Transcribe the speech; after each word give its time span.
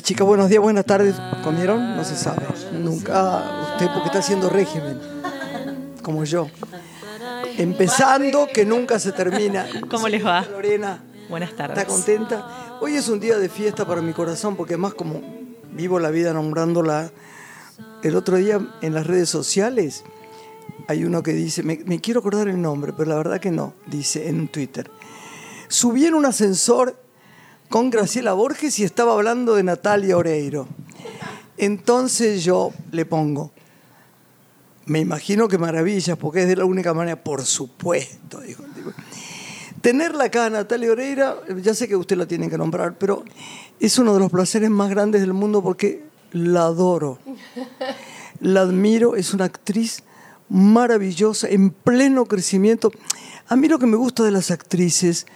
Días, 0.00 0.08
chicas. 0.08 0.26
Buenos 0.26 0.48
días, 0.48 0.62
buenas 0.62 0.86
tardes. 0.86 1.14
¿Comieron? 1.44 1.94
No 1.94 2.04
se 2.04 2.16
sabe. 2.16 2.46
Nunca. 2.72 3.12
Ah, 3.14 3.72
usted 3.72 3.86
porque 3.92 4.06
está 4.06 4.20
haciendo 4.20 4.48
régimen. 4.48 4.98
Como 6.02 6.24
yo. 6.24 6.48
Empezando 7.58 8.48
que 8.50 8.64
nunca 8.64 8.98
se 8.98 9.12
termina. 9.12 9.66
¿Cómo 9.90 10.08
les 10.08 10.24
va? 10.24 10.40
Lorena. 10.40 11.04
Buenas 11.28 11.54
tardes. 11.54 11.76
¿Está 11.76 11.92
contenta? 11.92 12.78
Hoy 12.80 12.94
es 12.94 13.10
un 13.10 13.20
día 13.20 13.36
de 13.36 13.50
fiesta 13.50 13.86
para 13.86 14.00
mi 14.00 14.14
corazón 14.14 14.56
porque 14.56 14.72
además 14.72 14.94
como 14.94 15.20
vivo 15.72 15.98
la 15.98 16.08
vida 16.08 16.32
nombrándola, 16.32 17.10
el 18.02 18.16
otro 18.16 18.38
día 18.38 18.58
en 18.80 18.94
las 18.94 19.06
redes 19.06 19.28
sociales 19.28 20.04
hay 20.88 21.04
uno 21.04 21.22
que 21.22 21.34
dice, 21.34 21.62
me, 21.62 21.78
me 21.84 22.00
quiero 22.00 22.20
acordar 22.20 22.48
el 22.48 22.62
nombre, 22.62 22.94
pero 22.96 23.10
la 23.10 23.16
verdad 23.16 23.38
que 23.38 23.50
no, 23.50 23.74
dice 23.86 24.30
en 24.30 24.48
Twitter. 24.48 24.90
Subí 25.68 26.06
en 26.06 26.14
un 26.14 26.24
ascensor 26.24 26.96
con 27.70 27.88
Graciela 27.88 28.32
Borges 28.32 28.80
y 28.80 28.84
estaba 28.84 29.12
hablando 29.12 29.54
de 29.54 29.62
Natalia 29.62 30.16
Oreiro. 30.16 30.66
Entonces 31.56 32.42
yo 32.42 32.72
le 32.90 33.06
pongo, 33.06 33.52
me 34.86 34.98
imagino 34.98 35.46
que 35.46 35.56
maravillas, 35.56 36.18
porque 36.18 36.42
es 36.42 36.48
de 36.48 36.56
la 36.56 36.64
única 36.64 36.92
manera, 36.92 37.22
por 37.22 37.44
supuesto, 37.44 38.40
dijo 38.40 38.64
el 38.64 38.72
tipo. 38.72 38.90
Tenerla 39.80 40.24
acá, 40.24 40.50
Natalia 40.50 40.90
Oreira, 40.90 41.36
ya 41.62 41.72
sé 41.72 41.86
que 41.86 41.94
usted 41.94 42.16
la 42.16 42.26
tiene 42.26 42.50
que 42.50 42.58
nombrar, 42.58 42.98
pero 42.98 43.24
es 43.78 43.98
uno 43.98 44.14
de 44.14 44.20
los 44.20 44.32
placeres 44.32 44.68
más 44.68 44.90
grandes 44.90 45.20
del 45.20 45.32
mundo 45.32 45.62
porque 45.62 46.02
la 46.32 46.64
adoro. 46.64 47.18
La 48.40 48.62
admiro, 48.62 49.14
es 49.14 49.32
una 49.32 49.44
actriz 49.44 50.02
maravillosa, 50.48 51.48
en 51.48 51.70
pleno 51.70 52.26
crecimiento. 52.26 52.90
A 53.46 53.54
mí 53.54 53.68
lo 53.68 53.78
que 53.78 53.86
me 53.86 53.96
gusta 53.96 54.24
de 54.24 54.32
las 54.32 54.50
actrices 54.50 55.26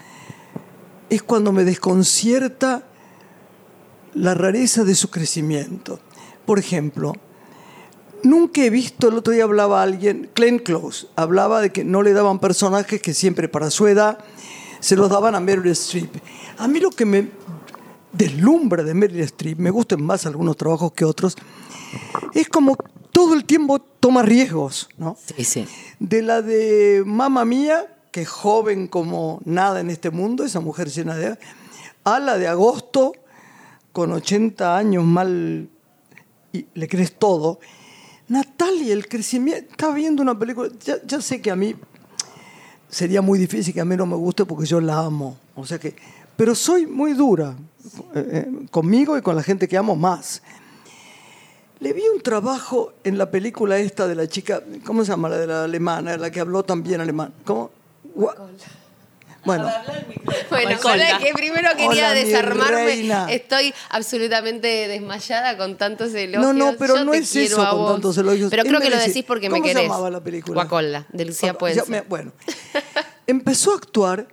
es 1.11 1.23
cuando 1.23 1.53
me 1.53 1.65
desconcierta 1.65 2.85
la 4.15 4.35
rareza 4.35 4.85
de 4.85 4.95
su 4.95 5.11
crecimiento. 5.11 6.01
Por 6.47 6.59
ejemplo, 6.59 7.13
nunca 8.23 8.63
he 8.63 8.71
visto, 8.71 9.09
el 9.09 9.19
otro 9.19 9.33
día 9.33 9.45
hablaba 9.45 9.83
alguien, 9.83 10.31
Glenn 10.35 10.59
Close, 10.59 11.07
hablaba 11.17 11.61
de 11.61 11.71
que 11.71 11.85
no 11.85 12.03
le 12.03 12.13
daban 12.13 12.39
personajes 12.39 13.01
que 13.01 13.15
siempre 13.15 13.49
para 13.49 13.71
su 13.71 13.87
edad 13.87 14.19
se 14.81 14.97
los 14.97 15.09
daban 15.09 15.35
a 15.35 15.41
Meryl 15.41 15.71
Streep. 15.73 16.15
A 16.59 16.69
mí 16.69 16.81
lo 16.81 16.91
que 16.91 17.05
me 17.05 17.31
deslumbra 18.13 18.83
de 18.83 18.95
Meryl 18.95 19.21
Streep, 19.21 19.59
me 19.59 19.71
gustan 19.71 20.03
más 20.03 20.27
algunos 20.27 20.57
trabajos 20.57 20.93
que 20.93 21.05
otros, 21.05 21.37
es 22.35 22.49
como 22.49 22.77
todo 23.13 23.35
el 23.35 23.45
tiempo 23.45 23.79
toma 23.79 24.23
riesgos, 24.23 24.89
¿no? 24.99 25.17
Sí, 25.37 25.45
sí. 25.45 25.67
De 26.01 26.21
la 26.21 26.43
de 26.43 27.03
Mamma 27.07 27.45
Mía, 27.45 27.94
que 28.15 28.25
joven 28.25 28.87
como 28.87 29.41
nada 29.45 29.81
en 29.81 29.91
este 29.91 30.11
mundo, 30.11 30.45
esa 30.45 30.61
mujer 30.61 30.89
llena 30.89 31.17
de... 31.17 31.37
A 32.05 32.21
la 32.21 32.39
de 32.39 32.47
Agosto, 32.47 33.13
con 33.91 34.13
80 34.13 34.77
años 34.77 35.03
mal... 35.03 35.69
Y 36.53 36.65
le 36.75 36.87
crees 36.87 37.19
todo. 37.19 37.59
Natalia, 38.29 38.93
el 38.93 39.09
crecimiento... 39.09 39.69
Estaba 39.69 39.95
viendo 39.95 40.23
una 40.23 40.39
película... 40.39 40.69
Ya, 40.85 40.99
ya 41.05 41.21
sé 41.21 41.43
que 41.43 41.51
a 41.51 41.57
mí 41.57 41.75
sería 42.89 43.21
muy 43.21 43.37
difícil 43.37 43.75
que 43.75 43.81
a 43.81 43.85
mí 43.85 43.97
no 43.97 44.07
me 44.07 44.15
guste 44.15 44.45
porque 44.45 44.65
yo 44.65 44.81
la 44.81 45.01
amo. 45.01 45.37
O 45.57 45.67
sea 45.67 45.81
que... 45.81 45.97
Pero 46.37 46.55
soy 46.55 46.87
muy 46.87 47.15
dura 47.15 47.57
eh, 48.15 48.29
eh, 48.33 48.67
conmigo 48.71 49.19
y 49.19 49.23
con 49.23 49.35
la 49.35 49.43
gente 49.43 49.67
que 49.67 49.77
amo 49.77 49.97
más. 49.97 50.41
Le 51.81 51.93
vi 51.93 52.03
un 52.15 52.23
trabajo 52.23 52.93
en 53.03 53.19
la 53.19 53.29
película 53.33 53.77
esta 53.79 54.07
de 54.07 54.15
la 54.15 54.29
chica, 54.29 54.63
¿cómo 54.85 55.05
se 55.05 55.11
llama? 55.11 55.29
La 55.29 55.39
de 55.39 55.49
la 55.49 55.65
alemana, 55.65 56.17
la 56.17 56.31
que 56.31 56.39
habló 56.39 56.63
también 56.63 57.01
alemán. 57.01 57.35
¿Cómo? 57.45 57.83
Bueno, 58.15 58.49
Bueno, 59.45 59.69
hola, 60.85 61.19
que 61.19 61.33
primero 61.35 61.71
quería 61.73 61.89
Hola, 61.89 62.13
desarmarme. 62.15 62.85
reina. 62.85 63.27
Estoy 63.31 63.75
absolutamente 63.91 64.89
desmayada 64.89 65.59
con 65.59 65.77
tantos 65.77 66.15
elogios. 66.15 66.43
No, 66.43 66.53
no, 66.55 66.77
pero 66.79 66.97
Yo 66.97 67.05
no 67.05 67.13
es 67.13 67.35
eso 67.37 67.57
con 67.69 67.87
tantos 67.93 68.17
elogios. 68.17 68.49
Pero 68.51 68.63
Él 68.63 68.69
creo 68.69 68.81
que 68.81 68.89
lo 68.91 68.97
decís 68.99 69.25
porque 69.27 69.49
¿Cómo 69.51 69.61
me 69.61 69.69
se 69.69 69.75
querés. 69.75 69.89
llamaba 69.91 70.11
la 70.11 70.23
película? 70.23 70.55
Guacola, 70.55 71.07
de 71.13 71.25
Lucía 71.27 71.53
Puenzo. 71.59 71.85
me- 71.89 72.01
bueno, 72.03 72.33
empezó 73.27 73.73
a 73.73 73.77
actuar 73.77 74.27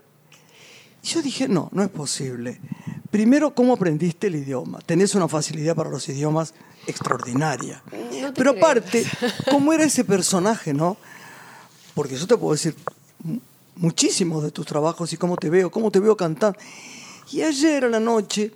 y 1.04 1.08
yo 1.08 1.22
dije, 1.22 1.48
no, 1.50 1.68
no 1.74 1.84
es 1.84 1.90
posible. 1.90 2.62
Primero, 3.10 3.54
¿cómo 3.54 3.74
aprendiste 3.74 4.28
el 4.28 4.36
idioma? 4.36 4.80
Tenés 4.86 5.14
una 5.16 5.28
facilidad 5.28 5.76
para 5.76 5.90
los 5.90 6.08
idiomas 6.08 6.54
extraordinaria. 6.88 7.84
No 8.22 8.34
Pero 8.34 8.54
creo. 8.54 8.64
aparte, 8.66 9.06
¿cómo 9.50 9.74
era 9.74 9.84
ese 9.84 10.06
personaje, 10.06 10.74
no? 10.74 10.96
Porque 11.96 12.16
yo 12.16 12.26
te 12.28 12.38
puedo 12.38 12.54
decir 12.54 12.76
muchísimos 13.76 14.44
de 14.44 14.52
tus 14.52 14.66
trabajos 14.66 15.12
y 15.14 15.18
cómo 15.18 15.38
te 15.38 15.50
veo, 15.50 15.72
cómo 15.72 15.92
te 15.92 16.00
veo 16.00 16.16
cantando. 16.16 16.58
Y 17.32 17.42
ayer 17.42 17.86
a 17.86 17.90
la 17.90 18.00
noche, 18.00 18.52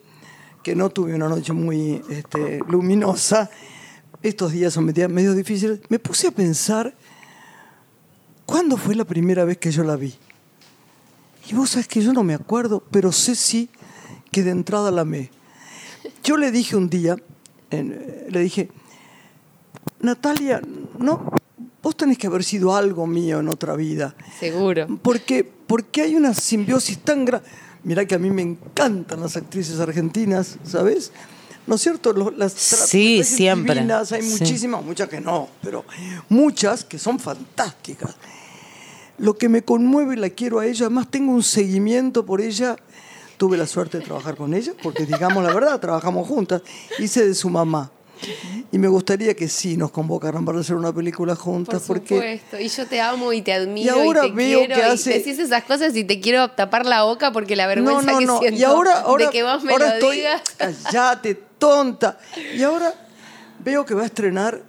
que 0.64 0.76
no 0.76 0.90
tuve 0.90 1.16
una 1.16 1.30
noche 1.30 1.54
muy 1.54 2.02
este, 2.10 2.60
luminosa, 2.68 3.50
estos 4.22 4.52
días 4.52 4.74
son 4.74 4.86
medio, 4.86 5.08
medio 5.10 5.34
difíciles, 5.34 5.80
me 5.90 6.00
puse 6.00 6.28
a 6.28 6.32
pensar, 6.32 6.96
¿cuándo 8.46 8.78
fue 8.78 8.96
la 8.96 9.06
primera 9.06 9.46
vez 9.46 9.58
que 9.58 9.72
yo 9.72 9.84
la 9.84 9.96
vi? 9.96 10.16
Y 11.48 11.54
vos 11.54 11.72
sabés 11.72 11.88
que 11.88 12.02
yo 12.02 12.12
no 12.12 12.24
me 12.24 12.34
acuerdo, 12.34 12.84
pero 12.92 13.12
sé 13.12 13.36
sí 13.36 13.70
que 14.32 14.44
de 14.44 14.52
entrada 14.52 14.92
la 14.92 15.02
amé. 15.02 15.30
Yo 16.24 16.38
le 16.38 16.52
dije 16.52 16.76
un 16.76 16.90
día, 16.90 17.18
le 17.70 18.40
dije, 18.40 18.70
Natalia, 20.00 20.62
no, 20.98 21.32
vos 21.86 21.96
tenés 21.96 22.18
que 22.18 22.26
haber 22.26 22.44
sido 22.44 22.76
algo 22.76 23.06
mío 23.06 23.40
en 23.40 23.48
otra 23.48 23.76
vida. 23.76 24.16
Seguro. 24.40 24.88
Porque, 25.04 25.44
porque 25.44 26.02
hay 26.02 26.16
una 26.16 26.34
simbiosis 26.34 26.98
tan 26.98 27.26
grande. 27.26 27.48
Mirá 27.84 28.06
que 28.08 28.16
a 28.16 28.18
mí 28.18 28.32
me 28.32 28.42
encantan 28.42 29.20
las 29.22 29.38
actrices 29.38 29.80
argentinas, 29.80 30.58
¿sabes? 30.64 31.12
¿No 31.68 31.76
es 31.76 31.82
cierto? 31.82 32.12
Lo- 32.12 32.32
Las 32.32 32.54
Sí, 32.54 33.24
siempre. 33.24 33.76
divinas, 33.76 34.12
hay 34.12 34.24
Sí. 34.24 34.30
muchísimas, 34.40 34.84
muchas 34.84 35.08
que 35.10 35.22
no, 35.22 35.48
pero 35.62 35.86
muchas 36.28 36.84
que 36.84 36.98
son 36.98 37.20
fantásticas. 37.20 38.16
Lo 39.20 39.38
que 39.38 39.48
me 39.48 39.62
conmueve 39.62 40.16
y 40.16 40.18
la 40.18 40.32
quiero 40.32 40.60
a 40.60 40.66
ella, 40.66 40.88
además 40.88 41.12
tengo 41.12 41.32
un 41.34 41.44
seguimiento 41.44 42.26
por 42.26 42.42
ella. 42.42 42.76
Tuve 43.38 43.58
la 43.58 43.68
suerte 43.68 44.00
de 44.00 44.06
trabajar 44.06 44.36
con 44.36 44.56
ella, 44.56 44.74
porque 44.82 45.06
digamos 45.06 45.44
la 45.44 45.54
verdad, 45.54 45.80
trabajamos 45.80 46.28
juntas. 46.28 46.64
Hice 46.98 47.28
de 47.28 47.36
su 47.36 47.50
mamá. 47.52 47.92
Y 48.72 48.78
me 48.78 48.88
gustaría 48.88 49.34
que 49.36 49.48
sí 49.48 49.78
nos 49.78 49.92
convocaran 49.92 50.44
para 50.46 50.60
hacer 50.60 50.76
una 50.76 50.94
película 50.94 51.36
Por 51.36 51.44
juntas, 51.44 51.84
porque 51.86 52.16
supuesto. 52.16 52.60
Y 52.60 52.68
yo 52.70 52.88
te 52.88 53.00
amo 53.02 53.32
y 53.34 53.42
te 53.42 53.54
admiro. 53.54 53.86
Y 53.86 54.06
ahora 54.06 54.22
te 54.22 54.32
veo 54.32 54.60
quiero, 54.60 54.76
que 54.76 54.82
y 54.82 54.84
hace- 54.84 55.10
decís 55.20 55.40
esas 55.40 55.64
cosas 55.64 55.96
y 55.96 56.04
te 56.04 56.20
quiero 56.20 56.50
tapar 56.52 56.86
la 56.86 57.04
boca 57.04 57.32
porque 57.32 57.56
la 57.56 57.68
vergüenza 57.68 58.18
que 58.18 58.26
siento 58.28 58.44
Y 58.60 58.64
ahora, 58.64 59.00
ahora, 59.02 59.26
de 59.26 59.32
que 59.32 59.44
vos 59.44 59.64
me 59.64 59.72
ahora 59.74 59.88
lo 59.90 59.94
estoy, 59.96 60.18
digas. 60.18 60.42
Callate, 60.58 61.36
tonta. 61.58 62.18
Y 62.56 62.64
ahora 62.64 62.94
veo 63.64 63.86
que 63.86 63.94
va 63.94 64.04
a 64.04 64.06
estrenar 64.06 64.62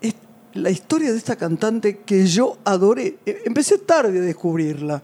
es- 0.00 0.14
la 0.54 0.70
historia 0.70 1.10
de 1.12 1.18
esta 1.18 1.36
cantante 1.36 1.98
que 2.04 2.26
yo 2.26 2.58
adoré. 2.64 3.16
E- 3.26 3.42
Empecé 3.46 3.78
tarde 3.78 4.18
a 4.18 4.22
descubrirla. 4.22 5.02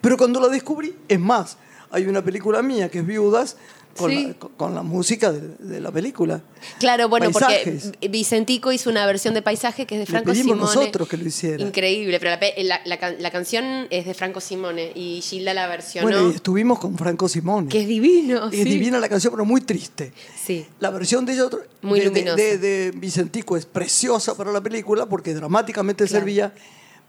Pero 0.00 0.16
cuando 0.16 0.40
la 0.40 0.48
descubrí, 0.48 0.94
es 1.06 1.20
más, 1.20 1.56
hay 1.90 2.06
una 2.06 2.22
película 2.22 2.60
mía 2.62 2.90
que 2.90 2.98
es 3.00 3.06
Viudas 3.06 3.56
con, 3.96 4.10
Sí. 4.10 4.26
la, 4.28 4.34
con- 4.34 4.74
la 4.74 4.82
música 4.82 5.32
de, 5.32 5.40
de 5.58 5.80
la 5.80 5.90
película. 5.90 6.40
Claro, 6.78 7.08
bueno, 7.08 7.30
Paisajes. 7.30 7.84
porque 7.86 8.08
Vicentico 8.08 8.72
hizo 8.72 8.88
una 8.90 9.04
versión 9.06 9.34
de 9.34 9.42
Paisaje 9.42 9.86
que 9.86 9.94
es 9.96 9.98
de 10.00 10.04
Le 10.06 10.10
Franco 10.10 10.30
pedimos 10.32 10.56
Simone. 10.70 10.74
nosotros 10.86 11.08
que 11.08 11.16
lo 11.16 11.26
hiciera. 11.26 11.62
Increíble, 11.62 12.18
pero 12.20 12.30
la, 12.32 12.62
la- 12.62 12.80
la 12.84 12.98
can- 12.98 13.16
la 13.18 13.30
canción 13.30 13.86
es 13.90 14.06
de 14.06 14.14
Franco 14.14 14.40
Simone 14.40 14.92
y 14.94 15.20
Gilda 15.20 15.54
la 15.54 15.66
versionó. 15.66 16.06
Bueno, 16.08 16.30
y 16.30 16.34
estuvimos 16.34 16.78
con 16.78 16.96
Franco 16.96 17.28
Simone. 17.28 17.68
que 17.68 17.80
es 17.82 17.88
divino. 17.88 18.46
Es 18.48 18.52
sí. 18.56 18.64
divina 18.64 18.98
la 19.00 19.08
canción, 19.08 19.32
pero 19.32 19.44
muy 19.44 19.60
triste. 19.60 20.12
Sí. 20.44 20.66
La 20.80 20.90
versión 20.90 21.24
de 21.26 21.32
ella 21.34 21.46
otro- 21.46 21.62
Muy 21.82 22.00
de- 22.00 22.58
de 22.58 22.92
Vicentico 22.96 23.56
es 23.56 23.66
preciosa 23.66 24.36
para 24.36 24.52
la 24.52 24.60
película 24.60 25.06
porque 25.06 25.34
dramáticamente 25.34 26.04
Claro. 26.06 26.20
servía, 26.20 26.52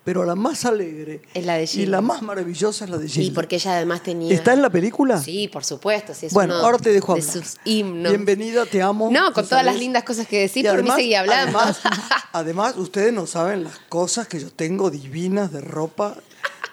pero 0.04 0.26
la 0.26 0.36
más 0.36 0.66
alegre 0.66 1.22
Es 1.34 1.46
la 1.46 1.56
de 1.56 1.70
y 1.74 1.86
la 1.86 2.02
más 2.02 2.22
maravillosa 2.22 2.86
es 2.86 2.92
la 2.92 2.98
de 2.98 3.08
Gilda. 3.08 3.28
Y 3.28 3.32
porque 3.32 3.56
ella 3.56 3.76
además 3.78 4.04
tenía. 4.04 4.34
¿Está 4.34 4.54
en 4.54 4.62
la 4.62 4.70
película? 4.70 5.22
Sí, 5.22 5.48
por 5.48 5.64
supuesto. 5.64 6.14
Sí, 6.14 6.26
es 6.26 6.34
bueno, 6.34 6.56
uno 6.56 6.66
ahora 6.66 6.78
te 6.78 6.92
dejo 6.92 7.16
de 7.16 7.22
hablar. 7.22 7.34
sus 7.34 7.58
himnos. 7.64 8.12
Bienvenida, 8.12 8.66
te 8.66 8.82
amo. 8.82 9.10
No, 9.12 9.32
con 9.32 9.48
todas 9.48 9.64
las 9.64 9.78
lindas 9.78 10.04
cosas 10.04 10.28
que 10.28 10.40
decís, 10.42 10.64
Y 10.64 10.68
por 10.68 10.84
mí 10.84 10.92
seguí 10.96 11.16
hablando. 11.16 11.58
Además, 11.58 11.82
además, 12.34 12.78
ustedes 12.78 13.14
no 13.14 13.26
saben 13.26 13.64
las 13.64 13.80
cosas 13.90 14.28
que 14.28 14.40
yo 14.40 14.52
tengo 14.52 14.90
divinas 14.90 15.52
de 15.52 15.62
ropa 15.62 16.16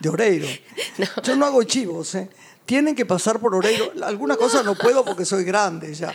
de 0.01 0.09
Oreiro. 0.09 0.47
Yo 1.23 1.37
no 1.37 1.47
hago 1.47 1.63
chivos, 1.63 2.15
¿eh? 2.15 2.29
Tienen 2.67 2.95
que 2.95 3.05
pasar 3.05 3.41
por 3.41 3.53
Oreiro. 3.57 3.91
Algunas 4.05 4.37
cosas 4.37 4.65
no 4.65 4.77
puedo 4.77 5.05
porque 5.05 5.25
soy 5.25 5.43
grande 5.43 5.93
ya. 5.93 6.15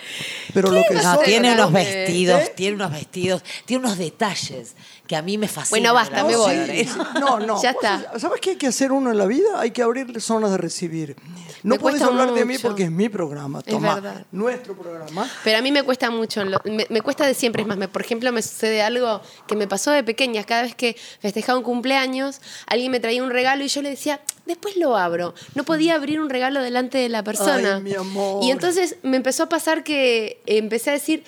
Pero 0.54 0.72
lo 0.72 0.82
que 0.88 0.94
No, 0.96 1.18
tiene 1.20 1.54
unos 1.54 1.72
grande. 1.72 1.96
vestidos, 1.98 2.42
¿Eh? 2.44 2.54
tiene 2.56 2.76
unos 2.76 2.92
vestidos, 2.92 3.44
tiene 3.66 3.86
unos 3.86 3.98
detalles 3.98 4.74
que 5.06 5.18
a 5.18 5.22
mí 5.22 5.38
me 5.38 5.50
fascinan. 5.50 5.70
Bueno, 5.82 5.94
basta, 5.94 6.24
me 6.24 6.36
voy. 6.38 6.90
No, 7.20 7.40
no. 7.40 7.62
Ya 7.62 7.72
está. 7.72 8.14
¿Sabes 8.20 8.40
qué 8.40 8.52
hay 8.52 8.56
que 8.56 8.68
hacer 8.68 8.94
uno 8.94 9.12
en 9.12 9.18
la 9.18 9.26
vida? 9.26 9.60
Hay 9.60 9.72
que 9.72 9.82
abrir 9.84 10.22
zonas 10.22 10.52
de 10.52 10.58
recibir. 10.58 11.18
No 11.64 11.78
cuesta 11.78 12.06
hablar 12.06 12.32
de 12.34 12.46
mí 12.46 12.58
porque 12.58 12.84
es 12.84 12.92
mi 12.92 13.10
programa, 13.10 13.60
Es 13.60 13.66
Tomá. 13.66 13.96
verdad. 13.96 14.26
Nuestro 14.32 14.78
programa. 14.78 15.30
Pero 15.44 15.58
a 15.58 15.62
mí 15.62 15.72
me 15.74 15.84
cuesta 15.84 16.10
mucho, 16.10 16.42
me, 16.64 16.88
me 16.90 17.02
cuesta 17.02 17.28
de 17.28 17.34
siempre. 17.34 17.64
Es 17.64 17.68
más, 17.68 17.76
me- 17.78 17.88
por 17.90 18.02
ejemplo, 18.02 18.32
me 18.32 18.42
sucede 18.42 18.82
algo 18.82 19.20
que 19.48 19.56
me 19.58 19.68
pasó 19.68 19.92
de 19.92 20.04
pequeña. 20.06 20.44
Cada 20.46 20.62
vez 20.62 20.74
que 20.76 20.96
festejaba 21.20 21.58
un 21.58 21.66
cumpleaños, 21.66 22.40
alguien 22.68 22.92
me 22.92 23.02
traía 23.02 23.22
un 23.24 23.30
regalo 23.32 23.64
y 23.64 23.68
yo 23.68 23.82
le 23.82 23.90
decía, 23.90 24.22
después 24.46 24.78
lo 24.78 24.98
abro. 24.98 25.34
No 25.54 25.64
podía 25.64 25.96
abrir 25.96 26.20
un 26.20 26.30
regalo 26.30 26.62
delante 26.62 26.98
de 26.98 27.10
la 27.10 27.24
persona. 27.24 27.78
Ay, 27.78 27.84
mi 27.84 27.94
amor. 27.94 28.44
Y 28.44 28.52
entonces 28.52 28.98
me 29.04 29.18
empezó 29.18 29.44
a 29.44 29.50
pasar 29.50 29.84
que 29.84 30.42
empecé 30.46 30.92
a 30.92 30.94
decir, 30.94 31.24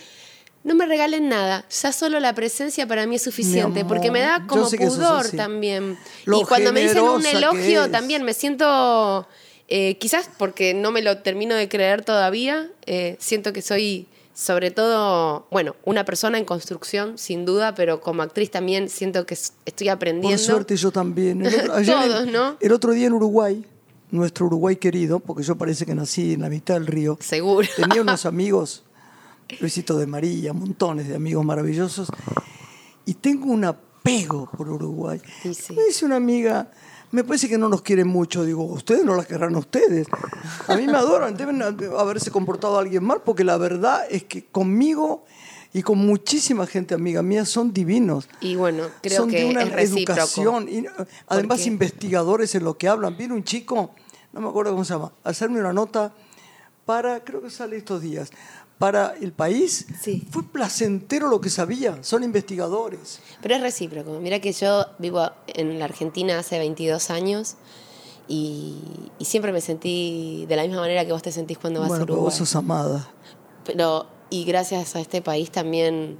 no 0.63 0.75
me 0.75 0.85
regalen 0.85 1.29
nada, 1.29 1.65
ya 1.69 1.93
solo 1.93 2.19
la 2.19 2.33
presencia 2.33 2.85
para 2.87 3.05
mí 3.05 3.15
es 3.15 3.21
suficiente, 3.21 3.81
amor, 3.81 3.87
porque 3.87 4.11
me 4.11 4.19
da 4.19 4.45
como 4.47 4.69
pudor 4.69 5.29
también. 5.31 5.97
Lo 6.25 6.41
y 6.41 6.43
cuando 6.43 6.73
me 6.73 6.81
dicen 6.81 7.03
un 7.03 7.25
elogio 7.25 7.89
también 7.89 8.23
me 8.23 8.33
siento, 8.33 9.27
eh, 9.69 9.97
quizás 9.97 10.29
porque 10.37 10.73
no 10.73 10.91
me 10.91 11.01
lo 11.01 11.19
termino 11.19 11.55
de 11.55 11.69
creer 11.69 12.03
todavía, 12.03 12.69
eh, 12.85 13.15
siento 13.19 13.53
que 13.53 13.61
soy 13.61 14.07
sobre 14.39 14.69
todo, 14.69 15.47
bueno, 15.49 15.75
una 15.83 16.05
persona 16.05 16.37
en 16.37 16.45
construcción, 16.45 17.17
sin 17.17 17.43
duda, 17.43 17.73
pero 17.73 18.01
como 18.01 18.21
actriz 18.21 18.51
también 18.51 18.87
siento 18.87 19.25
que 19.25 19.33
estoy 19.33 19.89
aprendiendo. 19.89 20.37
Por 20.37 20.45
suerte 20.45 20.75
yo 20.77 20.91
también. 20.91 21.43
El 21.43 21.55
otro, 21.55 21.73
ayer 21.73 21.97
en- 21.97 22.07
Todos, 22.11 22.27
¿no? 22.27 22.57
El 22.59 22.71
otro 22.71 22.91
día 22.93 23.07
en 23.07 23.13
Uruguay, 23.13 23.65
nuestro 24.11 24.45
Uruguay 24.45 24.75
querido, 24.75 25.19
porque 25.19 25.41
yo 25.41 25.55
parece 25.57 25.87
que 25.87 25.95
nací 25.95 26.33
en 26.33 26.41
la 26.41 26.49
mitad 26.49 26.75
del 26.75 26.85
río, 26.85 27.17
Seguro. 27.19 27.67
tenía 27.75 27.99
unos 28.03 28.25
amigos, 28.27 28.83
Luisito 29.59 29.97
de 29.97 30.05
María, 30.05 30.53
montones 30.53 31.07
de 31.07 31.15
amigos 31.15 31.43
maravillosos, 31.43 32.07
y 33.05 33.15
tengo 33.15 33.47
un 33.51 33.65
apego 33.65 34.47
por 34.55 34.69
Uruguay. 34.69 35.19
Sí, 35.41 35.55
sí. 35.55 35.73
Me 35.73 35.83
dice 35.85 36.05
una 36.05 36.17
amiga, 36.17 36.69
me 37.11 37.23
parece 37.23 37.47
que 37.47 37.57
no 37.57 37.69
nos 37.69 37.81
quieren 37.81 38.07
mucho. 38.07 38.43
Digo, 38.43 38.63
ustedes 38.63 39.03
no 39.05 39.15
las 39.15 39.27
querrán 39.27 39.55
a 39.55 39.59
ustedes. 39.59 40.07
A 40.67 40.75
mí 40.75 40.85
me 40.85 40.97
adoran, 40.97 41.35
deben 41.35 41.61
haberse 41.61 42.31
comportado 42.31 42.77
alguien 42.77 43.03
mal, 43.03 43.21
porque 43.23 43.43
la 43.43 43.57
verdad 43.57 44.05
es 44.09 44.23
que 44.23 44.45
conmigo 44.45 45.25
y 45.73 45.83
con 45.83 45.99
muchísima 45.99 46.65
gente 46.65 46.95
amiga 46.95 47.21
mía 47.21 47.45
son 47.45 47.73
divinos. 47.73 48.27
Y 48.41 48.55
bueno, 48.55 48.87
creo 49.01 49.17
son 49.17 49.29
que 49.29 49.39
de 49.39 49.45
una 49.45 49.63
es 49.63 49.71
recíproco. 49.71 50.13
educación. 50.13 50.69
Y, 50.69 50.85
además, 51.27 51.65
investigadores 51.65 52.55
en 52.55 52.63
lo 52.63 52.77
que 52.77 52.87
hablan. 52.87 53.17
Viene 53.17 53.33
un 53.33 53.43
chico, 53.43 53.91
no 54.33 54.41
me 54.41 54.49
acuerdo 54.49 54.71
cómo 54.71 54.83
se 54.83 54.93
llama, 54.93 55.11
a 55.23 55.29
hacerme 55.29 55.59
una 55.59 55.73
nota 55.73 56.13
para, 56.85 57.23
creo 57.23 57.41
que 57.41 57.49
sale 57.49 57.75
estos 57.75 58.01
días, 58.01 58.31
para 58.77 59.15
el 59.19 59.31
país. 59.31 59.87
Sí. 60.01 60.27
Fue 60.29 60.43
placentero 60.43 61.29
lo 61.29 61.41
que 61.41 61.49
sabía. 61.49 61.97
Son 62.03 62.23
investigadores. 62.23 63.19
Pero 63.41 63.55
es 63.55 63.61
recíproco. 63.61 64.19
Mira 64.19 64.39
que 64.39 64.51
yo 64.51 64.85
vivo 64.99 65.29
en 65.47 65.79
la 65.79 65.85
Argentina 65.85 66.37
hace 66.37 66.59
22 66.59 67.09
años 67.09 67.55
y, 68.27 68.77
y 69.19 69.25
siempre 69.25 69.51
me 69.51 69.61
sentí 69.61 70.45
de 70.47 70.55
la 70.55 70.63
misma 70.63 70.81
manera 70.81 71.05
que 71.05 71.11
vos 71.11 71.23
te 71.23 71.31
sentís 71.31 71.57
cuando 71.57 71.79
vas 71.79 71.89
bueno, 71.89 72.01
a 72.01 72.05
Uruguay. 72.05 72.23
vos 72.25 72.35
sos 72.35 72.55
amada. 72.55 73.09
Pero, 73.65 74.07
y 74.29 74.43
gracias 74.43 74.95
a 74.95 74.99
este 74.99 75.21
país 75.21 75.51
también 75.51 76.17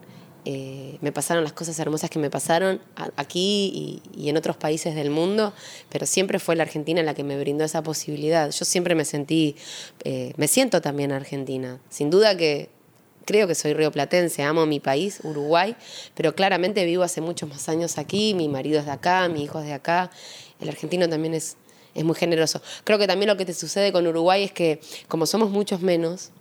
eh, 0.49 0.97
me 1.01 1.11
pasaron 1.11 1.43
las 1.43 1.51
cosas 1.51 1.77
hermosas 1.77 2.09
que 2.09 2.19
me 2.19 2.29
pasaron 2.29 2.79
aquí 3.17 4.01
y, 4.15 4.29
en 4.29 4.37
otros 4.37 4.55
países 4.55 4.95
del 4.95 5.09
mundo, 5.09 5.51
pero 5.89 6.05
siempre 6.05 6.39
fue 6.39 6.55
la 6.55 6.63
Argentina 6.63 7.03
la 7.03 7.13
que 7.13 7.25
me 7.25 7.37
brindó 7.37 7.65
esa 7.65 7.83
posibilidad. 7.83 8.49
Yo 8.49 8.63
siempre 8.63 8.95
me 8.95 9.03
sentí, 9.03 9.57
eh, 10.05 10.31
me 10.37 10.47
siento 10.47 10.79
también 10.79 11.11
argentina. 11.11 11.81
Sin 11.89 12.09
duda 12.09 12.37
que 12.37 12.69
creo 13.25 13.45
que 13.45 13.55
soy 13.55 13.73
rioplatense, 13.73 14.41
amo 14.41 14.65
mi 14.65 14.79
país, 14.79 15.19
Uruguay, 15.23 15.75
pero 16.15 16.33
claramente 16.33 16.85
vivo 16.85 17.03
hace 17.03 17.19
muchos 17.19 17.49
más 17.49 17.67
años 17.67 17.97
aquí, 17.97 18.33
mi 18.33 18.47
marido 18.47 18.79
es 18.79 18.85
de 18.85 18.91
acá, 18.91 19.27
mi 19.27 19.43
hijo 19.43 19.59
es 19.59 19.65
de 19.65 19.73
acá, 19.73 20.11
el 20.61 20.69
argentino 20.69 21.09
también 21.09 21.33
es, 21.33 21.57
es 21.93 22.05
muy 22.05 22.15
generoso. 22.15 22.61
Creo 22.85 22.97
que 22.97 23.05
también 23.05 23.27
lo 23.27 23.35
que 23.35 23.43
te 23.43 23.53
sucede 23.53 23.91
con 23.91 24.07
Uruguay 24.07 24.45
es 24.45 24.53
que 24.53 24.79
como 25.09 25.25
somos 25.25 25.49
muchos 25.49 25.81
menos, 25.81 26.31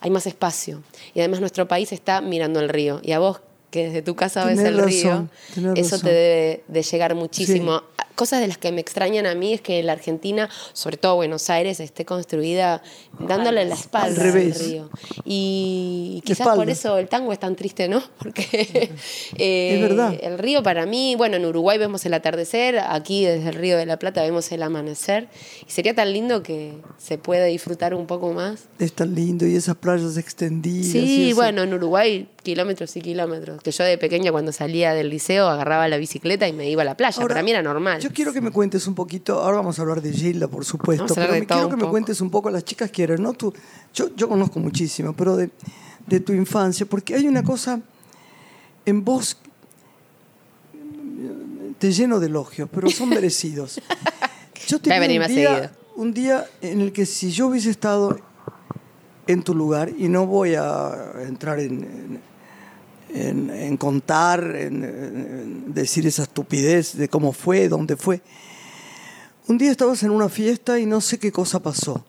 hay 0.00 0.10
más 0.10 0.26
espacio 0.26 0.82
y 1.14 1.20
además 1.20 1.38
nuestro 1.40 1.68
país 1.68 1.92
está 1.92 2.20
mirando 2.20 2.60
el 2.60 2.68
río 2.68 3.00
y 3.02 3.12
a 3.12 3.20
vos 3.20 3.40
que 3.74 3.86
desde 3.86 4.02
tu 4.02 4.14
casa 4.14 4.44
ves 4.44 4.60
el 4.60 4.78
río, 4.78 5.10
razón, 5.10 5.30
eso 5.76 5.96
razón. 5.96 6.00
te 6.02 6.12
debe 6.12 6.64
de 6.68 6.82
llegar 6.84 7.16
muchísimo. 7.16 7.82
Cosas 8.14 8.40
de 8.40 8.46
las 8.46 8.58
que 8.58 8.70
me 8.70 8.80
extrañan 8.80 9.26
a 9.26 9.34
mí 9.34 9.54
es 9.54 9.60
que 9.60 9.82
la 9.82 9.90
Argentina, 9.90 10.48
sobre 10.72 10.96
todo 10.96 11.16
Buenos 11.16 11.50
Aires, 11.50 11.80
esté 11.80 12.04
construida 12.04 12.80
dándole 13.18 13.64
la 13.64 13.74
espalda 13.74 14.22
Al 14.22 14.32
río. 14.32 14.88
Y 15.24 16.22
quizás 16.24 16.46
por 16.54 16.70
eso 16.70 16.98
el 16.98 17.08
tango 17.08 17.32
es 17.32 17.40
tan 17.40 17.56
triste, 17.56 17.88
¿no? 17.88 18.00
Porque 18.20 18.92
eh, 19.36 19.74
Es 19.74 19.80
verdad. 19.80 20.16
el 20.22 20.38
río 20.38 20.62
para 20.62 20.86
mí, 20.86 21.16
bueno, 21.16 21.38
en 21.38 21.44
Uruguay 21.44 21.76
vemos 21.76 22.06
el 22.06 22.14
atardecer, 22.14 22.78
aquí 22.78 23.24
desde 23.24 23.48
el 23.48 23.56
Río 23.56 23.76
de 23.76 23.86
la 23.86 23.98
Plata 23.98 24.22
vemos 24.22 24.52
el 24.52 24.62
amanecer, 24.62 25.26
y 25.66 25.72
sería 25.72 25.96
tan 25.96 26.12
lindo 26.12 26.44
que 26.44 26.74
se 26.98 27.18
pueda 27.18 27.46
disfrutar 27.46 27.92
un 27.92 28.06
poco 28.06 28.32
más. 28.32 28.68
Es 28.78 28.92
tan 28.92 29.12
lindo 29.16 29.44
y 29.44 29.56
esas 29.56 29.74
playas 29.74 30.16
extendidas. 30.16 30.92
Sí, 30.92 31.32
bueno, 31.32 31.64
en 31.64 31.74
Uruguay 31.74 32.28
kilómetros 32.44 32.94
y 32.96 33.00
kilómetros. 33.00 33.60
Que 33.60 33.72
yo 33.72 33.82
de 33.82 33.98
pequeña 33.98 34.30
cuando 34.30 34.52
salía 34.52 34.94
del 34.94 35.10
liceo 35.10 35.48
agarraba 35.48 35.88
la 35.88 35.96
bicicleta 35.96 36.46
y 36.46 36.52
me 36.52 36.70
iba 36.70 36.82
a 36.82 36.84
la 36.84 36.96
playa. 36.96 37.20
Ahora, 37.20 37.34
Para 37.34 37.42
mí 37.42 37.50
era 37.50 37.62
normal. 37.62 38.00
Yo 38.00 38.10
quiero 38.12 38.32
que 38.32 38.40
me 38.40 38.52
cuentes 38.52 38.86
un 38.86 38.94
poquito, 38.94 39.40
ahora 39.40 39.56
vamos 39.56 39.76
a 39.80 39.82
hablar 39.82 40.00
de 40.00 40.12
Gilda, 40.12 40.46
por 40.46 40.64
supuesto, 40.64 41.12
pero 41.12 41.32
me 41.32 41.44
quiero 41.44 41.68
que 41.68 41.76
me 41.76 41.88
cuentes 41.88 42.20
un 42.20 42.30
poco, 42.30 42.50
las 42.50 42.64
chicas 42.64 42.90
quieren, 42.92 43.20
¿no? 43.20 43.32
Tú, 43.32 43.52
yo, 43.92 44.14
yo 44.14 44.28
conozco 44.28 44.60
muchísimo, 44.60 45.12
pero 45.14 45.36
de, 45.36 45.50
de 46.06 46.20
tu 46.20 46.32
infancia, 46.32 46.86
porque 46.86 47.16
hay 47.16 47.26
una 47.26 47.42
cosa 47.42 47.80
en 48.86 49.04
vos, 49.04 49.36
te 51.78 51.90
lleno 51.92 52.20
de 52.20 52.26
elogios, 52.26 52.68
pero 52.72 52.88
son 52.90 53.08
merecidos. 53.18 53.80
Yo 54.66 54.78
Voy 54.78 54.92
a 54.92 54.98
tenía 54.98 55.00
venir 55.00 55.20
un 55.20 55.26
día, 55.28 55.48
seguido. 55.54 55.70
un 55.96 56.14
día 56.14 56.46
en 56.62 56.80
el 56.80 56.92
que 56.92 57.06
si 57.06 57.30
yo 57.30 57.48
hubiese 57.48 57.70
estado 57.70 58.18
en 59.26 59.42
tu 59.42 59.54
lugar, 59.54 59.90
y 59.96 60.08
no 60.08 60.26
voy 60.26 60.54
a 60.54 61.12
entrar 61.26 61.58
en, 61.58 61.82
en, 61.82 62.20
en- 63.14 63.76
contar, 63.76 64.44
en, 64.56 64.84
en 64.84 65.74
decir 65.74 66.06
esa 66.06 66.24
estupidez 66.24 66.96
de 66.96 67.08
cómo 67.08 67.32
fue, 67.32 67.68
dónde 67.68 67.96
fue. 67.96 68.20
Un 69.46 69.58
día 69.58 69.70
estabas 69.70 70.02
en 70.02 70.10
una 70.10 70.28
fiesta 70.28 70.78
y 70.78 70.86
no 70.86 71.00
sé 71.00 71.18
qué 71.18 71.30
cosa 71.30 71.60
pasó. 71.60 72.04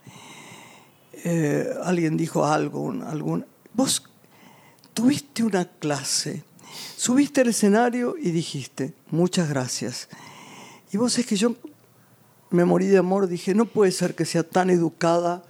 Eh, 1.23 1.67
alguien 1.83 2.17
dijo 2.17 2.45
algo, 2.45 2.81
un- 2.81 3.01
algún... 3.03 3.45
Vos 3.73 4.03
tuviste 4.93 5.43
una 5.43 5.65
clase, 5.65 6.43
subiste 6.95 7.41
al 7.41 7.49
escenario 7.49 8.15
y 8.21 8.31
dijiste, 8.31 8.93
muchas 9.11 9.49
gracias. 9.49 10.07
Y 10.91 10.97
vos 10.97 11.17
es 11.17 11.25
que 11.25 11.35
yo 11.35 11.55
me 12.51 12.63
morí 12.63 12.87
de 12.87 12.97
amor, 12.99 13.27
dije, 13.27 13.53
no 13.53 13.65
puede 13.65 13.91
ser 13.91 14.15
que 14.15 14.23
sea 14.25 14.43
tan 14.43 14.69
educada, 14.69 15.43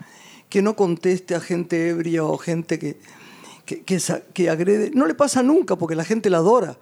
que 0.50 0.62
no 0.62 0.76
conteste 0.76 1.36
a 1.36 1.40
gente 1.40 1.90
ebria 1.90 2.24
o 2.24 2.38
gente 2.38 2.80
que, 2.80 2.98
que, 3.66 3.84
que 4.34 4.50
agrede. 4.50 4.92
No 4.94 5.06
le 5.06 5.14
pasa 5.16 5.42
nunca 5.44 5.76
porque 5.76 5.96
la 5.96 6.06
gente 6.06 6.30
la 6.30 6.38
adora. 6.38 6.78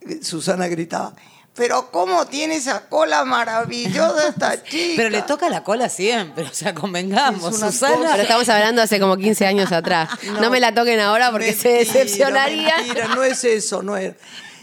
Eh, 0.00 0.20
Susana 0.22 0.68
gritaba, 0.68 1.12
pero 1.54 1.90
¿cómo 1.90 2.24
tiene 2.26 2.54
esa 2.56 2.88
cola 2.88 3.24
maravillosa 3.24 4.28
esta 4.28 4.62
chica? 4.64 4.94
Pero 4.96 5.10
le 5.10 5.22
toca 5.22 5.48
la 5.50 5.64
cola 5.64 5.88
siempre, 5.88 6.44
o 6.44 6.54
sea, 6.54 6.72
convengamos, 6.74 7.58
Susana. 7.58 7.96
cosa- 7.96 8.10
Pero 8.12 8.22
estamos 8.22 8.48
hablando 8.48 8.80
hace 8.82 9.00
como 9.00 9.16
15 9.16 9.46
años 9.46 9.72
atrás. 9.72 10.08
No, 10.40 10.50
me 10.50 10.60
la 10.60 10.72
toquen 10.72 11.00
ahora 11.00 11.30
porque 11.32 11.52
se 11.52 11.68
decepcionaría. 11.70 12.76
Mentira, 12.78 13.08
no 13.08 13.24
es 13.24 13.42
eso, 13.44 13.82
no 13.82 13.96
era. 13.96 14.14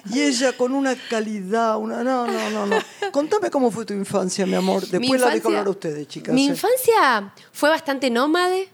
Y 0.10 0.22
ella 0.22 0.54
con 0.54 0.72
una 0.72 0.96
calidad, 1.10 1.78
una. 1.78 2.04
No, 2.04 2.28
no, 2.28 2.50
no, 2.52 2.66
no. 2.68 2.78
Contame 3.12 3.50
cómo 3.50 3.72
fue 3.72 3.86
tu 3.86 3.94
infancia, 3.94 4.46
mi 4.46 4.54
amor. 4.56 4.82
Después 4.82 5.02
Mi 5.02 5.08
la 5.18 5.26
dejo 5.26 5.28
infancia- 5.38 5.48
hablar 5.48 5.66
a 5.68 5.70
ustedes, 5.72 6.08
chicas. 6.08 6.34
Mi 6.34 6.44
¿eh? 6.46 6.50
infancia 6.52 7.34
fue 7.52 7.70
bastante 7.70 8.10
nómade. 8.12 8.70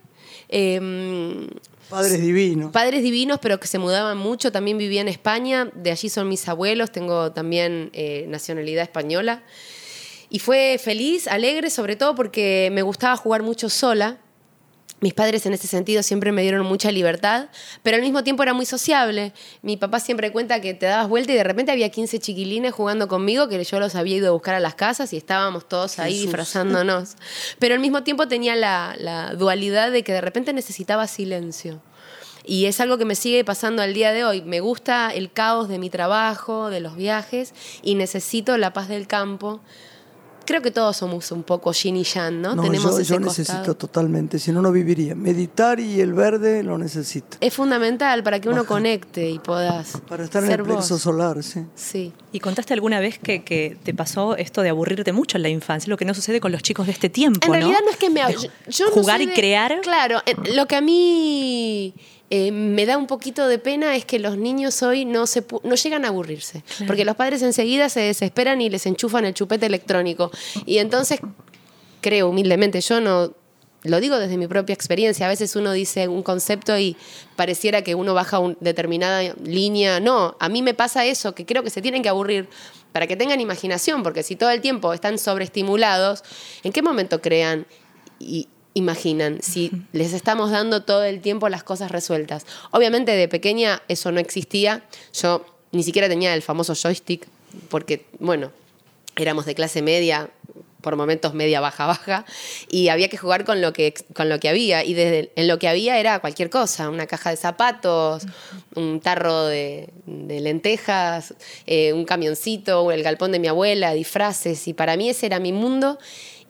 eh, 0.49 1.47
Padres 1.91 2.21
divinos. 2.21 2.71
Padres 2.71 3.03
divinos, 3.03 3.39
pero 3.41 3.59
que 3.59 3.67
se 3.67 3.77
mudaban 3.77 4.17
mucho. 4.17 4.51
También 4.51 4.77
vivía 4.77 5.01
en 5.01 5.09
España. 5.09 5.69
De 5.75 5.91
allí 5.91 6.09
son 6.09 6.29
mis 6.29 6.47
abuelos. 6.47 6.91
Tengo 6.91 7.33
también 7.33 7.89
eh, 7.93 8.25
nacionalidad 8.29 8.83
española. 8.83 9.43
Y 10.29 10.39
fue 10.39 10.79
feliz, 10.81 11.27
alegre, 11.27 11.69
sobre 11.69 11.97
todo 11.97 12.15
porque 12.15 12.69
me 12.71 12.81
gustaba 12.81 13.17
jugar 13.17 13.43
mucho 13.43 13.69
sola. 13.69 14.19
Mis 15.01 15.15
padres 15.15 15.47
en 15.47 15.53
ese 15.53 15.65
sentido 15.65 16.03
siempre 16.03 16.31
me 16.31 16.43
dieron 16.43 16.63
mucha 16.63 16.91
libertad, 16.91 17.49
pero 17.81 17.95
al 17.95 18.03
mismo 18.03 18.23
tiempo 18.23 18.43
era 18.43 18.53
muy 18.53 18.67
sociable. 18.67 19.33
Mi 19.63 19.75
papá 19.75 19.99
siempre 19.99 20.31
cuenta 20.31 20.61
que 20.61 20.75
te 20.75 20.85
dabas 20.85 21.09
vuelta 21.09 21.31
y 21.31 21.35
de 21.35 21.43
repente 21.43 21.71
había 21.71 21.89
15 21.89 22.19
chiquilines 22.19 22.71
jugando 22.71 23.07
conmigo, 23.07 23.47
que 23.47 23.63
yo 23.63 23.79
los 23.79 23.95
había 23.95 24.17
ido 24.17 24.27
a 24.27 24.31
buscar 24.31 24.53
a 24.53 24.59
las 24.59 24.75
casas 24.75 25.11
y 25.13 25.17
estábamos 25.17 25.67
todos 25.67 25.97
ahí 25.97 26.11
Jesús. 26.11 26.25
disfrazándonos. 26.27 27.15
Pero 27.59 27.73
al 27.73 27.79
mismo 27.79 28.03
tiempo 28.03 28.27
tenía 28.27 28.55
la, 28.55 28.95
la 28.99 29.33
dualidad 29.33 29.91
de 29.91 30.03
que 30.03 30.13
de 30.13 30.21
repente 30.21 30.53
necesitaba 30.53 31.07
silencio. 31.07 31.81
Y 32.43 32.65
es 32.65 32.79
algo 32.79 32.99
que 32.99 33.05
me 33.05 33.15
sigue 33.15 33.43
pasando 33.43 33.81
al 33.81 33.95
día 33.95 34.11
de 34.11 34.23
hoy. 34.23 34.43
Me 34.43 34.59
gusta 34.59 35.09
el 35.09 35.31
caos 35.31 35.67
de 35.67 35.79
mi 35.79 35.89
trabajo, 35.89 36.69
de 36.69 36.79
los 36.79 36.95
viajes, 36.95 37.55
y 37.81 37.95
necesito 37.95 38.55
la 38.57 38.71
paz 38.71 38.87
del 38.87 39.07
campo 39.07 39.61
creo 40.45 40.61
que 40.61 40.71
todos 40.71 40.97
somos 40.97 41.31
un 41.31 41.43
poco 41.43 41.71
yin 41.71 41.97
y 41.97 42.03
yang, 42.03 42.41
¿no? 42.41 42.55
No, 42.55 42.63
Tenemos 42.63 42.91
yo, 42.91 42.99
ese 42.99 43.13
yo 43.13 43.19
necesito 43.19 43.57
costado. 43.57 43.75
totalmente, 43.77 44.39
si 44.39 44.51
no, 44.51 44.61
no 44.61 44.71
viviría. 44.71 45.15
Meditar 45.15 45.79
y 45.79 46.01
el 46.01 46.13
verde 46.13 46.63
lo 46.63 46.77
necesito. 46.77 47.37
Es 47.39 47.53
fundamental 47.53 48.23
para 48.23 48.39
que 48.39 48.47
uno 48.49 48.57
Baja. 48.63 48.67
conecte 48.67 49.29
y 49.29 49.39
puedas 49.39 49.93
Para 50.07 50.23
estar 50.23 50.43
en 50.43 50.49
ser 50.49 50.59
el 50.61 50.65
plexo 50.65 50.95
vos. 50.95 51.01
solar, 51.01 51.41
sí. 51.43 51.61
Sí. 51.75 52.13
¿Y 52.31 52.39
contaste 52.39 52.73
alguna 52.73 52.99
vez 52.99 53.19
que, 53.19 53.43
que 53.43 53.77
te 53.83 53.93
pasó 53.93 54.35
esto 54.35 54.61
de 54.61 54.69
aburrirte 54.69 55.13
mucho 55.13 55.37
en 55.37 55.43
la 55.43 55.49
infancia? 55.49 55.89
Lo 55.89 55.97
que 55.97 56.05
no 56.05 56.13
sucede 56.13 56.39
con 56.39 56.51
los 56.51 56.61
chicos 56.63 56.85
de 56.87 56.91
este 56.93 57.09
tiempo, 57.09 57.39
En 57.45 57.51
¿no? 57.51 57.57
realidad 57.57 57.79
no 57.85 57.91
es 57.91 57.97
que 57.97 58.09
me... 58.09 58.21
Yo- 58.31 58.49
yo 58.67 58.85
no 58.87 58.91
jugar 58.91 59.21
y 59.21 59.27
de- 59.27 59.33
crear. 59.33 59.79
Claro, 59.81 60.19
eh, 60.25 60.35
lo 60.55 60.65
que 60.67 60.75
a 60.75 60.81
mí 60.81 61.93
eh, 62.33 62.53
me 62.53 62.85
da 62.85 62.97
un 62.97 63.07
poquito 63.07 63.45
de 63.49 63.59
pena 63.59 63.93
es 63.97 64.05
que 64.05 64.17
los 64.17 64.37
niños 64.37 64.81
hoy 64.83 65.03
no, 65.03 65.27
se, 65.27 65.43
no 65.63 65.75
llegan 65.75 66.05
a 66.05 66.07
aburrirse. 66.07 66.63
Porque 66.87 67.03
los 67.03 67.17
padres 67.17 67.41
enseguida 67.41 67.89
se 67.89 67.99
desesperan 67.99 68.61
y 68.61 68.69
les 68.69 68.85
enchufan 68.85 69.25
el 69.25 69.33
chupete 69.33 69.65
electrónico. 69.65 70.31
Y 70.65 70.77
entonces, 70.77 71.19
creo 71.99 72.29
humildemente, 72.29 72.79
yo 72.79 73.01
no... 73.01 73.33
Lo 73.83 73.99
digo 73.99 74.17
desde 74.17 74.37
mi 74.37 74.47
propia 74.47 74.73
experiencia. 74.73 75.25
A 75.25 75.29
veces 75.29 75.55
uno 75.55 75.73
dice 75.73 76.07
un 76.07 76.23
concepto 76.23 76.77
y 76.77 76.95
pareciera 77.35 77.81
que 77.81 77.95
uno 77.95 78.13
baja 78.13 78.39
una 78.39 78.55
determinada 78.61 79.33
línea. 79.43 79.99
No, 79.99 80.37
a 80.39 80.47
mí 80.49 80.61
me 80.61 80.73
pasa 80.73 81.03
eso, 81.05 81.35
que 81.35 81.45
creo 81.45 81.63
que 81.63 81.71
se 81.71 81.81
tienen 81.81 82.01
que 82.01 82.07
aburrir 82.07 82.47
para 82.93 83.07
que 83.07 83.17
tengan 83.17 83.41
imaginación, 83.41 84.03
porque 84.03 84.23
si 84.23 84.35
todo 84.35 84.51
el 84.51 84.61
tiempo 84.61 84.93
están 84.93 85.17
sobreestimulados, 85.17 86.23
¿en 86.63 86.71
qué 86.71 86.81
momento 86.81 87.21
crean 87.21 87.65
y 88.19 88.47
imaginan 88.73 89.41
si 89.41 89.71
les 89.91 90.13
estamos 90.13 90.51
dando 90.51 90.83
todo 90.83 91.03
el 91.03 91.21
tiempo 91.21 91.49
las 91.49 91.63
cosas 91.63 91.91
resueltas? 91.91 92.45
Obviamente 92.71 93.11
de 93.11 93.27
pequeña 93.27 93.81
eso 93.87 94.11
no 94.11 94.19
existía. 94.19 94.83
Yo 95.13 95.45
ni 95.71 95.83
siquiera 95.83 96.07
tenía 96.07 96.33
el 96.33 96.41
famoso 96.41 96.75
joystick, 96.75 97.27
porque, 97.69 98.05
bueno, 98.19 98.51
éramos 99.15 99.45
de 99.45 99.55
clase 99.55 99.81
media, 99.81 100.29
por 100.81 100.95
momentos 100.95 101.33
media 101.33 101.61
baja 101.61 101.85
baja, 101.85 102.25
y 102.69 102.89
había 102.89 103.07
que 103.07 103.17
jugar 103.17 103.45
con 103.45 103.61
lo 103.61 103.71
que, 103.71 103.93
con 104.13 104.29
lo 104.29 104.39
que 104.39 104.49
había. 104.49 104.83
Y 104.83 104.93
desde, 104.93 105.31
en 105.35 105.47
lo 105.47 105.59
que 105.59 105.67
había 105.67 105.99
era 105.99 106.19
cualquier 106.19 106.49
cosa, 106.49 106.89
una 106.89 107.07
caja 107.07 107.29
de 107.29 107.37
zapatos, 107.37 108.23
un 108.75 108.99
tarro 108.99 109.45
de, 109.45 109.89
de 110.05 110.39
lentejas, 110.39 111.35
eh, 111.67 111.93
un 111.93 112.05
camioncito, 112.05 112.91
el 112.91 113.03
galpón 113.03 113.31
de 113.31 113.39
mi 113.39 113.47
abuela, 113.47 113.93
disfraces. 113.93 114.67
Y 114.67 114.73
para 114.73 114.97
mí 114.97 115.09
ese 115.09 115.27
era 115.27 115.39
mi 115.39 115.53
mundo. 115.53 115.99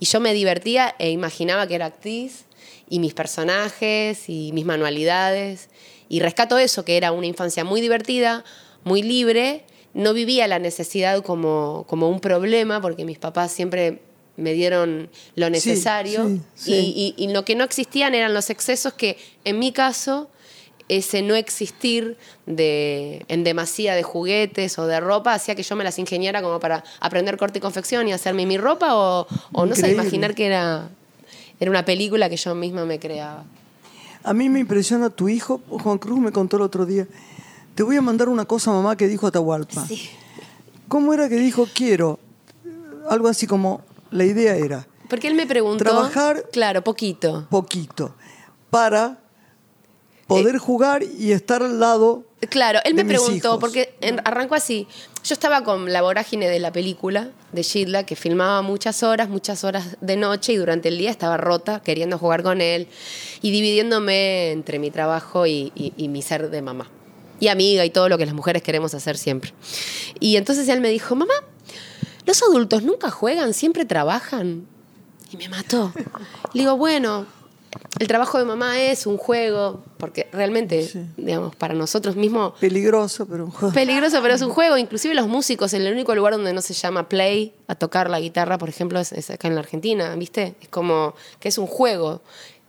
Y 0.01 0.05
yo 0.07 0.19
me 0.19 0.33
divertía 0.33 0.95
e 0.97 1.11
imaginaba 1.11 1.67
que 1.67 1.75
era 1.75 1.85
actriz, 1.85 2.45
y 2.89 2.97
mis 2.99 3.13
personajes, 3.13 4.27
y 4.27 4.51
mis 4.51 4.65
manualidades. 4.65 5.69
Y 6.09 6.19
rescato 6.21 6.57
eso, 6.57 6.83
que 6.83 6.97
era 6.97 7.11
una 7.11 7.27
infancia 7.27 7.63
muy 7.63 7.81
divertida, 7.81 8.43
muy 8.83 9.03
libre, 9.03 9.63
no 9.93 10.13
vivía 10.13 10.47
la 10.47 10.57
necesidad 10.57 11.21
como, 11.23 11.85
como 11.87 12.09
un 12.09 12.19
problema, 12.19 12.81
porque 12.81 13.05
mis 13.05 13.19
papás 13.19 13.51
siempre 13.51 14.01
me 14.37 14.53
dieron 14.53 15.09
lo 15.35 15.49
necesario 15.51 16.27
sí, 16.27 16.41
sí. 16.55 16.73
Y, 16.73 17.13
y- 17.17 17.23
y 17.25 17.31
lo 17.31 17.45
que 17.45 17.53
no 17.55 17.63
existían 17.63 18.15
eran 18.15 18.33
los 18.33 18.49
excesos 18.49 18.93
que 18.93 19.17
en 19.43 19.59
mi 19.59 19.71
caso 19.71 20.31
ese 20.97 21.21
no 21.21 21.35
existir 21.35 22.17
de, 22.45 23.23
en 23.29 23.43
demasía 23.45 23.95
de 23.95 24.03
juguetes 24.03 24.77
o 24.77 24.85
de 24.87 24.99
ropa 24.99 25.33
hacía 25.33 25.55
que 25.55 25.63
yo 25.63 25.75
me 25.77 25.83
las 25.85 25.97
ingeniara 25.99 26.41
como 26.41 26.59
para 26.59 26.83
aprender 26.99 27.37
corte 27.37 27.59
y 27.59 27.61
confección 27.61 28.07
y 28.09 28.13
hacerme 28.13 28.45
mi 28.45 28.57
ropa 28.57 28.95
o, 28.95 29.25
o 29.53 29.65
no 29.65 29.73
sé, 29.73 29.91
imaginar 29.93 30.35
que 30.35 30.47
era, 30.47 30.89
era 31.61 31.71
una 31.71 31.85
película 31.85 32.29
que 32.29 32.35
yo 32.35 32.53
misma 32.55 32.85
me 32.85 32.99
creaba. 32.99 33.45
A 34.23 34.33
mí 34.33 34.49
me 34.49 34.59
impresiona 34.59 35.09
tu 35.09 35.29
hijo, 35.29 35.61
Juan 35.69 35.97
Cruz 35.97 36.19
me 36.19 36.31
contó 36.31 36.57
el 36.57 36.63
otro 36.63 36.85
día. 36.85 37.07
Te 37.73 37.83
voy 37.83 37.95
a 37.95 38.01
mandar 38.01 38.27
una 38.27 38.43
cosa, 38.43 38.71
mamá, 38.71 38.97
que 38.97 39.07
dijo 39.07 39.25
Atahualpa. 39.27 39.87
¿Cómo 40.89 41.13
era 41.13 41.29
que 41.29 41.35
dijo 41.35 41.67
quiero? 41.73 42.19
Algo 43.09 43.29
así 43.29 43.47
como, 43.47 43.81
la 44.11 44.25
idea 44.25 44.55
era 44.57 44.85
Porque 45.09 45.27
él 45.29 45.35
me 45.35 45.47
preguntó... 45.47 45.85
Trabajar- 45.85 46.43
Claro, 46.51 46.83
poquito. 46.83 47.47
poquito 47.49 48.13
para 48.69 49.20
poder 50.35 50.57
jugar 50.57 51.03
y 51.03 51.31
estar 51.31 51.61
al 51.63 51.79
lado. 51.79 52.23
Claro, 52.49 52.79
él 52.85 52.95
me 52.95 53.03
mis 53.03 53.13
preguntó, 53.19 53.47
hijos. 53.49 53.59
porque 53.59 53.93
en- 54.01 54.19
arrancó 54.25 54.55
así. 54.55 54.87
Yo 55.23 55.33
estaba 55.33 55.63
con 55.63 55.91
la 55.93 56.01
vorágine 56.01 56.49
de 56.49 56.59
la 56.59 56.71
película 56.71 57.29
de 57.51 57.61
Gilda, 57.63 58.05
que 58.05 58.15
filmaba 58.15 58.61
muchas 58.63 59.03
horas, 59.03 59.29
muchas 59.29 59.63
horas 59.63 59.97
de 60.01 60.17
noche, 60.17 60.53
y 60.53 60.55
durante 60.57 60.89
el 60.89 60.97
día 60.97 61.11
estaba 61.11 61.37
rota, 61.37 61.81
queriendo 61.83 62.17
jugar 62.17 62.41
con 62.41 62.59
él, 62.61 62.87
y 63.43 63.51
dividiéndome 63.51 64.51
entre 64.51 64.79
mi 64.79 64.89
trabajo 64.89 65.45
y, 65.45 65.71
y- 65.75 65.93
y 65.97 66.07
mi 66.07 66.21
ser 66.23 66.49
de 66.49 66.61
mamá. 66.63 66.89
Y 67.39 67.47
amiga 67.49 67.85
y 67.85 67.89
todo 67.91 68.09
lo 68.09 68.17
que 68.17 68.25
las 68.25 68.33
mujeres 68.35 68.63
queremos 68.63 68.93
hacer 68.95 69.17
siempre. 69.17 69.53
Y 70.19 70.35
entonces 70.37 70.67
él 70.69 70.81
me 70.81 70.89
dijo, 70.89 71.15
mamá, 71.15 71.33
los 72.25 72.41
adultos 72.43 72.83
nunca 72.83 73.09
juegan, 73.11 73.53
siempre 73.53 73.85
trabajan. 73.85 74.65
Y 75.31 75.37
me 75.37 75.47
mató. 75.49 75.91
Le 76.53 76.61
digo, 76.61 76.77
bueno, 76.77 77.25
el 77.99 78.07
trabajo 78.07 78.37
de 78.37 78.45
mamá 78.45 78.79
es 78.81 79.05
un 79.05 79.17
juego, 79.17 79.83
porque 79.97 80.27
realmente, 80.31 80.89
digamos, 81.17 81.55
para 81.55 81.73
nosotros 81.73 82.15
mismos, 82.15 82.53
Peligroso, 82.59 83.27
pero 83.27 83.45
un 83.45 83.51
juego. 83.51 83.73
peligroso, 83.73 84.21
pero 84.21 84.33
es 84.33 84.41
un 84.41 84.49
juego. 84.49 84.77
Inclusive 84.77 85.13
los 85.13 85.27
músicos, 85.27 85.73
en 85.73 85.83
el 85.83 85.93
único 85.93 86.15
lugar 86.15 86.33
donde 86.33 86.53
no 86.53 86.61
se 86.61 86.73
llama 86.73 87.07
play, 87.09 87.53
a 87.67 87.75
tocar 87.75 88.09
la 88.09 88.19
guitarra, 88.19 88.57
por 88.57 88.69
ejemplo, 88.69 88.99
es, 88.99 89.11
es 89.11 89.29
acá 89.29 89.47
en 89.47 89.55
la 89.55 89.61
Argentina, 89.61 90.15
¿viste? 90.15 90.55
Es 90.61 90.69
como 90.69 91.13
que 91.39 91.49
es 91.49 91.57
un 91.57 91.67
juego 91.67 92.21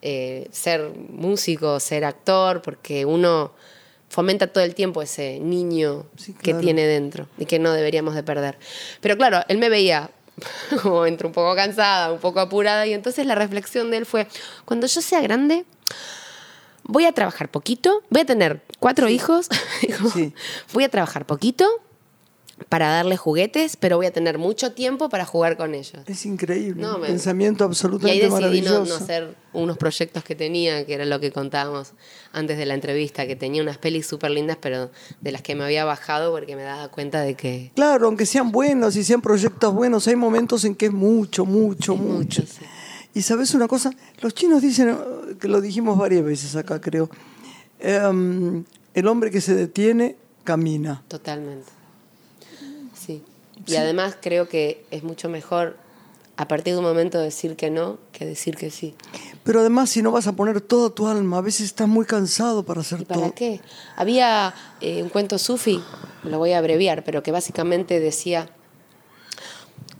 eh, 0.02 0.48
ser 0.50 0.92
músico, 1.10 1.78
ser 1.80 2.04
actor, 2.04 2.60
porque 2.62 3.04
uno 3.04 3.52
fomenta 4.08 4.46
todo 4.48 4.62
el 4.62 4.74
tiempo 4.74 5.00
ese 5.00 5.40
niño 5.40 6.04
Sí, 6.16 6.34
que 6.34 6.52
tiene 6.54 6.86
dentro 6.86 7.28
y 7.38 7.46
que 7.46 7.58
no 7.58 7.72
deberíamos 7.72 8.14
de 8.14 8.22
perder. 8.22 8.58
Pero 9.00 9.16
claro, 9.16 9.40
él 9.48 9.56
me 9.58 9.68
veía 9.70 10.10
como 10.82 11.06
entre 11.06 11.26
un 11.26 11.32
poco 11.32 11.54
cansada, 11.54 12.12
un 12.12 12.18
poco 12.20 12.40
apurada, 12.40 12.86
y 12.86 12.92
entonces 12.94 13.26
la 13.26 13.34
reflexión 13.34 13.90
de 13.90 13.98
él 13.98 14.06
fue, 14.06 14.26
cuando 14.64 14.86
yo 14.86 15.00
sea 15.00 15.20
grande, 15.20 15.64
voy 16.84 17.04
a 17.04 17.12
trabajar 17.12 17.48
poquito, 17.50 18.02
voy 18.10 18.22
a 18.22 18.24
tener 18.24 18.62
cuatro 18.78 19.08
hijos, 19.08 19.48
Sí. 20.14 20.34
voy 20.72 20.84
a 20.84 20.88
trabajar 20.88 21.26
poquito 21.26 21.66
para 22.68 22.88
darle 22.88 23.16
juguetes, 23.16 23.76
pero 23.76 23.96
voy 23.96 24.06
a 24.06 24.12
tener 24.12 24.38
mucho 24.38 24.72
tiempo 24.72 25.08
para 25.08 25.24
jugar 25.24 25.56
con 25.56 25.74
ellos. 25.74 26.02
Es 26.06 26.26
increíble. 26.26 26.82
No, 26.82 26.98
me- 26.98 27.06
pensamiento 27.08 27.64
Y 27.64 27.66
ahí 27.66 27.68
absolutamente 27.68 28.14
decidí 28.20 28.28
no, 28.30 28.34
maravilloso. 28.34 28.84
no 28.84 28.94
hacer 29.04 29.34
unos 29.52 29.76
proyectos 29.78 30.24
que 30.24 30.34
tenía, 30.34 30.84
que 30.86 30.94
era 30.94 31.04
lo 31.04 31.20
que 31.20 31.30
contábamos 31.32 31.92
antes 32.32 32.56
de 32.58 32.66
la 32.66 32.74
entrevista, 32.74 33.26
que 33.26 33.36
tenía 33.36 33.62
unas 33.62 33.78
pelis 33.78 34.06
súper 34.06 34.30
lindas, 34.30 34.56
pero 34.60 34.90
de 35.20 35.32
las 35.32 35.42
que 35.42 35.54
me 35.54 35.64
había 35.64 35.84
bajado 35.84 36.32
porque 36.32 36.56
me 36.56 36.62
daba 36.62 36.88
cuenta 36.88 37.20
de 37.22 37.34
que... 37.34 37.72
Claro, 37.74 38.06
aunque 38.06 38.26
sean 38.26 38.50
buenos 38.52 38.96
y 38.96 39.04
sean 39.04 39.20
proyectos 39.20 39.74
buenos, 39.74 40.06
hay 40.08 40.16
momentos 40.16 40.64
en 40.64 40.74
que 40.74 40.86
es 40.86 40.92
mucho, 40.92 41.44
mucho, 41.44 41.94
Es 41.94 41.98
mucho. 42.00 42.12
mucho, 42.14 42.42
sí. 42.42 42.64
Y 43.14 43.20
sabes 43.22 43.52
una 43.54 43.68
cosa, 43.68 43.90
los 44.22 44.32
chinos 44.34 44.62
dicen, 44.62 44.96
que 45.38 45.46
lo 45.48 45.60
dijimos 45.60 45.98
varias 45.98 46.24
veces 46.24 46.56
acá, 46.56 46.80
creo, 46.80 47.10
em, 47.78 48.64
el 48.94 49.06
hombre 49.06 49.30
que 49.30 49.40
se 49.40 49.54
detiene 49.54 50.16
camina. 50.44 51.02
Totalmente. 51.08 51.70
Sí. 53.66 53.74
Y 53.74 53.76
además 53.76 54.16
creo 54.20 54.48
que 54.48 54.84
es 54.90 55.02
mucho 55.02 55.28
mejor 55.28 55.76
a 56.36 56.48
partir 56.48 56.72
de 56.74 56.78
un 56.78 56.84
momento 56.84 57.18
decir 57.18 57.56
que 57.56 57.70
no 57.70 57.98
que 58.10 58.24
decir 58.24 58.56
que 58.56 58.70
sí. 58.70 58.94
Pero 59.44 59.60
además, 59.60 59.90
si 59.90 60.02
no 60.02 60.12
vas 60.12 60.26
a 60.26 60.32
poner 60.32 60.60
toda 60.60 60.90
tu 60.90 61.06
alma, 61.06 61.38
a 61.38 61.40
veces 61.40 61.66
estás 61.66 61.88
muy 61.88 62.06
cansado 62.06 62.64
para 62.64 62.80
hacer 62.80 63.02
¿Y 63.02 63.04
para 63.04 63.20
todo. 63.20 63.34
qué? 63.34 63.60
Había 63.96 64.54
eh, 64.80 65.02
un 65.02 65.08
cuento 65.08 65.38
sufi, 65.38 65.82
lo 66.24 66.38
voy 66.38 66.52
a 66.52 66.58
abreviar, 66.58 67.04
pero 67.04 67.22
que 67.22 67.32
básicamente 67.32 68.00
decía, 68.00 68.48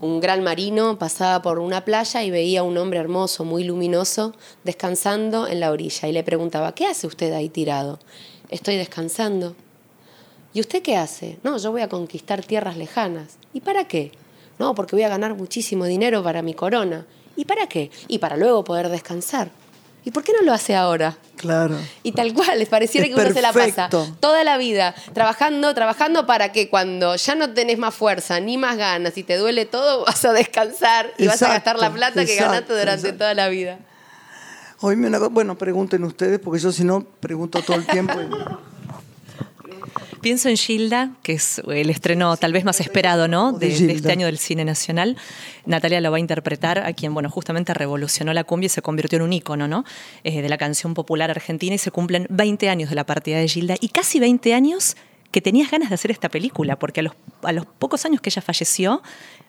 un 0.00 0.21
gran 0.21 0.42
marino 0.42 0.99
pasaba 0.99 1.42
por 1.42 1.59
una 1.59 1.85
playa 1.85 2.23
y 2.23 2.30
veía 2.30 2.61
a 2.61 2.62
un 2.64 2.76
hombre 2.76 2.99
hermoso, 2.99 3.44
muy 3.44 3.64
luminoso, 3.64 4.35
descansando 4.64 5.47
en 5.47 5.61
la 5.61 5.71
orilla 5.71 6.09
y 6.09 6.12
le 6.12 6.25
preguntaba, 6.25 6.75
¿qué 6.75 6.87
hace 6.87 7.06
usted 7.06 7.32
ahí 7.32 7.49
tirado? 7.49 8.00
Estoy 8.49 8.76
descansando. 8.76 9.54
¿Y 10.54 10.61
usted 10.61 10.82
qué 10.82 10.97
hace? 10.97 11.38
No, 11.42 11.56
yo 11.59 11.71
voy 11.73 11.82
a 11.82 11.88
conquistar 11.88 12.42
tierras 12.44 12.76
lejanas. 12.76 13.37
¿Y 13.54 13.61
para 13.61 13.85
qué? 13.88 14.12
No, 14.59 14.75
porque 14.75 14.97
voy 14.97 15.02
a 15.04 15.09
ganar 15.09 15.35
muchísimo 15.35 15.87
dinero 15.87 16.23
para 16.23 16.42
mi 16.42 16.54
corona. 16.54 17.06
¿Y 17.37 17.47
para 17.47 17.66
qué? 17.66 17.90
Y 18.09 18.18
para 18.18 18.37
luego 18.37 18.62
poder 18.62 18.88
descansar. 18.90 19.50
¿Y 20.04 20.11
por 20.11 20.25
qué 20.25 20.32
no 20.32 20.42
lo 20.44 20.52
hace 20.52 20.75
ahora? 20.75 21.16
Claro. 21.37 21.76
Y 22.02 22.11
tal 22.12 22.35
cual, 22.35 22.59
les 22.59 22.68
pareciera 22.68 23.06
Es 23.06 23.14
que 23.14 23.21
uno 23.21 23.32
se 23.32 23.40
la 23.40 23.52
pasa 23.52 23.88
perfecto. 23.88 24.16
toda 24.21 24.42
la 24.44 24.59
vida 24.59 24.94
trabajando, 25.14 25.73
trabajando 25.75 26.26
para 26.26 26.50
que 26.52 26.68
cuando 26.68 27.14
ya 27.16 27.35
no 27.37 27.54
tenés 27.54 27.78
más 27.78 27.94
fuerza 27.94 28.40
ni 28.40 28.59
más 28.59 28.76
ganas 28.76 29.16
y 29.16 29.23
te 29.23 29.37
duele 29.37 29.64
todo, 29.64 30.04
vas 30.06 30.25
a 30.25 30.32
descansar 30.32 31.12
y 31.18 31.26
vas 31.28 31.40
a 31.42 31.49
gastar 31.49 31.76
la 31.78 31.87
Exacto, 31.87 31.97
plata 32.14 32.26
que 32.26 32.35
ganaste 32.35 32.73
durante 32.73 32.92
exacto. 33.06 33.18
toda 33.18 33.35
la 33.35 33.49
vida. 33.49 33.78
Una 34.82 35.18
co- 35.21 35.30
bueno, 35.30 35.56
pregunten 35.56 36.02
ustedes, 36.04 36.40
porque 36.40 36.59
yo 36.61 36.73
si 36.73 36.82
no, 36.82 37.04
pregunto 37.04 37.62
todo 37.62 37.76
el 37.76 37.87
tiempo. 37.87 38.14
y- 38.21 38.26
Pienso 40.23 40.49
en 40.49 40.57
Gilda, 40.57 41.11
que 41.25 41.33
es 41.33 41.61
el 41.67 41.91
estreno 41.91 42.37
tal 42.37 42.52
vez 42.52 42.64
más 42.64 42.79
esperado, 42.79 43.26
¿no? 43.26 43.52
De 43.52 43.67
este 43.73 44.12
año 44.12 44.26
del 44.26 44.38
cine 44.38 44.64
nacional. 44.64 45.17
Natalia 45.67 46.00
lo 46.00 46.12
va 46.12 46.19
a 46.19 46.21
interpretar 46.21 46.79
a 46.79 46.93
quien, 46.93 47.12
bueno, 47.12 47.29
justamente 47.29 47.75
revolucionó 47.75 48.33
la 48.33 48.45
cumbia 48.45 48.67
y 48.67 48.69
se 48.69 48.83
convirtió 48.83 49.17
en 49.17 49.23
un 49.23 49.33
ícono, 49.33 49.67
¿no? 49.67 49.85
Eh, 50.23 50.41
de 50.41 50.49
la 50.49 50.59
canción 50.59 50.95
popular 50.95 51.33
argentina 51.33 51.75
y 51.75 51.79
se 51.79 51.91
cumplen 51.91 52.29
20 52.31 52.69
años 52.69 52.88
de 52.88 52.95
la 52.95 53.05
partida 53.05 53.38
de 53.38 53.49
Gilda 53.49 53.75
y 53.81 53.88
casi 53.88 54.21
20 54.21 54.55
años 54.55 54.97
que 55.33 55.41
tenías 55.41 55.73
ganas 55.73 55.88
de 55.88 55.97
hacer 55.97 56.12
esta 56.12 56.29
película, 56.29 56.79
porque 56.79 57.00
a 57.00 57.02
los, 57.02 57.14
a 57.43 57.50
los 57.50 57.67
pocos 57.67 58.05
años 58.05 58.21
que 58.21 58.31
ella 58.31 58.43
falleció, 58.43 59.02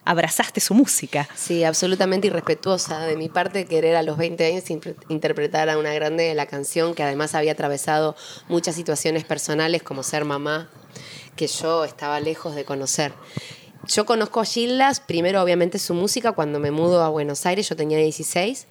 abrazaste 0.04 0.60
su 0.60 0.74
música. 0.74 1.28
Sí, 1.34 1.64
absolutamente 1.64 2.26
irrespetuosa 2.26 3.06
de 3.06 3.16
mi 3.16 3.28
parte 3.28 3.64
querer 3.64 3.96
a 3.96 4.02
los 4.02 4.16
20 4.16 4.44
años 4.46 4.64
interpretar 5.08 5.68
a 5.70 5.78
una 5.78 5.92
grande 5.94 6.24
de 6.24 6.34
la 6.34 6.46
canción 6.46 6.94
que 6.94 7.02
además 7.02 7.34
había 7.34 7.52
atravesado 7.52 8.16
muchas 8.48 8.74
situaciones 8.74 9.24
personales 9.24 9.82
como 9.82 10.02
ser 10.02 10.24
mamá 10.24 10.68
que 11.36 11.46
yo 11.46 11.84
estaba 11.84 12.20
lejos 12.20 12.54
de 12.54 12.64
conocer. 12.64 13.12
Yo 13.86 14.06
conozco 14.06 14.40
a 14.40 14.44
Gildas, 14.44 15.00
primero 15.00 15.42
obviamente 15.42 15.78
su 15.78 15.94
música, 15.94 16.32
cuando 16.32 16.58
me 16.58 16.70
mudo 16.70 17.02
a 17.02 17.08
Buenos 17.08 17.44
Aires, 17.44 17.68
yo 17.68 17.76
tenía 17.76 17.98
16, 17.98 18.66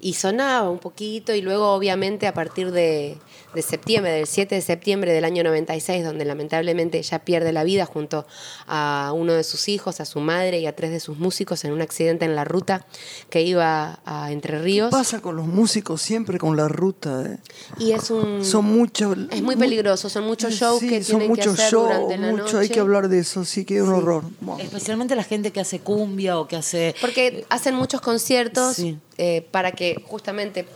y 0.00 0.14
sonaba 0.14 0.70
un 0.70 0.78
poquito, 0.78 1.34
y 1.34 1.42
luego 1.42 1.72
obviamente 1.72 2.26
a 2.26 2.34
partir 2.34 2.70
de, 2.70 3.16
de 3.54 3.62
septiembre, 3.62 4.12
del 4.12 4.26
7 4.26 4.54
de 4.54 4.60
septiembre 4.60 5.12
del 5.12 5.24
año 5.24 5.42
96, 5.42 6.04
donde 6.04 6.24
lamentablemente 6.24 6.98
ella 6.98 7.18
pierde 7.24 7.52
la 7.52 7.64
vida 7.64 7.84
junto 7.86 8.26
a 8.66 9.12
uno 9.14 9.32
de 9.32 9.42
sus 9.42 9.68
hijos, 9.68 10.00
a 10.00 10.04
su 10.04 10.20
madre 10.20 10.60
y 10.60 10.66
a 10.66 10.76
tres 10.76 10.90
de 10.92 11.00
sus 11.00 11.18
músicos 11.18 11.64
en 11.64 11.72
un 11.72 11.80
accidente 11.80 12.24
en 12.24 12.36
la 12.36 12.44
ruta 12.44 12.86
que 13.30 13.42
iba 13.42 13.98
a 14.04 14.30
Entre 14.30 14.60
Ríos. 14.60 14.90
Pasa 14.90 15.20
con 15.20 15.34
los 15.36 15.46
músicos 15.46 16.00
siempre 16.00 16.38
con 16.38 16.56
la 16.56 16.68
ruta. 16.68 17.24
eh. 17.26 17.38
Y 17.78 17.92
es 17.92 18.10
un... 18.10 18.44
Son 18.44 18.64
muchos. 18.64 19.16
Es 19.30 19.42
muy 19.42 19.56
peligroso, 19.56 20.08
son 20.08 20.24
muchos 20.24 20.54
shows 20.54 20.80
sí, 20.80 20.88
que 20.88 21.02
son 21.02 21.18
tienen 21.18 21.34
que 21.36 21.40
muchos 21.48 21.54
hacer 21.58 21.72
shows, 21.72 21.88
durante 21.88 22.18
la 22.18 22.30
mucho, 22.30 22.58
Hay 22.58 22.66
noche. 22.66 22.70
que 22.74 22.80
hablar 22.80 23.08
de 23.08 23.18
eso, 23.18 23.44
sí 23.44 23.64
que 23.64 23.76
es 23.78 23.82
un 23.82 23.94
horror. 23.94 24.24
Bueno. 24.40 24.62
Especialmente 24.62 25.16
la 25.16 25.24
gente 25.24 25.50
que 25.50 25.60
hace 25.60 25.80
cumbia 25.80 26.38
o 26.38 26.46
que 26.46 26.56
hace... 26.56 26.94
Porque 27.00 27.44
hacen 27.48 27.74
muchos 27.74 28.00
conciertos 28.00 28.76
Sí. 28.76 28.98
Eh, 29.18 29.46
para 29.50 29.72
que 29.72 30.02
justamente 30.06 30.66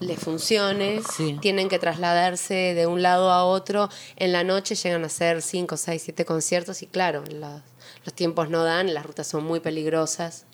les 0.00 0.18
funcione, 0.18 1.00
Sí. 1.16 1.38
tienen 1.40 1.68
que 1.68 1.78
trasladarse 1.78 2.54
de 2.74 2.86
un 2.88 3.02
lado 3.02 3.30
a 3.30 3.44
otro. 3.44 3.88
En 4.16 4.32
la 4.32 4.42
noche 4.42 4.74
llegan 4.74 5.04
a 5.04 5.06
hacer 5.06 5.42
5, 5.42 5.76
6, 5.76 6.02
7 6.02 6.24
conciertos 6.24 6.82
y 6.82 6.86
claro, 6.86 7.22
los, 7.30 7.62
los 8.04 8.14
tiempos 8.14 8.50
no 8.50 8.64
dan, 8.64 8.92
las 8.94 9.06
rutas 9.06 9.28
son 9.28 9.44
muy 9.44 9.60
peligrosas 9.60 10.44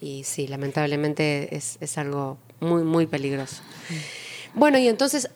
y 0.00 0.24
sí, 0.24 0.46
lamentablemente 0.48 1.54
es, 1.54 1.76
es 1.80 1.98
algo 1.98 2.38
muy, 2.60 2.84
muy 2.84 3.06
peligroso. 3.06 3.56
Bueno, 4.54 4.78
y 4.78 4.88
entonces 4.88 5.28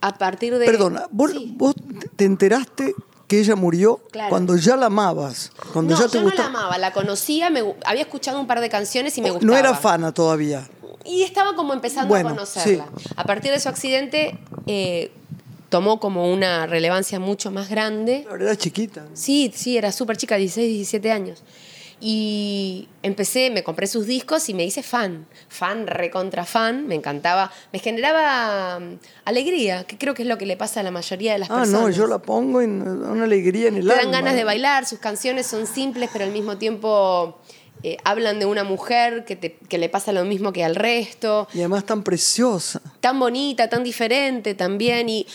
a 0.00 0.16
partir 0.16 0.56
de... 0.56 0.66
Perdona, 0.66 1.08
vos, 1.10 1.32
Sí. 1.32 1.54
vos 1.56 1.74
te 2.14 2.24
enteraste 2.24 2.94
que 3.28 3.38
ella 3.38 3.54
murió 3.54 4.00
Claro. 4.10 4.30
cuando 4.30 4.56
ya 4.56 4.74
la 4.76 4.86
amabas, 4.86 5.52
cuando 5.72 5.94
no, 5.94 6.00
ya 6.00 6.08
te 6.08 6.14
yo 6.14 6.20
no 6.22 6.28
la 6.28 6.34
gustaba. 6.34 6.48
amaba, 6.48 6.78
la 6.78 6.92
conocía, 6.92 7.50
me 7.50 7.62
había 7.84 8.02
escuchado 8.02 8.40
un 8.40 8.46
par 8.48 8.60
de 8.60 8.68
canciones 8.68 9.16
y 9.18 9.22
me 9.22 9.30
Oh, 9.30 9.34
gustaba. 9.34 9.52
no 9.52 9.56
era 9.58 9.74
fana 9.74 10.12
todavía. 10.12 10.68
Y 11.04 11.22
estaba 11.22 11.54
como 11.54 11.72
empezando 11.74 12.08
Bueno, 12.08 12.30
a 12.30 12.32
conocerla. 12.32 12.88
A 13.16 13.24
partir 13.24 13.52
de 13.52 13.60
su 13.60 13.68
accidente 13.68 14.38
eh, 14.66 15.10
tomó 15.68 16.00
como 16.00 16.32
una 16.32 16.66
relevancia 16.66 17.20
mucho 17.20 17.50
más 17.50 17.68
grande. 17.68 18.24
Claro, 18.26 18.44
Era 18.44 18.56
chiquita. 18.56 19.04
Sí, 19.14 19.52
sí, 19.54 19.76
era 19.78 19.92
súper 19.92 20.16
chica, 20.16 20.36
16, 20.36 20.66
17 20.68 21.12
años. 21.12 21.42
Y 22.00 22.88
empecé, 23.02 23.50
me 23.50 23.64
compré 23.64 23.88
sus 23.88 24.06
discos 24.06 24.48
y 24.48 24.54
me 24.54 24.64
hice 24.64 24.84
fan, 24.84 25.26
fan, 25.48 25.86
recontra 25.88 26.44
fan, 26.44 26.86
me 26.86 26.94
encantaba, 26.94 27.50
me 27.72 27.80
generaba 27.80 28.78
mm, 28.78 28.98
alegría, 29.24 29.82
que 29.84 29.98
creo 29.98 30.14
que 30.14 30.22
es 30.22 30.28
lo 30.28 30.38
que 30.38 30.46
le 30.46 30.56
pasa 30.56 30.80
a 30.80 30.82
la 30.84 30.92
mayoría 30.92 31.32
de 31.32 31.40
las 31.40 31.50
Ah, 31.50 31.56
personas. 31.56 31.80
no, 31.82 31.90
yo 31.90 32.06
la 32.06 32.18
pongo 32.20 32.60
en 32.60 32.82
una 32.82 33.24
alegría 33.24 33.66
en 33.68 33.76
el 33.78 33.86
Te 33.88 33.92
alma. 33.94 34.02
dan 34.04 34.12
ganas 34.12 34.34
de 34.36 34.44
bailar, 34.44 34.86
sus 34.86 35.00
canciones 35.00 35.46
son 35.46 35.66
simples, 35.66 36.08
pero 36.12 36.24
al 36.24 36.30
mismo 36.30 36.56
tiempo 36.56 37.36
eh, 37.82 37.96
hablan 38.04 38.38
de 38.38 38.46
una 38.46 38.62
mujer 38.62 39.24
que, 39.24 39.34
te- 39.34 39.56
que 39.68 39.78
le 39.78 39.88
pasa 39.88 40.12
lo 40.12 40.24
mismo 40.24 40.52
que 40.52 40.62
al 40.64 40.76
resto, 40.76 41.48
Y 41.52 41.58
además 41.58 41.84
tan 41.84 42.04
preciosa. 42.04 42.80
tan 43.00 43.18
bonita, 43.18 43.68
tan 43.68 43.82
diferente 43.82 44.54
también. 44.54 45.08
Y 45.08 45.26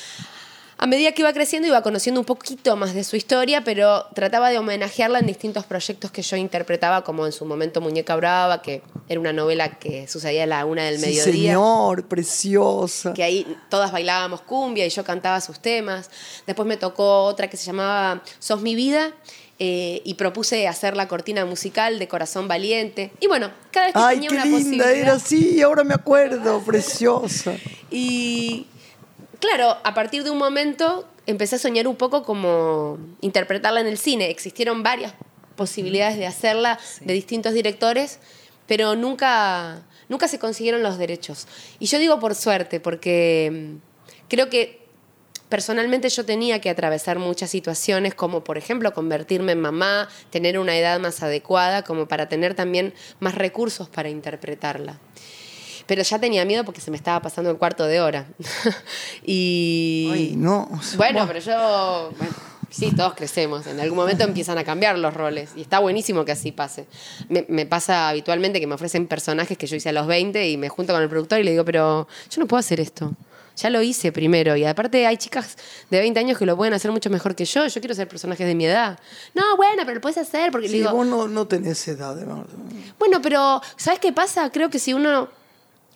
a 0.84 0.86
medida 0.86 1.14
que 1.14 1.22
iba 1.22 1.32
creciendo 1.32 1.66
iba 1.66 1.82
conociendo 1.82 2.20
un 2.20 2.26
poquito 2.26 2.76
más 2.76 2.94
de 2.94 3.06
su 3.06 3.16
historia, 3.16 3.64
pero 3.64 4.04
trataba 4.14 4.50
de 4.50 4.58
homenajearla 4.58 5.20
en 5.20 5.26
distintos 5.26 5.64
proyectos 5.66 6.12
que 6.12 6.22
yo 6.22 6.36
interpretaba, 6.36 7.06
como 7.06 7.26
en 7.26 7.32
su 7.32 7.46
momento 7.46 7.80
Muñeca 7.80 8.18
Brava, 8.18 8.62
que 8.62 8.82
era 9.08 9.18
una 9.18 9.32
novela 9.32 9.80
que 9.80 10.10
sucedía 10.10 10.44
a 10.44 10.46
la 10.48 10.66
una 10.66 10.84
del 10.84 11.00
Sí, 11.00 11.06
mediodía 11.06 11.54
señor, 11.54 12.06
preciosa. 12.10 13.14
que 13.14 13.24
ahí 13.24 13.48
todas 13.70 13.94
bailábamos 13.94 14.42
cumbia 14.42 14.86
y 14.86 14.90
yo 14.90 15.06
cantaba 15.06 15.40
sus 15.40 15.60
temas. 15.62 16.10
Después 16.48 16.68
me 16.68 16.76
tocó 16.76 17.24
otra 17.24 17.50
que 17.50 17.56
se 17.56 17.64
llamaba 17.66 18.22
Sos 18.40 18.60
mi 18.60 18.76
vida 18.76 19.14
eh, 19.60 20.02
y 20.04 20.16
propuse 20.16 20.68
hacer 20.68 20.98
la 20.98 21.08
cortina 21.08 21.46
musical 21.46 21.98
de 21.98 22.10
Corazón 22.10 22.50
Valiente. 22.50 23.12
Y 23.22 23.28
bueno, 23.28 23.52
cada 23.72 23.86
vez 23.86 23.94
que 23.94 24.00
Ay, 24.02 24.16
tenía 24.16 24.30
qué 24.32 24.36
una 24.36 24.44
linda 24.46 24.58
posibilidad. 24.58 24.92
era, 24.92 25.20
sí, 25.20 25.62
ahora 25.62 25.86
me 25.86 25.94
acuerdo, 25.94 26.60
preciosa. 26.62 27.54
Y 27.90 28.66
claro, 29.44 29.78
a 29.84 29.94
partir 29.94 30.24
de 30.24 30.32
un 30.32 30.38
momento 30.38 31.06
empecé 31.26 31.58
a 31.58 31.60
soñar 31.60 31.86
un 31.86 31.98
poco 31.98 32.24
como 32.24 32.98
interpretarla 33.20 33.82
en 33.82 33.88
el 33.88 33.98
cine. 33.98 34.30
Existieron 34.30 34.84
varias 34.84 35.14
posibilidades 35.58 36.18
de 36.18 36.26
hacerla 36.26 36.80
de 37.02 37.14
distintos 37.14 37.54
directores, 37.54 38.20
pero 38.68 38.96
nunca, 38.96 39.84
nunca 40.08 40.30
se 40.30 40.40
consiguieron 40.40 40.82
los 40.82 40.98
derechos. 40.98 41.48
Y 41.78 41.88
yo 41.88 42.00
digo 42.00 42.22
por 42.22 42.36
suerte, 42.36 42.80
porque 42.80 43.52
mm, 43.52 44.28
creo 44.30 44.50
que 44.50 44.88
personalmente 45.50 46.08
yo 46.08 46.24
tenía 46.24 46.62
que 46.62 46.70
atravesar 46.70 47.20
muchas 47.20 47.50
situaciones, 47.50 48.16
como 48.16 48.46
por 48.46 48.58
ejemplo 48.58 48.94
convertirme 48.94 49.52
en 49.52 49.60
mamá, 49.60 50.08
tener 50.30 50.58
una 50.58 50.78
edad 50.78 51.02
más 51.02 51.22
adecuada, 51.22 51.84
como 51.84 52.08
para 52.08 52.30
tener 52.30 52.56
también 52.56 52.94
más 53.20 53.36
recursos 53.36 53.90
para 53.90 54.08
interpretarla. 54.08 55.02
Pero 55.86 56.02
ya 56.04 56.20
tenía 56.20 56.46
miedo 56.46 56.64
porque 56.64 56.82
se 56.82 56.92
me 56.92 56.98
estaba 56.98 57.22
pasando 57.22 57.50
el 57.52 57.58
cuarto 57.58 57.86
de 57.86 58.02
hora. 58.02 58.26
y. 59.26 60.10
Ay, 60.14 60.34
no. 60.38 60.70
Bueno, 60.98 61.26
pero 61.28 61.40
yo. 61.40 62.12
bueno, 62.18 62.34
sí, 62.70 62.92
todos 62.96 63.14
crecemos. 63.16 63.68
En 63.68 63.80
algún 63.80 63.98
momento 63.98 64.24
empiezan 64.24 64.58
a 64.58 64.64
cambiar 64.64 64.98
los 64.98 65.14
roles. 65.14 65.52
Y 65.56 65.62
está 65.62 65.80
buenísimo 65.80 66.26
que 66.26 66.32
así 66.32 66.52
pase. 66.52 66.86
Me, 67.30 67.46
me 67.50 67.66
pasa 67.66 68.10
habitualmente 68.10 68.60
que 68.60 68.68
me 68.68 68.76
ofrecen 68.76 69.08
personajes 69.08 69.58
que 69.58 69.68
yo 69.68 69.76
hice 69.76 69.90
a 69.90 69.94
los 69.94 70.08
20 70.08 70.50
y 70.50 70.58
me 70.58 70.70
junto 70.70 70.94
con 70.94 71.02
el 71.02 71.10
productor 71.10 71.40
y 71.40 71.44
le 71.44 71.52
digo, 71.52 71.66
pero 71.66 72.08
yo 72.30 72.40
no 72.40 72.48
puedo 72.48 72.60
hacer 72.60 72.80
esto. 72.80 73.12
Ya 73.56 73.70
lo 73.70 73.82
hice 73.82 74.12
primero. 74.12 74.56
Y 74.56 74.66
aparte 74.66 75.06
hay 75.06 75.18
chicas 75.18 75.58
de 75.90 76.00
20 76.00 76.20
años 76.20 76.38
que 76.38 76.46
lo 76.46 76.58
pueden 76.58 76.74
hacer 76.74 76.92
mucho 76.92 77.10
mejor 77.10 77.36
que 77.36 77.46
yo. 77.46 77.68
Yo 77.68 77.82
quiero 77.82 77.94
ser 77.94 78.08
personajes 78.08 78.48
de 78.48 78.56
mi 78.56 78.66
edad. 78.66 79.00
No, 79.34 79.56
bueno, 79.58 79.84
pero 79.84 79.96
lo 79.96 80.02
puedes 80.02 80.18
hacer. 80.18 80.52
Porque 80.52 80.68
le 80.68 80.78
digo, 80.78 80.92
vos 80.92 81.06
no, 81.06 81.28
no 81.28 81.48
tenés 81.48 81.88
edad, 81.88 82.12
además. 82.12 82.46
bueno, 82.98 83.22
pero 83.22 83.62
¿sabes 83.76 84.00
qué 84.00 84.12
pasa? 84.12 84.50
Creo 84.50 84.70
que 84.70 84.80
si 84.80 84.94
uno 84.94 85.30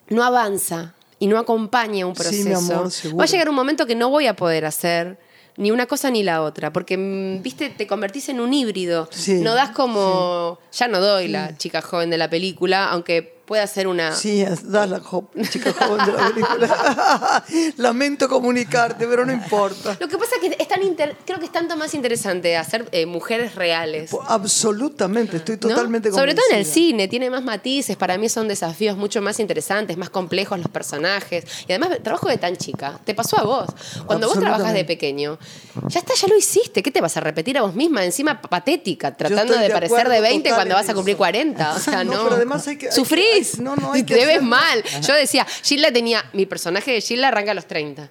no 0.10 0.24
avanza 0.24 0.94
y 1.20 1.28
no 1.28 1.38
acompaña 1.40 2.06
un 2.06 2.16
Sí, 2.16 2.22
proceso, 2.22 2.48
mi 2.50 2.54
amor, 2.54 2.92
seguro. 2.92 3.18
va 3.18 3.24
a 3.24 3.28
llegar 3.28 3.50
un 3.50 3.56
momento 3.56 3.86
que 3.86 3.96
no 3.96 4.10
voy 4.10 4.28
a 4.28 4.36
poder 4.36 4.66
hacer 4.66 5.18
ni 5.58 5.72
una 5.72 5.88
cosa 5.88 6.12
ni 6.12 6.22
la 6.22 6.44
otra, 6.44 6.72
porque 6.72 6.98
mm, 6.98 7.42
viste, 7.42 7.70
te 7.70 7.88
convertís 7.88 8.30
en 8.30 8.40
un 8.40 8.54
híbrido. 8.54 9.10
Sí, 9.12 9.42
no 9.42 9.56
das 9.56 9.72
como, 9.72 10.60
ya 10.72 10.88
no 10.88 11.00
doy 11.02 11.28
la 11.30 11.58
chica 11.58 11.82
joven 11.82 12.12
de 12.12 12.18
la 12.20 12.30
película, 12.30 12.90
aunque 12.90 13.37
pueda 13.48 13.66
ser 13.66 13.88
una 13.88 14.14
Sí, 14.14 14.44
das 14.44 14.90
la 14.90 15.02
chica 15.50 15.72
joven 15.74 16.06
de 16.06 16.12
la 16.12 16.28
película. 16.28 17.44
Lamento 17.78 18.28
comunicarte, 18.28 19.08
pero 19.08 19.26
no 19.26 19.32
importa. 19.32 19.96
Lo 20.00 20.08
que 20.08 20.18
pasa 20.18 20.32
es 20.36 20.42
que 20.50 20.62
es 20.62 20.68
tan 20.68 20.84
inter- 20.84 21.16
creo 21.26 21.40
que 21.40 21.46
es 21.46 21.52
tanto 21.52 21.76
más 21.78 21.94
interesante 21.94 22.58
hacer 22.58 22.88
eh, 22.92 23.06
mujeres 23.06 23.56
reales. 23.56 24.12
Absolutamente, 24.28 25.38
estoy 25.38 25.56
¿no? 25.56 25.70
totalmente 25.70 26.12
Sobre 26.12 26.36
todo 26.36 26.44
en 26.52 26.58
el 26.58 26.66
cine, 26.66 27.08
tiene 27.08 27.30
más 27.30 27.42
matices, 27.44 27.96
para 27.96 28.18
mí 28.18 28.28
son 28.28 28.48
desafíos 28.50 28.98
mucho 28.98 29.22
más 29.22 29.40
interesantes, 29.40 29.96
más 29.98 30.10
complejos 30.10 30.58
los 30.60 30.68
personajes. 30.68 31.46
Y 31.68 31.72
además, 31.72 31.92
trabajo 32.04 32.28
de 32.28 32.38
tan 32.38 32.58
chica, 32.58 33.00
te 33.06 33.14
pasó 33.16 33.40
a 33.40 33.44
vos. 33.44 33.68
Cuando 34.06 34.28
vos 34.28 34.40
trabajas 34.40 34.74
de 34.74 34.84
pequeño, 34.84 35.40
ya 35.88 36.00
está, 36.02 36.14
ya 36.16 36.28
lo 36.28 36.38
hiciste. 36.38 36.84
¿Qué 36.84 36.92
te 36.92 37.00
vas 37.00 37.16
a 37.16 37.22
repetir 37.22 37.58
a 37.58 37.62
vos 37.62 37.74
misma? 37.76 38.04
Encima 38.04 38.42
patética, 38.42 39.16
tratando 39.16 39.54
de 39.54 39.68
de 39.68 39.70
parecer 39.70 40.10
de 40.10 40.22
20 40.22 40.44
total 40.50 40.56
cuando 40.58 40.76
vas 40.76 40.90
a 40.90 40.94
cumplir 40.94 41.14
eso. 41.14 41.18
40. 41.20 41.74
O 41.76 41.80
sea, 41.80 42.04
No, 42.08 42.14
no. 42.16 42.24
pero 42.24 42.36
además 42.36 42.68
hay 42.68 42.78
que- 42.78 42.90
hay 43.24 43.37
que- 43.37 43.37
Hay- 43.38 43.64
no, 43.64 43.76
no, 43.76 43.94
hay 43.94 44.04
que 44.04 44.16
te 44.16 44.26
ves 44.26 44.42
mal. 44.42 44.84
Yo 45.06 45.14
decía, 45.14 45.46
Gilda 45.64 45.92
tenía, 45.92 46.24
mi 46.34 46.46
personaje 46.46 46.92
de 46.92 47.02
Gilda 47.02 47.28
arranca 47.30 47.52
a 47.52 47.54
los 47.54 47.68
30. 47.68 48.10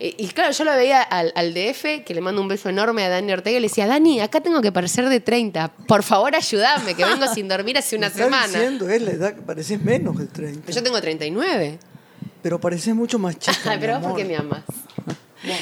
Eh, 0.00 0.14
Y 0.18 0.28
claro, 0.28 0.52
yo 0.52 0.64
lo 0.64 0.72
veía 0.72 1.02
al, 1.02 1.32
al 1.36 1.54
DF, 1.54 2.04
que 2.04 2.14
le 2.14 2.20
mando 2.20 2.40
un 2.40 2.48
beso 2.48 2.68
enorme 2.68 3.04
a 3.04 3.08
Dani 3.08 3.32
Ortega, 3.32 3.56
y 3.58 3.60
le 3.60 3.68
decía, 3.68 3.86
Dani, 3.86 4.20
acá 4.20 4.40
tengo 4.40 4.60
que 4.60 4.72
parecer 4.72 5.08
de 5.08 5.20
30. 5.20 5.68
Por 5.86 6.02
favor, 6.02 6.34
ayúdame, 6.34 6.94
que 6.94 7.04
vengo 7.04 7.26
sin 7.32 7.48
dormir 7.48 7.78
hace 7.78 7.96
una 7.96 8.10
semana. 8.10 8.46
diciendo, 8.46 8.88
es 8.88 9.02
la 9.02 9.10
edad 9.12 9.34
que 9.34 9.42
pareces 9.42 9.80
menos 9.80 10.18
de 10.18 10.26
30. 10.26 10.60
Pero 10.66 10.74
yo 10.76 10.82
tengo 10.82 11.00
39. 11.00 11.78
Pero 12.42 12.60
pareces 12.60 12.94
mucho 12.94 13.18
más 13.18 13.38
chica. 13.38 13.76
Pero 13.80 13.98
vos 14.00 14.08
por 14.08 14.16
qué 14.16 14.24
me 14.24 14.36
amas. 14.36 14.62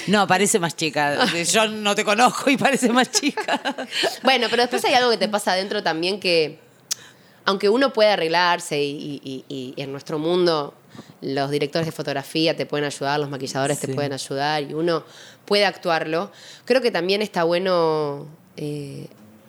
No, 0.07 0.27
parece 0.29 0.59
más 0.61 0.77
chica. 0.77 1.27
Yo 1.51 1.67
no 1.69 1.95
te 1.95 2.05
conozco 2.05 2.49
y 2.51 2.57
parece 2.57 2.89
más 2.91 3.11
chica. 3.11 3.61
Bueno, 4.23 4.47
pero 4.49 4.63
después 4.63 4.85
hay 4.85 4.95
algo 4.95 5.11
que 5.11 5.17
te 5.17 5.29
pasa 5.29 5.53
adentro 5.53 5.83
también 5.83 6.21
que, 6.21 6.61
aunque 7.45 7.69
uno 7.69 7.93
puede 7.93 8.11
arreglarse 8.11 8.83
y, 8.83 9.21
y- 9.25 9.45
y- 9.49 9.75
y 9.77 9.83
en 9.83 9.91
nuestro 9.93 10.19
mundo 10.19 10.75
los 11.21 11.51
directores 11.51 11.87
de 11.87 11.93
fotografía 11.93 12.57
te 12.57 12.67
pueden 12.67 12.85
ayudar, 12.85 13.19
los 13.21 13.31
maquilladores 13.31 13.79
te 13.81 13.89
pueden 13.95 14.13
ayudar 14.13 14.63
y 14.63 14.75
uno 14.75 15.05
puede 15.47 15.65
actuarlo, 15.65 16.31
creo 16.65 16.81
que 16.83 16.91
también 16.91 17.23
está 17.23 17.45
bueno 17.45 18.27
eh, 18.57 19.07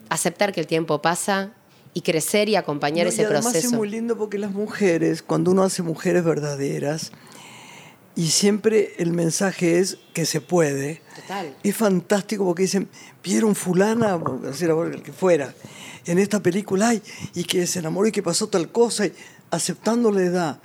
aceptar 0.09 0.53
que 0.53 0.61
el 0.61 0.67
tiempo 0.67 1.01
pasa 1.01 1.51
y 1.93 2.01
crecer 2.01 2.49
y 2.49 2.55
acompañar 2.55 3.05
No, 3.05 3.09
ese 3.11 3.21
y 3.21 3.25
además 3.25 3.43
proceso. 3.45 3.67
es 3.67 3.73
muy 3.73 3.89
lindo 3.89 4.17
porque 4.17 4.37
las 4.39 4.51
mujeres, 4.51 5.21
cuando 5.21 5.51
uno 5.51 5.63
hace 5.63 5.83
mujeres 5.83 6.23
verdaderas, 6.23 7.11
y 8.15 8.27
siempre 8.27 8.93
el 8.97 9.11
mensaje 9.11 9.79
es 9.79 9.97
que 10.13 10.25
se 10.25 10.41
puede. 10.41 11.01
Total. 11.15 11.55
Es 11.63 11.75
fantástico 11.75 12.45
porque 12.45 12.63
dicen, 12.63 12.87
vieron 13.23 13.55
fulana, 13.55 14.19
por 14.19 14.41
decir 14.41 14.69
ahora 14.69 14.93
el 14.93 15.01
que 15.01 15.11
fuera, 15.13 15.53
en 16.05 16.19
esta 16.19 16.41
película, 16.41 16.89
ay, 16.89 17.01
y 17.33 17.43
que 17.43 17.65
se 17.65 17.79
enamoró 17.79 18.07
y 18.07 18.11
que 18.11 18.23
pasó 18.23 18.47
tal 18.47 18.71
cosa, 18.71 19.07
y 19.07 19.13
aceptando 19.51 20.11
la 20.11 20.21
edad, 20.21 20.59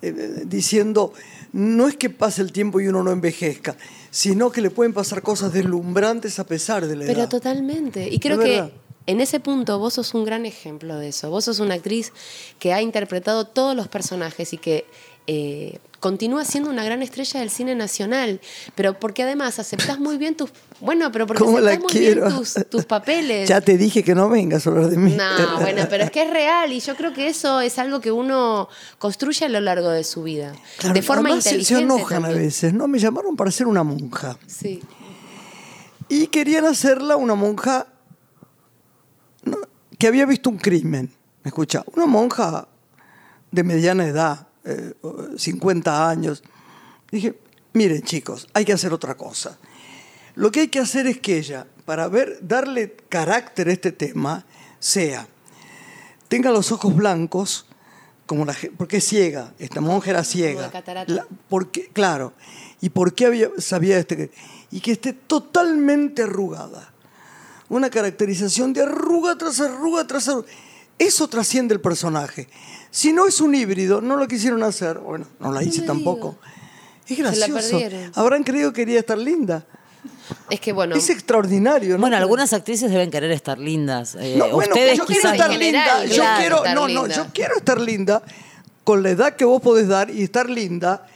eh, 0.00 0.14
eh, 0.16 0.42
diciendo, 0.46 1.12
no 1.52 1.88
es 1.88 1.96
que 1.96 2.10
pase 2.10 2.42
el 2.42 2.52
tiempo 2.52 2.80
y 2.80 2.88
uno 2.88 3.02
no 3.02 3.10
envejezca, 3.10 3.76
sino 4.10 4.50
que 4.50 4.60
le 4.60 4.70
pueden 4.70 4.92
pasar 4.92 5.22
cosas 5.22 5.52
deslumbrantes 5.52 6.38
a 6.38 6.44
pesar 6.46 6.86
de 6.86 6.96
la 6.96 7.06
Pero 7.06 7.20
edad. 7.20 7.28
totalmente. 7.28 8.08
Y 8.08 8.18
creo 8.18 8.38
que 8.38 8.60
verdad. 8.60 8.72
En 9.06 9.20
ese 9.20 9.40
punto 9.40 9.78
vos 9.78 9.94
sos 9.94 10.14
un 10.14 10.24
gran 10.24 10.46
ejemplo 10.46 10.96
de 10.98 11.08
eso. 11.08 11.30
Vos 11.30 11.44
sos 11.46 11.58
una 11.60 11.74
actriz 11.74 12.12
que 12.58 12.72
ha 12.72 12.80
interpretado 12.82 13.46
todos 13.46 13.74
los 13.76 13.88
personajes 13.88 14.52
y 14.52 14.58
que 14.58 14.86
eh, 15.28 15.78
continúa 16.00 16.44
siendo 16.44 16.68
una 16.68 16.82
gran 16.84 17.00
estrella 17.02 17.40
del 17.40 17.50
cine 17.50 17.74
nacional. 17.76 18.40
Pero 18.74 18.98
porque 18.98 19.22
además 19.22 19.58
aceptás 19.60 19.98
muy 20.00 20.18
bien 20.18 20.36
tus. 20.36 20.50
Bueno, 20.80 21.12
pero 21.12 21.26
porque 21.28 21.44
¿Cómo 21.44 21.60
la 21.60 21.70
aceptás 21.72 21.92
muy 21.94 22.00
quiero? 22.02 22.26
bien 22.26 22.36
tus, 22.38 22.54
tus 22.70 22.84
papeles. 22.86 23.48
Ya 23.48 23.60
te 23.60 23.76
dije 23.76 24.02
que 24.02 24.14
no 24.14 24.28
vengas 24.28 24.66
a 24.66 24.70
hablar 24.70 24.88
de 24.88 24.96
mí. 24.96 25.12
No, 25.12 25.60
bueno, 25.60 25.86
pero 25.88 26.04
es 26.04 26.10
que 26.10 26.22
es 26.22 26.30
real 26.30 26.72
y 26.72 26.80
yo 26.80 26.96
creo 26.96 27.12
que 27.12 27.28
eso 27.28 27.60
es 27.60 27.78
algo 27.78 28.00
que 28.00 28.10
uno 28.10 28.68
construye 28.98 29.46
a 29.46 29.48
lo 29.48 29.60
largo 29.60 29.90
de 29.90 30.02
su 30.04 30.22
vida. 30.24 30.52
Claro, 30.78 30.94
de 30.94 31.02
forma 31.02 31.28
además 31.28 31.44
se- 31.44 31.50
inteligente. 31.50 31.74
Se 31.80 31.82
enojan 31.84 32.22
también. 32.22 32.38
a 32.38 32.42
veces, 32.42 32.74
¿no? 32.74 32.88
Me 32.88 32.98
llamaron 32.98 33.36
para 33.36 33.50
ser 33.52 33.66
una 33.68 33.82
monja. 33.84 34.36
Sí. 34.46 34.80
Y 36.08 36.26
querían 36.28 36.64
hacerla 36.66 37.16
una 37.16 37.34
monja. 37.34 37.86
Que 40.02 40.08
había 40.08 40.26
visto 40.26 40.50
un 40.50 40.56
crimen. 40.58 41.12
¿Me 41.44 41.50
escucha? 41.50 41.84
Una 41.94 42.06
monja 42.06 42.66
de 43.52 43.62
mediana 43.62 44.04
edad, 44.04 44.48
eh, 44.64 44.94
50 45.36 46.08
años. 46.10 46.42
Dije, 47.12 47.38
miren 47.72 48.02
chicos, 48.02 48.48
hay 48.52 48.64
que 48.64 48.72
hacer 48.72 48.92
otra 48.92 49.16
cosa. 49.16 49.56
Lo 50.34 50.50
que 50.50 50.62
hay 50.62 50.66
que 50.68 50.80
hacer 50.80 51.06
es 51.06 51.20
que 51.20 51.38
ella, 51.38 51.68
para 51.84 52.08
ver, 52.08 52.40
darle 52.42 52.96
carácter 53.08 53.68
a 53.68 53.72
este 53.72 53.92
tema, 53.92 54.44
sea, 54.80 55.28
tenga 56.26 56.50
los 56.50 56.72
ojos 56.72 56.96
blancos, 56.96 57.66
como 58.26 58.44
la, 58.44 58.56
porque 58.76 58.96
es 58.96 59.06
ciega, 59.06 59.54
esta 59.60 59.80
monja 59.80 60.10
era 60.10 60.24
ciega. 60.24 60.62
La- 61.14 61.26
porque, 61.48 61.90
claro, 61.92 62.32
¿y 62.80 62.88
por 62.90 63.14
qué 63.14 63.26
había, 63.26 63.50
sabía 63.58 63.98
este? 63.98 64.32
Y 64.72 64.80
que 64.80 64.90
esté 64.90 65.12
totalmente 65.12 66.24
arrugada. 66.24 66.91
Una 67.72 67.88
caracterización 67.88 68.74
de 68.74 68.82
arruga 68.82 69.38
tras 69.38 69.58
arruga 69.58 70.06
tras 70.06 70.28
arruga. 70.28 70.46
Eso 70.98 71.26
trasciende 71.26 71.72
el 71.72 71.80
personaje. 71.80 72.46
Si 72.90 73.14
no 73.14 73.26
es 73.26 73.40
un 73.40 73.54
híbrido, 73.54 74.02
no 74.02 74.16
lo 74.16 74.28
quisieron 74.28 74.62
hacer. 74.62 74.98
Bueno, 74.98 75.24
no 75.40 75.50
la 75.52 75.62
hice 75.62 75.80
tampoco. 75.80 76.36
Es 77.08 77.16
gracioso. 77.16 77.80
Habrán 78.14 78.44
creído 78.44 78.74
que 78.74 78.82
quería 78.82 79.00
estar 79.00 79.16
linda. 79.16 79.64
Es 80.50 80.60
que 80.60 80.74
bueno. 80.74 80.94
Es 80.94 81.08
extraordinario, 81.08 81.94
¿no? 81.94 82.00
Bueno, 82.02 82.18
algunas 82.18 82.52
actrices 82.52 82.90
deben 82.90 83.10
querer 83.10 83.30
estar 83.30 83.58
lindas. 83.58 84.16
Eh, 84.20 84.34
No, 84.36 84.50
bueno, 84.50 84.74
ustedes 84.74 84.98
yo 84.98 85.06
quiero 85.06 85.30
estar 85.30 85.48
linda. 85.48 85.64
general, 85.64 86.08
yo 86.10 86.14
claro, 86.16 86.40
quiero, 86.40 86.56
estar 86.58 86.74
no, 86.74 86.80
no, 86.82 86.86
linda. 86.88 87.14
yo 87.16 87.26
quiero 87.32 87.56
estar 87.56 87.80
linda 87.80 88.22
con 88.84 89.02
la 89.02 89.08
edad 89.10 89.34
que 89.34 89.46
vos 89.46 89.62
podés 89.62 89.88
dar 89.88 90.10
y 90.10 90.22
estar 90.22 90.50
linda 90.50 91.06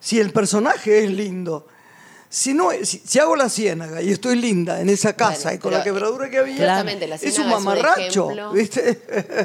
si 0.00 0.20
el 0.20 0.32
personaje 0.32 1.04
es 1.04 1.10
lindo. 1.10 1.66
Si 2.34 2.54
no, 2.54 2.70
si, 2.82 3.02
si 3.04 3.18
hago 3.18 3.36
la 3.36 3.50
ciénaga 3.50 4.00
y 4.00 4.10
estoy 4.10 4.36
linda 4.36 4.80
en 4.80 4.88
esa 4.88 5.12
casa 5.12 5.50
Bueno, 5.50 5.56
y 5.56 5.58
con 5.58 5.72
la 5.72 5.84
quebradura 5.84 6.30
que 6.30 6.38
había, 6.38 6.64
la 6.64 6.80
es 6.80 6.80
un 6.80 6.86
ciénaga 6.88 7.28
es 7.28 7.38
un 7.38 7.48
mamarracho. 7.50 8.28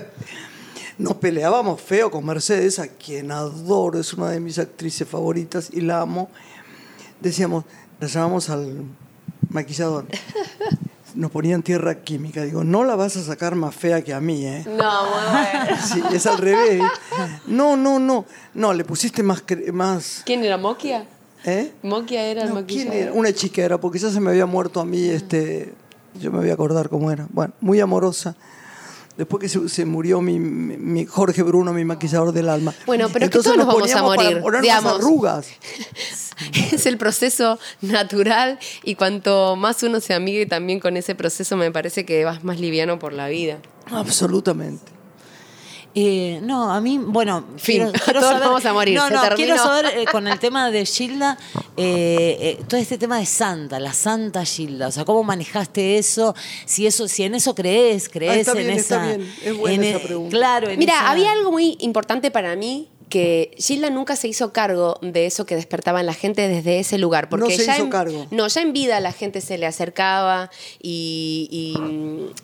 Nos 0.97 1.15
peleábamos 1.15 1.82
feo 1.82 2.10
con 2.10 2.26
Mercedes, 2.26 2.80
a 2.80 2.88
quien 2.88 3.32
adoro, 3.32 4.00
es 4.00 4.13
una 4.13 4.30
de 4.32 4.39
mis 4.39 4.58
actrices 4.58 5.06
favoritas 5.08 5.69
y 5.73 5.82
la 5.82 6.00
amo. 6.00 6.30
Decíamos, 7.19 7.65
la 8.00 8.08
llamamos 8.08 8.50
al 8.50 8.84
maquillador. 9.50 10.06
Nos 11.13 11.30
ponían 11.32 11.63
tierra 11.63 11.95
química. 12.02 12.43
Digo, 12.43 12.63
no 12.63 12.84
la 12.86 12.95
vas 12.95 13.17
a 13.17 13.23
sacar 13.23 13.56
más 13.56 13.76
fea 13.76 14.02
que 14.02 14.13
a 14.13 14.21
mí, 14.21 14.45
¿eh? 14.45 14.63
No, 14.65 15.10
bueno. 15.10 15.78
Sí, 15.93 16.02
es 16.13 16.26
al 16.26 16.38
revés. 16.38 16.82
No, 17.47 17.76
no, 17.76 18.00
no. 18.00 18.26
No, 18.54 18.73
le 18.73 18.86
pusiste 18.86 19.23
más... 19.23 19.45
cre- 19.45 19.71
más 19.73 20.21
¿Quién 20.26 20.43
era 20.43 20.58
Mokia? 20.58 21.06
¿Eh? 21.45 21.71
Mokia 21.84 22.23
era 22.26 22.43
el 22.43 22.50
No, 22.50 22.56
¿quién 22.65 22.88
maquillador. 22.88 22.95
era? 22.95 23.13
Una 23.13 23.34
chica 23.34 23.62
era, 23.63 23.80
porque 23.80 24.00
ya 24.00 24.10
se 24.10 24.19
me 24.19 24.32
había 24.32 24.45
muerto 24.45 24.80
a 24.80 24.86
mí, 24.86 25.08
este, 25.08 25.73
yo 26.19 26.32
me 26.32 26.39
voy 26.39 26.50
a 26.50 26.54
acordar 26.54 26.89
cómo 26.89 27.12
era. 27.12 27.28
Bueno, 27.32 27.54
muy 27.62 27.80
amorosa. 27.80 28.36
Después 29.17 29.41
que 29.41 29.50
se, 29.50 29.67
se 29.67 29.84
murió 29.86 30.21
mi, 30.21 30.38
mi- 30.39 30.78
mi 30.78 31.06
Jorge 31.06 31.41
Bruno, 31.41 31.73
mi 31.73 31.84
maquillador 31.84 32.34
del 32.34 32.50
alma. 32.50 32.73
Bueno, 32.86 33.08
pero 33.12 33.26
es 33.26 33.32
que 33.32 33.39
todos 33.39 33.58
nos 33.58 33.65
vamos 33.65 33.89
a 33.91 33.95
para 33.95 34.04
morir, 34.06 34.41
ponernos 34.41 34.62
digamos. 34.62 34.93
arrugas. 35.00 35.47
Es 36.71 36.86
el 36.86 37.00
proceso 37.00 37.58
natural 37.82 38.60
y 38.84 38.93
cuanto 38.93 39.56
más 39.56 39.82
uno 39.82 40.00
se 40.00 40.13
amigue 40.13 40.45
también 40.45 40.80
con 40.80 40.95
ese 40.95 41.15
proceso, 41.15 41.58
me 41.58 41.71
parece 41.71 42.06
que 42.06 42.23
vas 42.26 42.43
más 42.43 42.60
liviano 42.60 43.00
por 43.00 43.12
la 43.12 43.28
vida. 43.28 43.58
Absolutamente. 43.89 44.91
Eh, 45.95 46.39
no, 46.43 46.71
a 46.71 46.80
mí, 46.80 47.00
bueno, 47.00 47.43
Fin. 47.58 47.78
quiero, 47.78 47.91
quiero 48.06 48.19
Todos 48.19 48.34
saber, 48.34 48.47
vamos 48.47 48.65
a 48.65 48.73
morir, 48.73 48.95
No, 48.95 49.10
no, 49.10 49.21
quiero 49.36 49.58
saber 49.58 49.86
eh, 49.97 50.06
con 50.12 50.28
el 50.28 50.38
tema 50.39 50.69
de 50.69 50.86
Gilda, 50.86 51.38
eh, 51.78 52.38
eh, 52.39 52.63
todo 52.67 52.80
este 52.80 52.97
tema 53.00 53.17
de 53.17 53.26
Santa, 53.26 53.80
la 53.80 53.93
Santa 53.93 54.45
Gilda, 54.45 54.88
o 54.89 54.91
sea, 54.91 55.06
cómo 55.06 55.23
manejaste 55.23 55.97
eso, 55.97 56.36
si 56.65 56.86
eso, 56.86 57.08
si 57.08 57.23
en 57.23 57.34
eso 57.36 57.56
crees, 57.56 58.10
crees 58.10 58.32
Ah, 58.32 58.36
está 58.39 58.52
en 58.52 58.58
bien, 58.58 58.69
está 58.71 58.95
esa, 59.08 59.17
bien. 59.17 59.34
Es 59.43 59.58
buena 59.58 59.76
en 59.76 59.84
esa 59.84 59.97
e- 59.97 60.06
pregunta. 60.06 60.38
Claro, 60.38 60.69
en 60.69 60.78
Mira, 60.80 60.93
esa- 60.93 61.10
había 61.10 61.32
algo 61.32 61.52
muy 61.52 61.78
importante 61.80 62.30
para 62.30 62.56
mí 62.56 62.89
que 63.10 63.52
Gilda 63.58 63.89
nunca 63.89 64.15
se 64.17 64.28
hizo 64.28 64.52
cargo 64.52 65.00
de 65.02 65.26
eso 65.26 65.46
que 65.46 65.56
despertaba 65.56 66.02
en 66.02 66.06
la 66.08 66.13
gente 66.13 66.48
desde 66.48 66.80
ese 66.80 66.98
lugar. 66.98 67.30
Porque 67.30 67.46
No 67.46 67.50
se 67.56 67.65
ya 67.65 67.76
hizo 67.76 67.84
en, 67.86 67.89
cargo. 67.89 68.28
No, 68.32 68.48
ya 68.48 68.62
en 68.62 68.74
vida 68.74 69.00
la 69.00 69.13
gente 69.13 69.39
se 69.39 69.58
le 69.58 69.65
acercaba 69.65 70.52
y, 70.82 71.48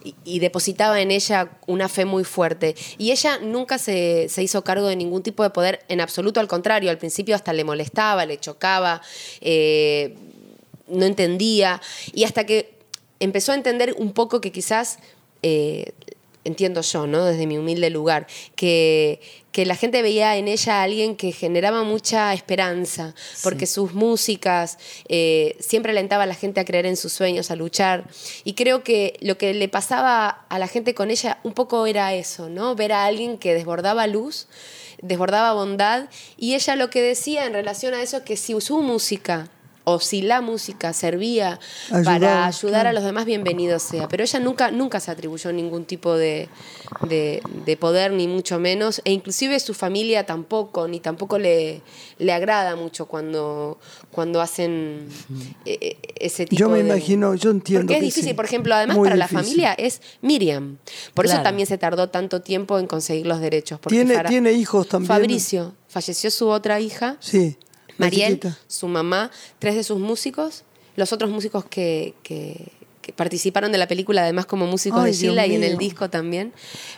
y- 0.04 0.10
y- 0.10 0.16
y 0.24 0.40
depositaba 0.40 1.02
en 1.02 1.12
ella 1.12 1.50
una 1.68 1.90
fe 1.90 2.06
muy 2.06 2.24
fuerte. 2.24 2.76
Y 2.98 3.12
ella 3.12 3.40
nunca 3.40 3.78
se, 3.78 4.28
se 4.30 4.42
hizo 4.42 4.64
cargo 4.64 4.88
de 4.88 4.96
ningún 4.96 5.22
tipo 5.22 5.44
de 5.44 5.50
poder 5.50 5.82
en 5.90 6.00
absoluto, 6.02 6.40
al 6.40 6.48
contrario, 6.48 6.90
al 6.92 6.98
principio 6.98 7.36
hasta 7.36 7.52
le 7.54 7.64
molestaba, 7.64 8.26
le 8.26 8.38
chocaba. 8.40 9.02
eh, 9.42 10.16
no 10.88 11.06
entendía. 11.06 11.82
Y 12.14 12.24
hasta 12.26 12.46
que 12.46 12.74
empezó 13.20 13.52
a 13.52 13.56
entender 13.56 13.96
un 13.98 14.12
poco 14.14 14.42
que 14.42 14.52
quizás, 14.52 15.00
eh, 15.42 15.94
entiendo 16.44 16.82
yo, 16.82 17.08
¿no? 17.08 17.26
Desde 17.26 17.48
mi 17.48 17.58
humilde 17.58 17.90
lugar, 17.90 18.28
que, 18.56 19.22
que 19.52 19.66
la 19.66 19.76
gente 19.76 20.02
veía 20.02 20.38
en 20.38 20.48
ella 20.48 20.80
a 20.80 20.84
alguien 20.84 21.16
que 21.16 21.32
generaba 21.32 21.84
mucha 21.84 22.34
esperanza, 22.34 23.14
porque 23.44 23.66
sus 23.66 23.94
músicas 23.94 24.78
eh, 25.08 25.56
siempre 25.60 25.92
alentaba 25.92 26.24
a 26.24 26.28
la 26.28 26.36
gente 26.36 26.60
a 26.60 26.66
creer 26.66 26.86
en 26.86 26.98
sus 26.98 27.14
sueños, 27.14 27.52
a 27.52 27.56
luchar. 27.56 28.06
Y 28.44 28.54
creo 28.54 28.84
que 28.84 29.18
lo 29.22 29.38
que 29.38 29.54
le 29.54 29.70
pasaba 29.70 30.46
a 30.50 30.60
la 30.60 30.68
gente 30.68 30.94
con 30.94 31.12
ella 31.12 31.40
un 31.44 31.54
poco 31.54 31.86
era 31.86 32.14
eso, 32.14 32.50
¿no? 32.50 32.76
Ver 32.76 32.94
a 32.94 33.06
alguien 33.06 33.38
que 33.38 33.54
desbordaba 33.54 34.08
luz 34.08 34.48
desbordaba 35.02 35.54
bondad 35.54 36.08
y 36.38 36.56
ella 36.56 36.78
lo 36.78 36.90
que 36.90 37.02
decía 37.02 37.46
en 37.46 37.54
relación 37.54 37.94
a 37.94 38.02
eso 38.02 38.18
es 38.18 38.24
que 38.24 38.38
si 38.38 38.60
su 38.62 38.82
música 38.82 39.50
o 39.86 40.00
si 40.00 40.22
la 40.22 40.40
música 40.42 40.94
servía 40.94 41.60
Ayudar, 41.92 42.04
para 42.06 42.46
ayudar 42.46 42.88
a 42.88 42.94
los 42.94 43.04
demás, 43.04 43.26
bienvenido 43.26 43.80
sea. 43.80 44.08
Pero 44.08 44.24
ella 44.24 44.40
nunca, 44.40 44.72
nunca 44.72 45.00
se 45.02 45.12
atribuyó 45.12 45.52
ningún 45.52 45.84
tipo 45.86 46.16
de, 46.16 46.48
de- 47.10 47.42
de 47.66 47.78
poder, 47.78 48.14
ni 48.14 48.28
mucho 48.30 48.60
menos. 48.60 49.02
E 49.04 49.12
inclusive 49.12 49.60
su 49.60 49.74
familia 49.74 50.26
tampoco, 50.26 50.88
ni 50.88 51.00
tampoco 51.02 51.38
le, 51.38 51.82
le 52.18 52.32
agrada 52.34 52.76
mucho 52.78 53.08
cuando, 53.08 53.78
cuando 54.12 54.40
hacen 54.40 55.08
eh, 55.66 55.78
eh, 55.82 55.98
ese 56.16 56.46
tipo 56.46 56.60
Yo 56.62 56.70
me 56.70 56.82
de... 56.82 56.88
imagino, 56.90 57.36
yo 57.36 57.52
entiendo 57.52 57.82
Porque 57.88 57.96
es 57.96 58.00
que 58.00 58.06
difícil, 58.06 58.30
sí. 58.30 58.34
por 58.36 58.46
ejemplo, 58.46 58.74
además 58.76 58.96
Muy 58.98 59.08
para 59.10 59.18
la 59.18 59.28
familia 59.28 59.74
es 59.74 60.02
Miriam. 60.22 60.78
Por 61.14 61.26
eso 61.26 61.42
también 61.42 61.68
se 61.68 61.78
tardó 61.78 62.10
tanto 62.10 62.42
tiempo 62.42 62.80
en 62.80 62.88
conseguir 62.88 63.26
los 63.28 63.42
derechos. 63.42 63.80
porque 63.82 63.98
Tiene- 63.98 64.14
Fara- 64.16 64.30
tiene 64.30 64.54
hijos 64.54 64.88
también. 64.88 65.08
Fabricio, 65.10 65.74
falleció 65.90 66.32
su 66.32 66.48
otra 66.48 66.80
hija, 66.80 67.18
Sí. 67.20 67.58
Mariel, 67.98 68.40
su 68.68 68.88
mamá, 68.88 69.32
tres 69.60 69.76
de 69.76 69.84
sus 69.84 70.00
músicos, 70.00 70.64
los 70.96 71.12
otros 71.14 71.30
músicos 71.32 71.66
que, 71.66 72.14
que- 72.24 72.72
que 73.02 73.12
participaron 73.12 73.74
de 73.74 73.78
la 73.78 73.88
película, 73.90 74.22
además 74.24 74.46
como 74.46 74.66
músicos 74.66 75.02
Ay, 75.04 75.12
de 75.12 75.18
Gilda 75.18 75.46
y 75.46 75.56
en 75.56 75.64
el 75.66 75.78
disco 75.78 76.10
también. 76.10 76.54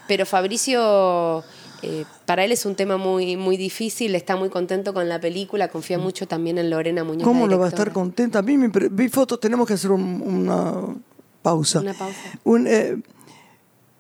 Pero 0.08 0.28
Fabricio, 0.28 1.44
eh, 1.82 2.06
para 2.28 2.46
él 2.46 2.52
es 2.52 2.68
un 2.68 2.76
tema 2.76 2.98
muy, 2.98 3.38
muy 3.38 3.58
difícil, 3.58 4.14
está 4.14 4.36
muy 4.36 4.50
contento 4.50 4.94
con 4.94 5.10
la 5.10 5.20
película, 5.20 5.68
confía 5.70 5.98
mucho 5.98 6.28
también 6.28 6.60
en 6.60 6.70
Lorena 6.70 7.04
Muñoz. 7.04 7.24
¿Cómo 7.24 7.48
no 7.48 7.58
va 7.58 7.66
a 7.66 7.70
estar 7.70 7.92
contenta? 7.92 8.38
A 8.38 8.42
mí 8.44 8.56
me 8.56 8.70
impre- 8.72 8.90
vi 8.92 9.10
fotos, 9.10 9.40
tenemos 9.40 9.66
que 9.68 9.74
hacer 9.74 9.90
un- 9.90 10.22
una 10.22 10.96
pausa. 11.42 11.80
Una 11.80 11.96
pausa. 11.96 12.20
Un, 12.44 12.68
eh, 12.68 12.98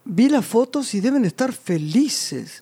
vi 0.03 0.29
las 0.29 0.45
fotos 0.45 0.93
y 0.93 0.99
deben 0.99 1.25
estar 1.25 1.51
felices. 1.53 2.61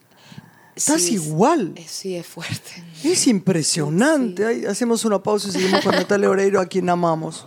Estás 0.75 1.01
Sí, 1.03 1.13
igual. 1.13 1.75
Sí, 1.87 2.15
es 2.15 2.25
fuerte. 2.25 2.83
Es 3.03 3.27
impresionante. 3.27 4.67
Hacemos 4.67 5.05
una 5.05 5.21
pausa 5.21 5.49
y 5.49 5.51
seguimos 5.51 5.81
con 5.81 5.91
Natalia 5.95 6.29
Oreiro, 6.29 6.59
a 6.59 6.65
quien 6.65 6.89
amamos. 6.89 7.45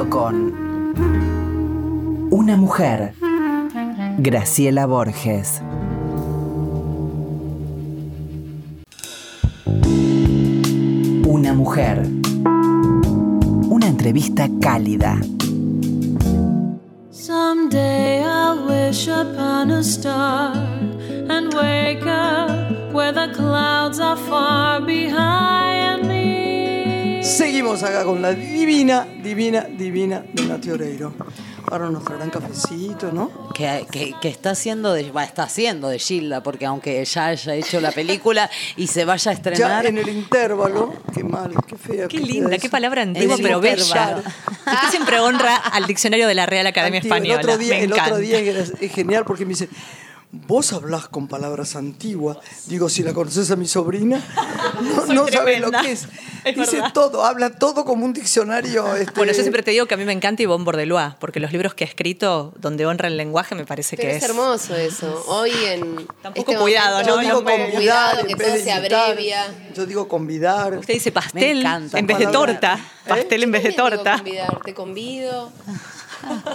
Con 0.00 0.54
una 2.30 2.56
mujer, 2.56 3.12
Graciela 4.18 4.86
Borges. 4.86 5.60
Una 11.26 11.52
mujer. 11.52 12.08
Una 13.68 13.86
entrevista 13.86 14.48
cálida. 14.60 15.20
Someday 17.10 18.24
I'll 18.24 18.66
wish 18.66 19.08
upon 19.08 19.70
a 19.72 19.82
star 19.82 20.54
and 21.28 21.52
wake 21.54 22.06
up 22.06 22.94
where 22.94 23.12
the 23.12 23.30
clouds 23.34 24.00
are 24.00 24.16
far 24.16 24.80
behind 24.80 26.08
me. 26.08 27.20
Seguimos 27.22 27.82
acá 27.82 28.04
con 28.04 28.22
la 28.22 28.32
divina, 28.32 29.06
divina, 29.34 29.62
divina 29.62 30.24
de 30.32 30.42
Nati 30.44 30.70
Oreiro. 30.70 31.14
Ahora 31.70 31.88
nos 31.88 32.04
traerán 32.04 32.28
cafecito, 32.28 33.12
¿no? 33.12 33.48
Que, 33.54 33.86
que- 33.90 34.14
que 34.20 34.28
está 34.28 34.50
haciendo 34.50 34.92
de, 34.92 35.10
va, 35.10 35.24
está 35.24 35.44
haciendo 35.44 35.88
de 35.88 35.98
Gilda, 35.98 36.42
porque 36.42 36.66
aunque 36.66 37.02
ya 37.04 37.26
haya 37.28 37.54
hecho 37.54 37.80
la 37.80 37.92
película 37.92 38.50
y 38.76 38.88
se 38.88 39.04
vaya 39.06 39.30
a 39.30 39.34
Ya 39.34 39.38
estrenar. 39.38 39.86
en 39.86 39.96
el 39.98 40.08
intervalo, 40.08 40.92
qué 41.14 41.24
mal, 41.24 41.52
qué 41.66 41.76
fea. 41.76 42.08
Qué 42.08 42.18
que 42.18 42.24
linda, 42.26 42.58
qué 42.58 42.68
palabra 42.68 43.02
antigua, 43.02 43.36
pero 43.40 43.60
bella. 43.60 44.16
Usted 44.18 44.90
siempre 44.90 45.18
honra 45.20 45.56
al 45.56 45.86
diccionario 45.86 46.28
de 46.28 46.34
la 46.34 46.44
Real 46.46 46.66
Academia 46.66 46.98
Antiguo. 46.98 47.16
Española. 47.16 47.40
El 47.40 47.46
otro 47.48 47.58
día, 47.58 47.74
Me 47.74 47.84
el 47.84 47.92
otro 47.92 48.04
encanta. 48.04 48.20
día 48.20 48.38
es, 48.40 48.72
es 48.78 48.92
genial 48.92 49.24
porque 49.24 49.44
me 49.46 49.50
dice, 49.50 49.68
vos 50.32 50.72
hablás 50.74 51.08
con 51.08 51.28
palabras 51.28 51.76
antiguas. 51.76 52.38
Digo, 52.66 52.88
si 52.90 53.02
la 53.02 53.14
conoces 53.14 53.50
a 53.50 53.56
mi 53.56 53.66
sobrina, 53.68 54.20
no, 55.08 55.14
no 55.14 55.28
sabes 55.28 55.60
lo 55.60 55.70
que 55.70 55.92
es. 55.92 56.06
Es 56.44 56.56
Dice 56.56 56.76
verdad. 56.76 56.92
todo, 56.92 57.24
habla 57.24 57.50
todo 57.50 57.84
como 57.84 58.04
un 58.04 58.12
diccionario. 58.12 58.96
este, 58.96 59.12
Bueno, 59.14 59.32
yo 59.32 59.40
siempre 59.40 59.62
te 59.62 59.70
digo 59.70 59.86
que 59.86 59.94
a 59.94 59.96
mí 59.96 60.04
me 60.04 60.12
encanta 60.12 60.42
Yvonne 60.42 60.64
Bordelois, 60.64 61.14
porque 61.20 61.38
los 61.40 61.52
libros 61.52 61.74
que 61.74 61.84
ha 61.84 61.86
escrito 61.86 62.52
donde 62.58 62.84
honra 62.86 63.08
el 63.08 63.16
lenguaje 63.16 63.54
me 63.54 63.64
parece 63.64 63.96
Pero 63.96 64.08
que 64.10 64.16
es 64.16 64.22
es. 64.24 64.28
hermoso 64.30 64.74
eso. 64.76 65.24
Hoy 65.28 65.52
en. 65.66 66.06
Tampoco 66.22 66.50
este 66.52 66.62
cuidado, 66.62 67.00
momento, 67.02 67.10
¿no? 67.16 67.22
Yo 67.22 67.28
digo 67.28 67.40
No 67.40 67.42
me- 67.44 67.52
convidar, 67.52 67.76
Cuidado, 67.76 68.20
en 68.20 68.26
que 68.26 68.34
vez 68.34 68.46
todo 68.48 68.56
de 68.56 68.64
se 68.64 68.72
abrevia. 68.72 69.54
Yo 69.74 69.86
digo 69.86 70.08
convidar. 70.08 70.78
Usted 70.78 70.94
dice 70.94 71.12
pastel 71.12 71.58
encanta. 71.60 71.98
en 71.98 72.06
vez 72.06 72.18
de 72.18 72.26
torta. 72.26 72.74
¿Eh? 72.74 73.08
Pastel 73.08 73.42
en 73.44 73.52
vez 73.52 73.62
de 73.62 73.72
torta. 73.72 74.16
convidar, 74.16 74.60
te 74.64 74.74
convido. 74.74 75.52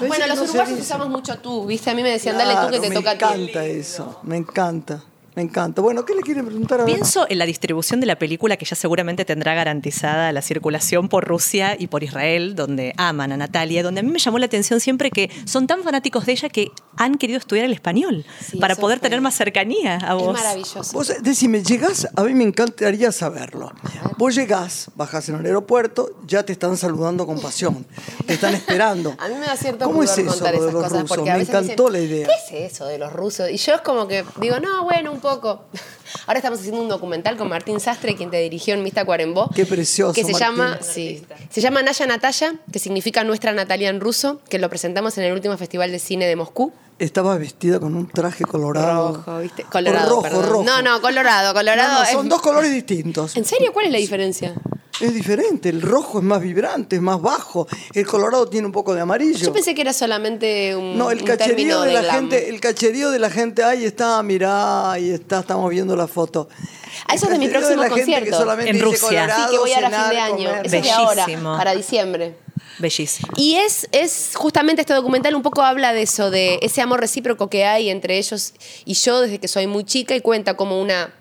Bueno, 0.08 0.28
los 0.28 0.38
no 0.38 0.44
uruguayos 0.46 0.80
usamos 0.80 1.10
mucho 1.10 1.40
tú, 1.40 1.66
¿viste? 1.66 1.90
A 1.90 1.94
mí 1.94 2.02
me 2.02 2.10
decían, 2.10 2.38
dale 2.38 2.56
tú 2.56 2.72
que 2.72 2.80
te 2.80 2.88
me 2.90 2.96
toca 2.96 3.12
a 3.12 3.18
ti. 3.18 3.24
encanta 3.26 3.66
eso, 3.66 4.18
me 4.24 4.38
encanta, 4.38 5.04
me 5.38 5.44
encanta. 5.44 5.84
Bueno, 5.84 6.04
¿qué 6.04 6.16
le 6.16 6.22
quieren 6.24 6.48
preguntar 6.48 6.82
a 6.82 6.84
ver? 6.84 6.96
Pienso 6.96 7.28
en 7.30 7.38
la 7.38 7.46
distribución 7.46 8.00
de 8.00 8.08
la 8.08 8.18
película 8.18 8.58
que 8.58 8.66
ya 8.66 8.76
seguramente 8.76 9.24
tendrá 9.24 9.54
garantizada 9.54 10.32
la 10.32 10.42
circulación 10.42 11.10
por 11.10 11.26
Rusia 11.26 11.76
y 11.78 11.86
por 11.88 12.02
Israel, 12.04 12.56
donde 12.56 12.94
aman 12.98 13.32
a 13.32 13.38
Natalia, 13.38 13.84
donde 13.84 14.00
a 14.00 14.04
mí 14.04 14.10
me 14.12 14.18
llamó 14.18 14.40
la 14.40 14.48
atención 14.48 14.80
siempre 14.80 15.12
que 15.12 15.30
son 15.46 15.68
tan 15.68 15.84
fanáticos 15.84 16.26
de 16.26 16.32
ella 16.32 16.50
que 16.50 16.72
han 16.98 17.20
querido 17.20 17.38
estudiar 17.38 17.66
el 17.66 17.74
español 17.74 18.26
Sí, 18.44 18.58
para 18.58 18.76
poder 18.76 18.98
fue- 18.98 19.10
tener 19.10 19.22
más 19.22 19.36
cercanía 19.36 20.00
a 20.02 20.16
Es 20.18 20.24
vos. 20.24 20.34
maravilloso. 20.34 20.92
Vos 20.94 21.14
decime, 21.22 21.62
llegás, 21.64 22.08
a 22.16 22.24
mí 22.24 22.34
me 22.34 22.44
encantaría 22.44 23.12
saberlo. 23.12 23.72
Vos 24.18 24.34
llegás, 24.34 24.90
bajás 24.96 25.30
en 25.30 25.36
el 25.36 25.46
aeropuerto, 25.46 26.10
ya 26.26 26.42
te 26.42 26.52
están 26.54 26.78
saludando 26.78 27.28
con 27.28 27.40
pasión, 27.40 27.86
te 28.26 28.34
están 28.34 28.56
esperando. 28.56 29.14
A 29.20 29.28
mí 29.28 29.36
me 29.36 29.46
da 29.46 29.56
cierto 29.56 29.86
¿Cómo 29.86 30.02
es 30.02 30.18
eso 30.18 30.32
contar 30.32 30.56
lo 30.56 30.62
de 30.62 30.68
esas 30.70 30.74
los 30.74 30.84
cosas 30.84 31.02
rusos? 31.04 31.16
porque 31.16 31.30
a 31.30 31.34
Me 31.34 31.40
veces 31.42 31.54
encantó 31.54 31.90
dicen, 31.90 31.94
la 31.94 32.00
idea. 32.08 32.28
¿Qué 32.50 32.58
es 32.66 32.74
eso 32.74 32.86
de 32.88 32.98
los 32.98 33.14
rusos? 33.14 33.52
Y 33.52 33.58
yo 33.58 33.76
es 33.76 33.82
como 33.82 34.08
que 34.08 34.26
digo, 34.42 34.60
no, 34.60 34.84
bueno, 34.84 35.12
un 35.12 35.20
poco. 35.20 35.27
Ahora 35.30 36.40
estamos 36.40 36.60
haciendo 36.60 36.82
un 36.82 36.88
documental 36.90 37.38
con 37.38 37.50
Martín 37.50 37.80
Sastre, 37.80 38.16
quien 38.16 38.32
te 38.32 38.38
dirigió 38.40 38.74
en 38.74 38.84
Mista 38.84 39.06
Cuarembó. 39.06 39.50
Qué 39.54 39.66
precioso, 39.66 40.14
Que 40.14 40.24
se 40.24 40.32
Martín. 40.32 40.48
llama, 40.48 40.80
sí, 40.82 41.24
se 41.50 41.62
llama 41.62 41.82
Naya 41.84 42.06
Natalia, 42.08 42.56
que 42.72 42.80
significa 42.80 43.24
nuestra 43.24 43.52
Natalia 43.54 43.90
en 43.90 44.00
ruso, 44.00 44.42
que 44.50 44.58
lo 44.60 44.70
presentamos 44.70 45.18
en 45.18 45.26
el 45.26 45.34
último 45.34 45.58
Festival 45.58 45.92
de 45.92 46.00
Cine 46.00 46.26
de 46.28 46.36
Moscú. 46.36 46.72
Estaba 47.00 47.38
vestida 47.38 47.80
con 47.80 47.96
un 47.96 48.08
traje 48.10 48.44
colorado. 48.44 49.18
Rojo, 49.18 49.40
¿viste? 49.40 49.64
O 49.64 49.70
Colorado, 49.70 50.10
rojo, 50.10 50.22
perdón. 50.24 50.46
rojo. 50.50 50.64
No, 50.64 50.82
no, 50.82 51.00
colorado, 51.02 51.54
colorado. 51.54 51.94
No, 51.94 52.00
no, 52.00 52.04
es- 52.06 52.10
son 52.12 52.28
dos 52.30 52.42
colores 52.42 52.72
distintos. 52.74 53.36
¿En 53.38 53.46
serio? 53.46 53.72
¿Cuál 53.74 53.86
es 53.88 53.92
la 53.92 53.98
diferencia? 54.00 54.56
Es 55.00 55.14
diferente, 55.14 55.70
el 55.70 55.82
rojo 55.82 56.18
es 56.20 56.24
más 56.24 56.42
vibrante, 56.42 56.96
es 56.96 57.02
más 57.02 57.22
bajo, 57.22 57.68
el 57.94 58.06
colorado 58.08 58.48
tiene 58.48 58.66
un 58.66 58.72
poco 58.72 58.96
de 58.96 59.02
amarillo. 59.02 59.38
Yo 59.38 59.54
pensé 59.54 59.76
que 59.76 59.82
era 59.82 59.94
solamente 59.94 60.76
un, 60.76 60.98
No, 60.98 61.12
el 61.12 61.20
un 61.20 61.26
cacherío 61.28 61.56
término 61.56 61.82
de 61.82 61.94
la 61.94 62.02
glam. 62.02 62.16
gente, 62.16 62.50
el 62.50 62.60
cacherío 62.60 63.12
de 63.12 63.20
la 63.20 63.30
gente, 63.30 63.64
ahí 63.64 63.86
está, 63.86 64.22
mirá, 64.24 64.92
ahí 64.92 65.12
está, 65.12 65.42
estamos 65.42 65.70
viendo 65.70 65.96
la 65.96 66.08
foto. 66.08 66.50
Ah, 67.08 67.14
eso 67.14 67.28
El 67.28 67.34
es 67.34 67.40
de 67.40 67.46
mi 67.46 67.52
próximo 67.52 67.84
la 67.84 67.90
gente 67.90 68.06
que 68.06 68.12
concierto. 68.14 68.38
solamente 68.38 68.70
En 68.72 68.76
dice 68.78 68.86
Rusia. 68.88 69.08
Colorado, 69.08 69.44
Sí, 69.46 69.52
que 69.52 69.60
voy 69.60 69.74
ahora 69.74 69.88
a 69.88 70.02
fin 70.02 70.10
de 70.10 70.20
año. 70.20 70.50
comer. 70.50 70.66
Eso 70.68 70.76
es 70.78 70.84
de 70.84 70.92
ahora, 70.92 71.26
para 71.58 71.76
diciembre. 71.76 72.36
Bellísimo. 72.80 73.34
Y 73.38 73.56
es, 73.56 73.88
es 73.92 74.32
justamente 74.36 74.82
este 74.82 74.94
documental 74.94 75.36
un 75.36 75.44
poco 75.44 75.62
habla 75.62 75.94
de 75.94 76.02
eso, 76.04 76.32
de 76.32 76.58
ese 76.62 76.82
amor 76.82 77.00
recíproco 77.00 77.50
que 77.50 77.66
hay 77.66 77.90
entre 77.90 78.18
ellos 78.18 78.54
y 78.86 78.94
yo 78.96 79.22
desde 79.22 79.40
que 79.40 79.48
soy 79.48 79.68
muy 79.68 79.84
chica 79.84 80.16
y 80.16 80.22
cuenta 80.22 80.56
como 80.56 80.82
una 80.82 81.14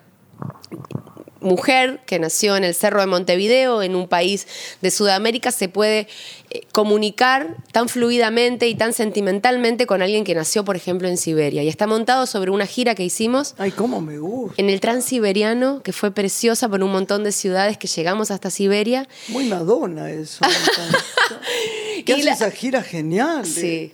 mujer 1.47 2.01
que 2.05 2.19
nació 2.19 2.57
en 2.57 2.65
el 2.65 2.75
Cerro 2.75 3.01
de 3.01 3.07
Montevideo, 3.07 3.83
en 3.83 3.97
un 3.97 4.07
país 4.09 4.47
de 4.83 4.91
Sudamérica, 4.91 5.51
se 5.51 5.69
puede 5.71 6.09
eh, 6.51 6.61
comunicar 6.73 7.57
tan 7.73 7.89
fluidamente 7.89 8.69
y 8.69 8.75
tan 8.75 8.93
sentimentalmente 8.93 9.87
con 9.87 10.03
alguien 10.03 10.25
que 10.25 10.35
nació, 10.35 10.65
por 10.65 10.77
ejemplo, 10.77 11.09
en 11.09 11.17
Siberia. 11.17 11.63
Y 11.63 11.69
está 11.69 11.87
montado 11.87 12.27
sobre 12.27 12.51
una 12.51 12.67
gira 12.67 12.95
que 12.95 13.05
hicimos 13.05 13.55
Ay, 13.59 13.71
cómo 13.71 14.01
me 14.01 14.19
gusta. 14.19 14.55
en 14.61 14.69
el 14.69 14.81
Transiberiano, 14.81 15.83
que 15.83 15.93
fue 15.93 16.11
preciosa 16.11 16.69
por 16.69 16.83
un 16.83 16.93
montón 16.93 17.25
de 17.25 17.33
ciudades 17.33 17.79
que 17.79 17.87
llegamos 17.89 18.31
hasta 18.31 18.51
Siberia. 18.51 19.09
Muy 19.29 19.45
Madonna 19.47 20.11
eso. 20.11 20.45
que 22.05 22.13
hace 22.15 22.25
la- 22.25 22.33
esa 22.33 22.51
gira 22.51 22.83
genial. 22.83 23.47
Sí. 23.47 23.93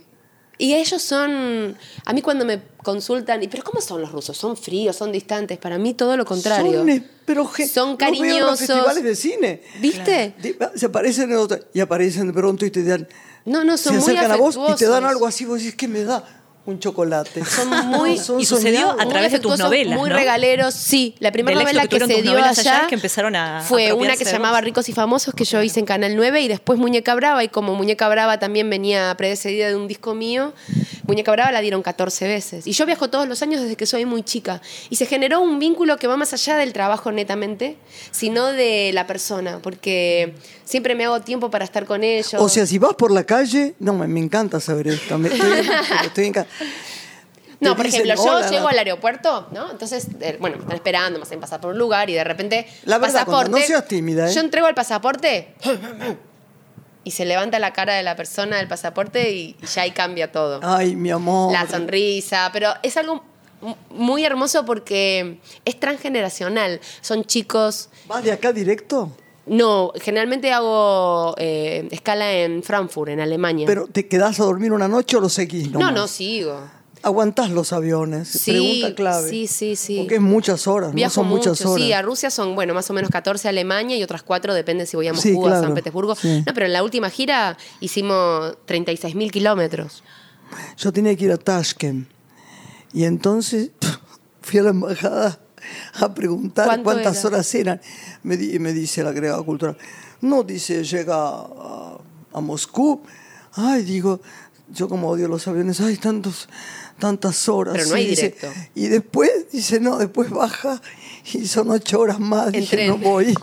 Y 0.63 0.75
ellos 0.75 1.03
son, 1.03 1.77
a 2.05 2.13
mí 2.13 2.23
cuando 2.23 2.45
me 2.45 2.63
consultan, 2.85 3.43
¿y 3.43 3.49
pero 3.49 3.65
cómo 3.65 3.81
son 3.81 4.01
los 4.01 4.13
rusos? 4.13 4.37
¿Son 4.37 4.57
fríos? 4.57 4.95
¿Son 4.95 5.11
distantes? 5.11 5.59
Para 5.59 5.77
mí 5.77 5.93
todo 5.93 6.17
lo 6.17 6.25
contrario. 6.25 6.85
Son, 6.85 7.05
pero 7.25 7.51
Son 7.67 7.67
veo 7.75 7.89
los 7.89 7.99
cariñosos. 7.99 8.59
festivales 8.61 9.03
de 9.03 9.17
cine. 9.17 9.63
¿Viste? 9.81 10.37
Se 10.77 10.87
aparecen 10.87 11.33
en 11.33 11.39
otra, 11.39 11.59
y 11.75 11.81
aparecen 11.81 12.29
de 12.29 12.33
pronto 12.33 12.65
y 12.65 12.71
te 12.71 12.85
dan. 12.85 13.09
No, 13.45 13.65
no, 13.65 13.77
son 13.77 13.95
se 13.95 13.99
muy 13.99 14.17
acercan 14.17 14.31
a 14.31 14.37
vos 14.37 14.55
y 14.55 14.55
te 14.55 14.61
dan 14.63 14.71
afectuosos. 14.75 15.11
algo 15.11 15.27
así, 15.27 15.45
vos 15.47 15.59
decís 15.59 15.75
que 15.75 15.89
me 15.89 16.05
da 16.05 16.42
un 16.65 16.79
chocolate. 16.79 17.45
Son 17.45 17.69
muy- 17.89 18.19
son 18.19 18.41
Y 18.41 18.45
sucedió 18.45 18.81
soñados. 18.83 19.01
a 19.05 19.09
través 19.09 19.33
de 19.33 19.41
tus 19.41 19.59
novelas, 19.59 19.99
Muy 19.99 20.11
¿no? 20.11 20.17
regaleros, 20.17 20.75
sí. 20.75 21.15
La 21.19 21.33
primera 21.33 21.59
novela 21.61 21.83
que 21.89 21.99
que 21.99 22.07
se 22.07 22.23
dio 22.23 22.33
allá, 22.39 22.51
allá 22.51 22.87
que 22.89 22.95
empezaron 22.95 23.35
a 23.35 23.63
fue 23.63 23.93
una 23.93 24.17
que 24.17 24.25
se 24.25 24.33
llamaba. 24.33 24.61
Ricos 24.61 24.89
y 24.89 24.93
Famosos 24.93 25.35
que 25.35 25.45
yo 25.45 25.61
hice 25.63 25.81
en 25.81 25.87
Canal 25.87 26.15
9 26.15 26.41
y 26.41 26.49
después 26.49 26.79
Muñeca 26.79 27.15
Brava 27.17 27.43
y 27.43 27.49
como 27.49 27.75
Muñeca 27.75 28.09
Brava 28.09 28.39
también 28.39 28.71
venía 28.71 29.13
predecedida 29.17 29.69
de 29.69 29.75
un 29.77 29.89
disco 29.89 30.15
mío, 30.15 30.53
Muñeca 31.07 31.33
Brava 31.33 31.51
la 31.51 31.61
dieron 31.61 31.83
14 31.83 32.29
veces. 32.29 32.67
Y 32.67 32.73
yo 32.73 32.87
viajo 32.87 33.11
todos 33.11 33.27
los 33.27 33.43
años 33.43 33.61
desde 33.61 33.75
que 33.77 33.87
soy 33.87 34.05
muy 34.05 34.23
chica. 34.23 34.61
Y 34.89 34.97
se 34.97 35.07
generó 35.07 35.41
un 35.41 35.59
vínculo 35.59 35.97
que 35.97 36.07
va 36.07 36.17
más 36.17 36.33
allá 36.33 36.57
del 36.57 36.73
trabajo 36.73 37.11
netamente, 37.11 37.77
sino 38.13 38.47
de 38.47 38.93
la 38.95 39.07
persona, 39.09 39.59
porque 39.63 40.35
siempre 40.73 40.95
me 40.95 41.05
hago 41.05 41.21
tiempo 41.21 41.51
para 41.51 41.65
estar 41.65 41.85
con 41.85 42.03
ellos. 42.03 42.35
O 42.35 42.49
sea, 42.49 42.67
si 42.67 42.79
vas 42.79 42.95
por 42.95 43.11
la 43.13 43.25
calle, 43.25 43.75
no, 43.79 43.93
me, 43.93 44.09
me 44.09 44.21
encanta 44.21 44.59
saber 44.59 44.89
esto. 44.89 45.19
me- 45.19 45.29
estoy, 45.29 45.69
estoy 46.07 46.25
enca- 46.33 46.47
No, 47.61 47.77
por 47.77 47.85
dicen, 47.87 48.01
ejemplo, 48.03 48.25
yo 48.25 48.37
"Hola, 48.39 48.51
llego 48.51 48.69
al 48.69 48.79
aeropuerto, 48.79 49.49
¿no? 49.53 49.71
Entonces, 49.71 50.09
eh, 50.21 50.37
bueno, 50.41 50.57
me 50.57 50.63
están 50.63 50.77
esperando, 50.77 51.19
me 51.19 51.25
hacen 51.25 51.39
pasar 51.41 51.61
por 51.61 51.73
un 51.73 51.79
lugar 51.79 52.09
y 52.11 52.15
de 52.15 52.25
repente. 52.25 52.67
La 52.85 52.99
verdad, 52.99 53.21
pasaporte. 53.27 53.51
no 53.51 53.59
seas 53.59 53.87
tímida, 53.87 54.29
¿eh? 54.31 54.35
Yo 54.35 54.41
entrego 54.41 54.67
el 54.67 54.75
pasaporte 54.75 55.55
y 57.05 57.11
se 57.11 57.25
levanta 57.27 57.59
la 57.59 57.73
cara 57.73 57.95
de 57.95 58.03
la 58.03 58.17
persona 58.17 58.57
del 58.57 58.67
pasaporte 58.67 59.31
y, 59.33 59.57
ya 59.75 59.83
ahí 59.83 59.91
cambia 59.93 60.33
todo. 60.33 60.59
Ay, 60.63 60.97
mi 60.97 61.11
amor. 61.11 61.53
La 61.53 61.69
sonrisa, 61.69 62.49
pero 62.53 62.73
es 62.83 62.97
algo 62.97 63.23
muy 63.91 64.25
hermoso 64.25 64.65
porque 64.65 65.39
es 65.65 65.79
transgeneracional. 65.79 66.81
Son 67.03 67.25
chicos. 67.25 67.91
¿Vas 68.09 68.25
de 68.25 68.33
acá 68.33 68.53
directo? 68.53 69.13
No, 69.47 69.93
generalmente 70.01 70.53
hago 70.53 71.35
eh, 71.37 71.89
escala 71.91 72.33
en 72.33 72.63
Frankfurt, 72.63 73.11
en 73.11 73.21
Alemania. 73.21 73.67
¿Pero 73.67 73.87
te 73.89 74.07
quedás 74.07 74.39
a 74.41 74.45
dormir 74.45 74.73
una 74.73 74.87
noche 74.89 75.17
o 75.17 75.21
lo 75.21 75.29
seguís? 75.29 75.71
no, 75.71 75.81
nomás? 75.81 75.95
no, 75.95 76.07
sigo. 76.09 76.61
¿Aguantás 77.05 77.51
los 77.51 77.73
aviones? 77.73 78.29
Sí, 78.29 78.53
Pregunta 78.53 78.95
clave. 78.95 79.29
sí, 79.29 79.49
sí, 79.49 79.75
sí. 79.75 79.99
Porque 79.99 80.15
es 80.15 80.21
muchas 80.21 80.69
horas, 80.69 80.95
Viajo 80.95 81.11
no 81.11 81.15
son 81.15 81.27
muchas 81.29 81.59
mucho, 81.61 81.73
horas. 81.73 81.85
sí, 81.85 81.93
a 81.93 82.01
Rusia 82.01 82.31
son, 82.31 82.55
bueno, 82.55 82.75
más 82.75 82.89
o 82.91 82.93
menos 82.93 83.11
14 83.11 83.49
a 83.49 83.51
Alemania 83.51 83.97
y 83.97 84.05
otras 84.05 84.23
4, 84.23 84.55
depende 84.55 84.87
si 84.87 84.97
voy 84.97 85.09
a 85.09 85.13
Moscú 85.13 85.29
Sí, 85.29 85.35
o 85.37 85.49
a 85.49 85.61
San 85.61 85.75
Petersburgo. 85.75 86.15
sí. 86.15 86.45
No, 86.47 86.55
pero 86.55 86.67
en 86.67 86.73
la 86.73 86.85
última 86.85 87.11
gira 87.11 87.59
hicimos 87.81 88.55
36 88.67 89.17
mil 89.17 89.33
kilómetros. 89.33 90.05
Yo 90.77 90.93
tenía 90.93 91.17
que 91.17 91.25
ir 91.25 91.33
a 91.33 91.39
Tashkent. 91.39 92.09
Y 92.93 93.03
entonces 93.03 93.71
fui 94.41 94.61
a 94.61 94.63
la 94.63 94.71
embajada 94.71 95.41
a 95.95 96.15
preguntar 96.15 96.67
¿Cuánto 96.67 96.85
cuántas 96.85 97.19
era? 97.21 97.29
horas 97.29 97.55
eran. 97.55 97.81
Me, 98.23 98.37
di- 98.37 98.59
me 98.59 98.73
dice 98.73 99.01
el 99.03 99.07
agregado 99.09 99.45
cultural. 99.45 99.77
No, 100.21 100.43
dice, 100.43 100.85
llega 100.85 101.17
a, 101.17 101.99
a 102.33 102.41
Moscú. 102.41 103.03
Ay, 103.55 103.83
digo, 103.83 104.21
yo 104.73 104.89
como 104.89 105.09
odio 105.09 105.29
los 105.29 105.47
aviones, 105.49 105.81
ay, 105.81 105.97
tantos, 105.97 106.49
tantas 106.99 107.49
horas. 107.49 107.75
Pero 107.77 107.89
no 107.89 107.95
hay 107.97 108.05
Y 108.05 108.09
dice- 108.09 108.23
directo. 108.23 108.49
Y 108.75 108.87
después, 108.89 109.31
dice, 109.53 109.81
no, 109.81 109.99
después 109.99 110.31
baja 110.31 110.81
y 111.35 111.47
son 111.47 111.71
ocho 111.71 112.01
horas 112.01 112.19
más. 112.21 112.47
En 112.49 112.61
Dije, 112.61 112.77
tren. 112.77 112.89
no 112.89 112.99
voy. 112.99 113.35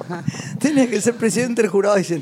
Tenía 0.59 0.89
que 0.89 0.99
ser 1.01 1.15
presidente 1.15 1.61
del 1.61 1.69
jurado. 1.69 1.95
Dice, 1.97 2.19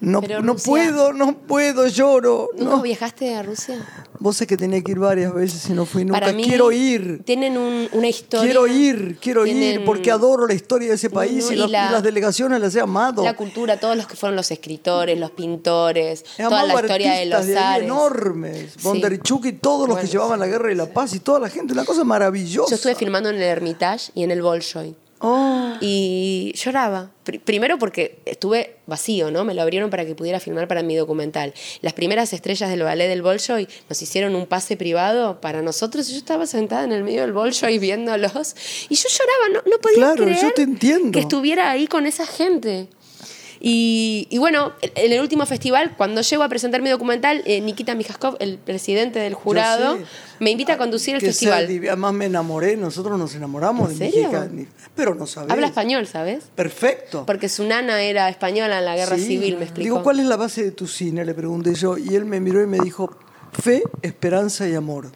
no, 0.00 0.20
no, 0.20 0.40
no 0.42 0.56
puedo, 0.56 1.12
no 1.12 1.36
puedo, 1.38 1.86
lloro. 1.86 2.48
¿Nunca 2.58 2.76
No. 2.76 2.82
viajaste 2.82 3.34
a 3.36 3.42
Rusia? 3.42 3.76
Vos 4.22 4.36
sé 4.36 4.46
que 4.46 4.56
tenía 4.56 4.80
que 4.82 4.92
ir 4.92 4.98
varias 4.98 5.34
veces 5.34 5.68
y 5.68 5.72
no 5.72 5.84
fui 5.84 6.04
nunca. 6.04 6.20
Para 6.20 6.32
mí 6.32 6.44
quiero 6.44 6.70
ir. 6.70 7.22
Tienen 7.24 7.58
un- 7.58 7.88
una 7.92 8.06
historia. 8.08 8.44
Quiero 8.46 8.66
ir, 8.68 9.18
quiero 9.20 9.44
ir, 9.46 9.84
porque 9.84 10.10
adoro 10.12 10.46
la 10.46 10.54
historia 10.54 10.88
de 10.90 10.94
ese 10.94 11.10
país 11.10 11.44
no, 11.46 11.50
y, 11.50 11.54
y 11.54 11.58
las- 11.58 11.70
la- 11.70 11.88
y 11.88 11.92
las 11.92 12.02
delegaciones 12.02 12.60
las 12.60 12.74
he 12.76 12.80
amado. 12.80 13.24
La 13.24 13.34
cultura, 13.34 13.78
todos 13.80 13.96
los 13.96 14.06
que 14.06 14.14
fueron 14.16 14.36
los 14.36 14.50
escritores, 14.50 15.18
los 15.18 15.32
pintores, 15.32 16.24
He 16.38 16.44
toda 16.44 16.64
la 16.64 16.74
historia 16.74 17.12
de 17.14 17.26
los 17.26 17.40
ahí 17.46 17.54
Ares. 17.54 17.84
enormes. 17.84 18.82
Bondarchuk 18.82 19.46
y 19.46 19.52
todos 19.54 19.88
los 19.88 19.98
que 19.98 20.06
llevaban 20.06 20.38
la 20.38 20.46
guerra 20.46 20.70
y 20.72 20.74
la 20.76 20.86
paz 20.86 21.14
y 21.14 21.20
toda 21.20 21.40
la 21.40 21.48
gente. 21.48 21.72
Una 21.72 21.84
cosa 21.84 22.04
maravillosa. 22.04 22.70
Yo 22.70 22.76
estuve 22.76 22.94
filmando 22.94 23.28
en 23.28 23.36
el 23.36 23.42
Hermitage 23.42 24.12
y 24.14 24.22
en 24.22 24.30
el 24.30 24.42
Bolshoi. 24.42 24.94
Oh, 25.24 25.74
Y 25.80 26.52
lloraba. 26.56 27.10
Pri- 27.24 27.38
primero 27.38 27.78
porque 27.78 28.18
estuve 28.24 28.76
vacío, 28.86 29.30
¿no? 29.30 29.44
Me 29.44 29.54
lo 29.54 29.62
abrieron 29.62 29.88
para 29.88 30.04
que 30.04 30.14
pudiera 30.16 30.40
filmar 30.40 30.66
para 30.66 30.82
mi 30.82 30.96
documental. 30.96 31.54
Las 31.80 31.92
primeras 31.92 32.32
estrellas 32.32 32.68
del 32.70 32.82
ballet 32.82 33.08
del 33.08 33.22
Bolshoi 33.22 33.68
nos 33.88 34.02
hicieron 34.02 34.34
un 34.34 34.46
pase 34.46 34.76
privado 34.76 35.40
para 35.40 35.62
nosotros. 35.62 36.08
Yo 36.08 36.16
estaba 36.16 36.46
sentada 36.46 36.82
en 36.84 36.92
el 36.92 37.04
medio 37.04 37.20
del 37.22 37.32
Bolshoi 37.32 37.78
viéndolos. 37.78 38.56
Y 38.88 38.94
yo 38.96 39.08
lloraba, 39.08 39.62
no, 39.64 39.70
no 39.70 39.78
podía 39.80 39.96
Claro, 39.98 40.24
creer 40.24 40.42
yo 40.42 40.52
te 40.52 40.62
entiendo. 40.62 41.12
que 41.12 41.20
estuviera 41.20 41.70
ahí 41.70 41.86
con 41.86 42.06
esa 42.06 42.26
gente. 42.26 42.88
Y, 43.64 44.26
y 44.28 44.38
bueno, 44.38 44.72
en 44.82 45.12
el 45.12 45.20
último 45.20 45.46
festival, 45.46 45.94
cuando 45.96 46.20
llego 46.22 46.42
a 46.42 46.48
presentar 46.48 46.82
mi 46.82 46.90
documental, 46.90 47.42
eh, 47.46 47.60
Nikita 47.60 47.94
Mijaskov, 47.94 48.34
el 48.40 48.58
presidente 48.58 49.20
del 49.20 49.34
jurado, 49.34 49.98
me 50.40 50.50
invita 50.50 50.72
a 50.72 50.78
conducir 50.78 51.14
el 51.14 51.20
que 51.20 51.28
festival. 51.28 51.68
divi- 51.68 51.86
Además 51.86 52.12
me 52.12 52.24
enamoré, 52.26 52.76
nosotros 52.76 53.16
nos 53.20 53.36
enamoramos 53.36 53.92
¿En 53.92 53.98
de 54.00 54.48
ni- 54.50 54.66
Pero 54.96 55.14
no 55.14 55.28
sabés. 55.28 55.52
Habla 55.52 55.68
español, 55.68 56.08
¿sabes? 56.08 56.42
Perfecto. 56.56 57.24
Porque 57.24 57.48
su 57.48 57.62
nana 57.64 58.02
era 58.02 58.28
española 58.28 58.80
en 58.80 58.84
la 58.84 58.96
guerra 58.96 59.16
Sí. 59.16 59.26
civil, 59.26 59.56
me 59.58 59.62
explicó. 59.62 59.84
Digo, 59.84 60.02
¿cuál 60.02 60.18
es 60.18 60.26
la 60.26 60.36
base 60.36 60.64
de 60.64 60.72
tu 60.72 60.88
cine? 60.88 61.24
Le 61.24 61.32
pregunté 61.32 61.72
yo. 61.76 61.96
Y 61.98 62.16
él 62.16 62.24
me 62.24 62.40
miró 62.40 62.60
y 62.64 62.66
me 62.66 62.80
dijo, 62.80 63.16
fe, 63.52 63.84
esperanza 64.02 64.68
y 64.68 64.74
amor. 64.74 65.12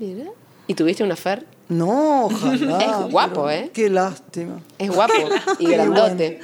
Mira. 0.00 0.30
¿Y 0.66 0.74
tuviste 0.74 1.04
una 1.04 1.14
fer? 1.14 1.46
No, 1.68 2.24
ojalá. 2.26 2.78
Es 3.06 3.12
guapo, 3.12 3.48
¿eh? 3.50 3.70
Qué 3.72 3.88
lástima. 3.88 4.58
Es 4.78 4.90
guapo 4.90 5.14
y 5.60 5.66
grandote. 5.66 6.40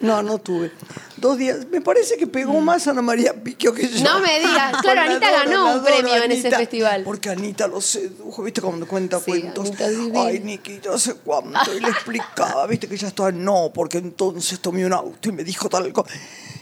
No, 0.00 0.22
no 0.22 0.38
tuve. 0.38 0.72
Dos 1.18 1.36
días. 1.36 1.66
Me 1.70 1.82
parece 1.82 2.16
que 2.16 2.26
pegó 2.26 2.58
más 2.60 2.86
Ana 2.88 3.02
María 3.02 3.34
Piquio 3.34 3.74
que 3.74 3.86
yo. 3.86 4.00
Mm. 4.00 4.02
No 4.02 4.20
me 4.20 4.38
digas. 4.38 4.76
Claro, 4.80 5.02
La 5.02 5.10
Anita 5.10 5.28
adoro, 5.28 5.44
ganó 5.50 5.62
un 5.62 5.68
adoro, 5.68 5.84
premio 5.84 6.24
en 6.24 6.32
ese 6.32 6.50
festival. 6.50 7.02
Porque 7.04 7.28
Anita 7.28 7.66
lo 7.68 7.80
sedujo, 7.82 8.42
¿viste? 8.42 8.62
Cuando 8.62 8.86
cuenta 8.88 9.18
Sí, 9.18 9.24
cuentos. 9.26 9.72
Ay, 10.14 10.40
Nikita, 10.40 10.94
hace 10.94 11.14
cuánto. 11.14 11.74
Y 11.74 11.80
le 11.80 11.88
explicaba, 11.88 12.66
¿viste? 12.66 12.88
Que 12.88 12.94
ella 12.94 13.08
estaba, 13.08 13.30
no, 13.30 13.70
porque 13.74 13.98
entonces 13.98 14.58
tomé 14.60 14.86
un 14.86 14.94
auto 14.94 15.28
y 15.28 15.32
me 15.32 15.44
dijo 15.44 15.68
tal 15.68 15.92
cosa. 15.92 16.10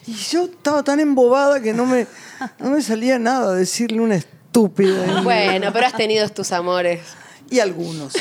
Y 0.07 0.15
yo 0.15 0.47
estaba 0.47 0.83
tan 0.83 0.99
embobada 0.99 1.61
que 1.61 1.73
no 1.73 1.87
me, 1.87 2.07
no 2.59 2.71
me 2.71 2.83
salía 2.83 3.19
nada 3.21 3.55
decirle 3.55 4.01
una 4.01 4.17
estúpida. 4.17 5.21
Bueno, 5.23 5.73
pero 5.73 5.87
has 5.87 5.95
tenido 5.97 6.29
tus 6.31 6.51
amores. 6.51 7.01
y 7.51 7.61
algunos. 7.61 8.15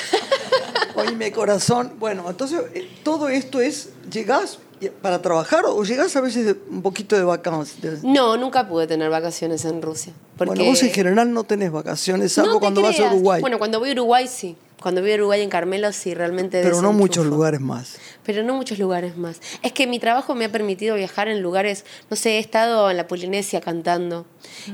Oíme, 0.95 1.31
corazón. 1.31 1.93
Bueno, 1.99 2.29
entonces 2.29 2.59
eh, 2.73 2.87
todo 3.03 3.29
esto 3.29 3.59
es, 3.61 3.89
¿llegás 4.11 4.59
para 5.01 5.21
trabajar 5.21 5.63
o 5.65 5.83
llegás 5.83 6.15
a 6.15 6.21
veces 6.21 6.45
de- 6.45 6.55
un 6.69 6.81
poquito 6.81 7.15
de 7.15 7.23
vacaciones? 7.23 8.03
No, 8.03 8.37
nunca 8.37 8.67
pude 8.67 8.87
tener 8.87 9.09
vacaciones 9.09 9.65
en 9.65 9.81
Rusia. 9.81 10.13
Porque... 10.37 10.55
Bueno, 10.55 10.65
vos 10.69 10.81
en 10.83 10.91
general 10.91 11.33
no 11.33 11.43
tenés 11.43 11.71
vacaciones, 11.71 12.31
salvo 12.33 12.49
No 12.49 12.55
te 12.55 12.59
cuando 12.61 12.81
vas 12.81 12.93
a 12.93 12.97
creas. 12.97 13.13
Uruguay. 13.13 13.41
Bueno, 13.41 13.57
cuando 13.57 13.79
voy 13.79 13.89
a 13.89 13.91
Uruguay 13.93 14.27
sí. 14.27 14.55
Cuando 14.87 15.01
a 15.01 15.13
Uruguay 15.15 15.41
en 15.41 15.49
Carmelo 15.49 15.91
sí, 15.91 16.13
realmente 16.13 16.61
pero 16.63 16.81
no 16.81 16.93
muchos 16.93 17.25
lugares 17.25 17.59
más. 17.59 17.97
Pero 18.23 18.41
no 18.43 18.53
muchos 18.55 18.79
lugares 18.79 19.17
más. 19.17 19.41
Es 19.61 19.73
que 19.73 19.85
mi 19.85 19.99
trabajo 19.99 20.33
me 20.33 20.45
ha 20.45 20.51
permitido 20.51 20.95
viajar 20.95 21.27
en 21.27 21.41
lugares, 21.41 21.83
no 22.09 22.15
sé, 22.15 22.37
he 22.37 22.39
estado 22.39 22.89
en 22.89 22.95
la 22.95 23.05
Polinesia 23.05 23.59
cantando. 23.59 24.25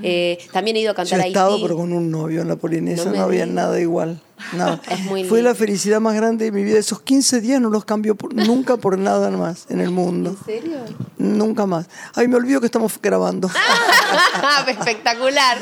Eh, 0.04 0.38
también 0.52 0.78
he 0.78 0.82
ido 0.82 0.92
a 0.92 0.94
Mm. 0.94 0.98
Yo 0.98 1.10
cantar 1.10 1.20
he 1.26 1.28
estado, 1.30 1.52
Haití. 1.54 1.64
pero 1.64 1.78
con 1.78 1.94
un 1.94 2.12
novio 2.12 2.42
en 2.44 2.48
la 2.48 2.58
Polinesia, 2.58 3.12
No 3.12 3.24
había 3.24 3.48
nada 3.48 3.80
igual. 3.80 4.22
No, 4.54 4.80
Es 4.90 5.00
muy 5.06 5.24
fue 5.24 5.38
lindo. 5.40 5.50
la 5.52 5.56
felicidad 5.56 6.00
más 6.02 6.14
grande 6.16 6.46
de 6.46 6.52
mi 6.52 6.64
vida. 6.64 6.78
Esos 6.78 7.02
15 7.02 7.40
días 7.42 7.60
no 7.62 7.70
los 7.70 7.86
cambio 7.86 8.14
por- 8.16 8.34
nunca 8.36 8.78
por 8.78 8.98
nada 9.00 9.32
más 9.32 9.66
en 9.70 9.80
el 9.80 9.90
mundo. 9.90 10.36
¿En 10.38 10.46
serio? 10.46 10.78
Nunca 11.18 11.66
más. 11.66 11.88
Ay, 12.14 12.28
me 12.28 12.36
olvido 12.36 12.60
que 12.60 12.66
estamos 12.68 13.00
grabando. 13.02 13.50
Espectacular. 14.68 15.58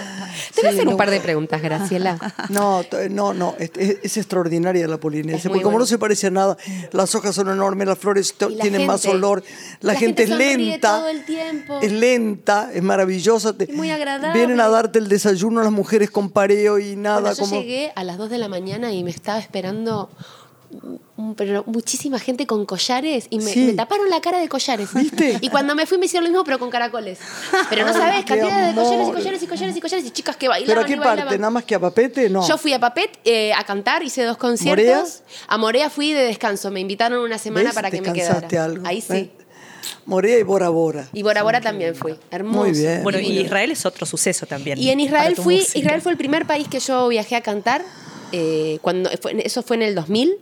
Te 0.54 0.62
voy 0.62 0.70
a 0.70 0.74
hacer 0.74 0.88
un 0.88 0.98
par 0.98 1.10
de 1.10 1.20
preguntas, 1.20 1.62
Graciela. 1.62 2.18
No, 2.50 2.84
no, 3.10 3.34
no, 3.34 3.56
es, 3.60 4.18
extraordinaria 4.18 4.88
la 4.88 4.98
Polinesia, 4.98 5.50
porque 5.50 5.64
como 5.64 5.80
no 5.80 5.86
se 5.86 5.98
parece 5.98 6.28
a 6.28 6.32
nada, 6.32 6.58
las 6.92 7.14
hojas 7.16 7.36
son 7.36 7.50
enormes, 7.50 7.88
las 7.88 7.98
flores 7.98 8.36
tienen 8.62 8.86
más 8.86 9.06
olor, 9.06 9.44
la, 9.80 9.94
La 9.94 10.00
gente, 10.00 10.26
gente 10.28 10.44
es 10.44 10.58
lenta, 10.58 10.98
todo 10.98 11.10
el 11.10 11.26
tiempo. 11.26 11.80
es 11.82 11.92
lenta, 11.92 12.70
es 12.74 12.84
maravillosa, 12.84 13.56
Es 13.58 13.74
muy 13.74 13.90
agradable. 13.92 14.38
vienen 14.38 14.60
a 14.60 14.68
darte 14.70 15.00
el 15.00 15.08
desayuno 15.08 15.62
las 15.64 15.72
mujeres 15.72 16.12
con 16.12 16.30
pareo 16.30 16.80
y 16.80 16.96
nada, 16.96 17.22
Bueno, 17.22 17.36
yo 17.36 17.44
como 17.44 17.62
llegué 17.62 17.92
a 17.96 18.04
las 18.04 18.18
2 18.18 18.30
de 18.30 18.38
la 18.38 18.48
mañana 18.48 18.92
y 18.92 19.04
me 19.04 19.12
estaba 19.12 19.40
esperando 19.40 20.10
pero 21.36 21.64
muchísima 21.68 22.20
gente 22.20 22.48
con 22.48 22.66
collares 22.66 23.28
y 23.30 23.40
me, 23.40 23.52
Sí. 23.52 23.60
me 23.66 23.74
taparon 23.74 24.10
la 24.10 24.22
cara 24.22 24.40
de 24.40 24.48
collares. 24.50 24.94
¿Viste? 24.94 25.38
Y 25.42 25.50
cuando 25.50 25.76
me 25.76 25.86
fui 25.86 25.98
me 25.98 26.06
hicieron 26.06 26.26
lo 26.26 26.32
mismo 26.32 26.44
pero 26.44 26.60
con 26.60 26.70
caracoles. 26.70 27.20
Pero 27.70 27.86
no 27.86 27.94
sabes, 27.94 28.26
cantidad 28.26 28.70
de 28.70 28.76
collares 28.76 29.08
y 29.08 29.12
collares 29.12 29.44
y 29.44 29.48
collares 29.48 29.78
y 29.78 29.82
collares 29.82 30.06
y 30.06 30.12
chicas 30.12 30.36
que 30.38 30.48
bailaban 30.48 30.68
¿Pero 30.76 30.82
a 30.82 30.86
qué 30.86 30.94
y 30.94 30.98
parte? 31.18 31.38
¿Nada 31.38 31.50
más 31.52 31.64
que 31.64 31.76
a 31.76 31.80
Papete? 31.80 32.30
No. 32.30 32.48
Yo 32.48 32.58
fui 32.58 32.74
a 32.74 32.80
Papet 32.80 33.20
eh, 33.26 33.54
a 33.54 33.64
cantar, 33.64 34.04
hice 34.04 34.24
dos 34.24 34.38
conciertos. 34.38 34.86
¿Morea? 34.86 35.06
A 35.48 35.58
Morea 35.58 35.90
fui 35.90 36.14
de 36.14 36.24
descanso, 36.24 36.72
me 36.72 36.80
invitaron 36.80 37.20
una 37.20 37.38
semana 37.38 37.66
¿Ves? 37.70 37.76
para 37.76 37.92
que 37.92 38.02
me 38.02 38.14
quedara. 38.14 38.64
algo. 38.64 38.88
Ahí 38.88 39.02
sí. 39.02 39.14
¿eh? 39.14 39.32
Morea 40.06 40.38
y 40.40 40.44
Bora 40.44 40.70
Bora. 40.70 41.08
Y 41.12 41.24
Bora 41.24 41.42
Bora 41.44 41.60
también 41.62 41.96
fui. 41.96 42.16
Hermoso. 42.30 42.60
Muy 42.68 42.72
bien. 42.72 43.04
Bueno, 43.04 43.18
Muy 43.20 43.28
y 43.28 43.32
bien. 43.32 43.46
Israel 43.46 43.72
es 43.72 43.86
otro 43.86 44.06
suceso 44.06 44.46
también. 44.46 44.78
Y 44.78 44.90
en 44.90 45.00
Israel 45.00 45.36
fui, 45.36 45.58
música. 45.58 45.80
Israel 45.80 46.02
fue 46.02 46.12
el 46.12 46.18
primer 46.18 46.46
país 46.46 46.68
que 46.68 46.80
yo 46.80 47.08
viajé 47.08 47.36
a 47.36 47.42
cantar. 47.42 47.84
Eh, 48.32 48.80
cuando 48.82 49.10
fue- 49.22 49.36
eso 49.46 49.62
fue 49.64 49.76
en 49.78 49.82
el 49.84 49.96
2000 49.96 50.38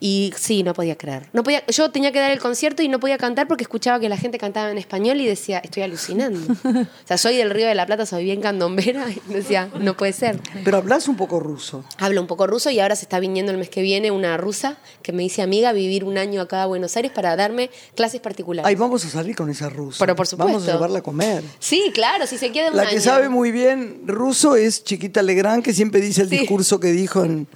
y 0.00 0.32
sí 0.36 0.62
no 0.62 0.74
podía 0.74 0.96
creer 0.96 1.28
no 1.32 1.42
podía 1.42 1.64
yo 1.68 1.90
tenía 1.90 2.12
que 2.12 2.18
dar 2.18 2.30
el 2.30 2.40
concierto 2.40 2.82
y 2.82 2.88
no 2.88 3.00
podía 3.00 3.18
cantar 3.18 3.46
porque 3.48 3.62
escuchaba 3.62 4.00
que 4.00 4.08
la 4.08 4.16
gente 4.16 4.38
cantaba 4.38 4.70
en 4.70 4.78
español 4.78 5.20
y 5.20 5.26
decía 5.26 5.58
estoy 5.58 5.82
alucinando 5.84 6.40
o 6.64 6.86
sea 7.06 7.16
soy 7.18 7.36
del 7.36 7.50
Río 7.50 7.66
de 7.66 7.74
la 7.74 7.86
Plata 7.86 8.04
soy 8.06 8.24
bien 8.24 8.40
candombera 8.40 9.06
y 9.10 9.32
decía 9.32 9.70
no 9.80 9.96
puede 9.96 10.12
ser 10.12 10.38
Pero 10.64 10.78
hablas 10.78 11.08
un 11.08 11.16
poco 11.16 11.40
ruso. 11.40 11.84
hablo 11.98 12.20
un 12.20 12.26
poco 12.26 12.46
ruso 12.46 12.70
y 12.70 12.80
ahora 12.80 12.96
se 12.96 13.04
está 13.04 13.20
viniendo 13.20 13.52
el 13.52 13.58
mes 13.58 13.68
que 13.70 13.82
viene 13.82 14.10
una 14.10 14.36
rusa 14.36 14.76
que 15.02 15.12
me 15.12 15.22
dice 15.22 15.40
amiga 15.42 15.72
vivir 15.72 16.04
un 16.04 16.18
año 16.18 16.40
acá 16.40 16.62
a 16.62 16.66
Buenos 16.66 16.96
Aires 16.96 17.12
para 17.12 17.36
darme 17.36 17.70
clases 17.94 18.20
particulares 18.20 18.66
Ay, 18.68 18.74
vamos 18.74 19.04
a 19.04 19.08
salir 19.08 19.36
con 19.36 19.48
esa 19.50 19.68
rusa. 19.68 19.98
Pero 20.00 20.16
por 20.16 20.26
supuesto. 20.26 20.52
Vamos 20.52 20.68
a 20.68 20.72
llevarla 20.72 20.98
a 20.98 21.02
comer. 21.02 21.42
sí 21.58 21.90
claro 21.94 22.26
si 22.26 22.38
se 22.38 22.50
queda 22.52 22.70
un 22.70 22.76
La 22.76 22.82
que 22.84 22.96
año. 22.96 23.00
sabe 23.00 23.28
muy 23.28 23.52
bien 23.52 24.02
ruso 24.06 24.56
es 24.56 24.82
Chiquita 24.84 25.22
Legrand, 25.22 25.62
que 25.62 25.72
siempre 25.72 26.00
dice 26.00 26.22
el 26.22 26.28
Sí. 26.28 26.38
discurso 26.38 26.80
que 26.80 26.88
dijo 26.92 27.13
Sí, 27.22 27.46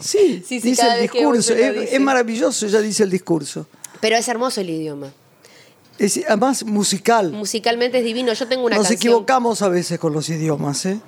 Sí, 0.00 0.44
sí, 0.46 0.60
dice 0.60 0.82
cada 0.82 0.94
el 0.96 1.00
vez 1.02 1.10
que 1.10 1.24
voy 1.24 1.38
discurso. 1.38 1.62
Es, 1.62 2.00
maravilloso, 2.00 2.66
ella 2.66 2.80
dice 2.80 3.02
el 3.04 3.10
discurso. 3.10 3.66
pero 4.00 4.16
es 4.16 4.28
hermoso 4.28 4.60
el 4.60 4.68
idioma 4.68 5.12
Es 5.98 6.20
además 6.26 6.64
musical. 6.64 7.32
musicalmente 7.32 7.98
es 7.98 8.04
divino 8.04 8.32
yo 8.34 8.46
tengo 8.46 8.66
una 8.66 8.76
Nos 8.76 8.88
canción 8.88 9.12
equivocamos 9.14 9.62
a 9.62 9.68
veces 9.68 9.98
con 9.98 10.12
los 10.12 10.28
idiomas, 10.28 10.84
¿eh? 10.86 11.00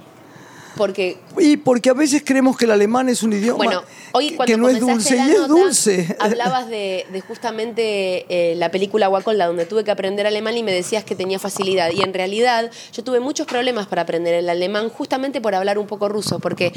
porque 0.76 1.18
Y 1.40 1.56
porque 1.56 1.90
a 1.90 1.94
veces 1.94 2.22
creemos 2.24 2.56
que 2.56 2.64
el 2.64 2.70
alemán 2.72 3.08
es 3.08 3.22
un 3.22 3.32
idioma 3.32 3.56
Bueno, 3.64 3.82
hoy 4.12 4.30
que- 4.30 4.36
cuando 4.36 4.52
que 4.54 4.56
no 4.60 4.68
es 4.68 4.80
dulce 4.80 5.16
la 5.16 5.26
y 5.26 5.30
es 5.32 5.48
dulce. 5.48 6.16
hablabas 6.18 6.68
de, 6.68 7.06
de 7.12 7.20
justamente 7.20 8.26
eh, 8.28 8.54
la 8.56 8.70
película 8.70 9.06
Guacolda, 9.08 9.46
donde 9.46 9.66
tuve 9.66 9.84
que 9.84 9.90
aprender 9.90 10.26
alemán 10.26 10.56
y 10.56 10.62
me 10.62 10.72
decías 10.72 11.04
que 11.04 11.14
tenía 11.14 11.38
facilidad. 11.38 11.90
Y 11.92 12.02
en 12.02 12.12
realidad 12.14 12.70
yo 12.92 13.04
tuve 13.04 13.20
muchos 13.20 13.46
problemas 13.46 13.86
para 13.86 14.02
aprender 14.02 14.34
el 14.34 14.48
alemán 14.48 14.88
justamente 14.88 15.40
por 15.40 15.54
hablar 15.54 15.78
un 15.78 15.86
poco 15.86 16.08
ruso, 16.08 16.38
porque 16.38 16.72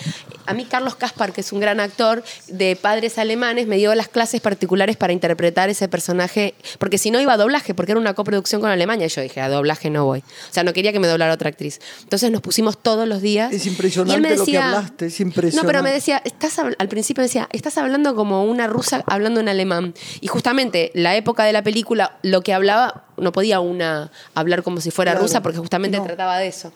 a 0.46 0.54
mí 0.54 0.66
Carlos 0.66 0.96
Kaspar, 0.96 1.34
que 1.34 1.42
es 1.42 1.52
un 1.52 1.60
gran 1.60 1.80
actor 1.80 2.24
de 2.48 2.76
padres 2.76 3.18
alemanes, 3.18 3.68
me 3.68 3.78
dio 3.78 3.94
las 3.96 4.08
clases 4.08 4.42
particulares 4.42 4.98
para 4.98 5.14
interpretar 5.14 5.70
ese 5.70 5.88
personaje, 5.88 6.54
porque 6.80 6.98
si 6.98 7.12
no 7.12 7.20
iba 7.20 7.34
a 7.34 7.38
doblaje, 7.38 7.74
porque 7.74 7.92
era 7.94 8.00
una 8.00 8.14
coproducción 8.14 8.62
con 8.62 8.70
Alemania. 8.70 9.06
Y 9.06 9.10
yo 9.10 9.22
dije, 9.22 9.42
a 9.42 9.50
doblaje 9.50 9.90
no 9.90 10.06
voy. 10.06 10.20
O 10.20 10.54
sea, 10.54 10.64
no 10.64 10.74
quería 10.74 10.92
que 10.92 11.00
me 11.00 11.08
doblara 11.08 11.34
otra 11.34 11.50
actriz. 11.50 11.80
Entonces 12.04 12.32
nos 12.32 12.42
pusimos 12.42 12.78
todos 12.78 13.08
los 13.08 13.22
días. 13.22 13.52
Es 13.54 13.66
y 13.66 13.68
él 13.68 13.74
impresionante 13.74 14.30
lo 14.54 14.60
que 14.60 14.66
decía, 14.66 14.78
hablaste, 14.78 15.06
es 15.08 15.20
No, 15.22 15.32
pero 15.34 15.84
me 15.84 15.90
impresionante. 15.90 15.92
decía, 15.94 16.22
estás 16.26 16.60
al 16.60 16.88
principio 16.88 17.24
decía, 17.24 17.48
estás 17.52 17.78
hablando 17.78 18.16
como 18.16 18.44
una 18.46 18.68
rusa 18.68 19.04
hablando 19.08 19.40
en 19.40 19.50
alemán. 19.50 19.94
Y 20.20 20.28
justamente 20.28 20.92
la 20.94 21.16
época 21.16 21.44
de 21.44 21.54
la 21.54 21.64
película, 21.64 22.18
lo 22.24 22.42
que 22.42 22.54
hablaba, 22.54 23.06
no 23.18 23.32
podía 23.32 23.60
una 23.60 24.12
hablar 24.36 24.64
como 24.64 24.82
si 24.82 24.92
fuera 24.92 25.12
Claro. 25.12 25.26
rusa 25.28 25.42
porque 25.42 25.60
justamente 25.60 25.98
No. 25.98 26.04
trataba 26.06 26.38
de 26.38 26.48
eso. 26.48 26.72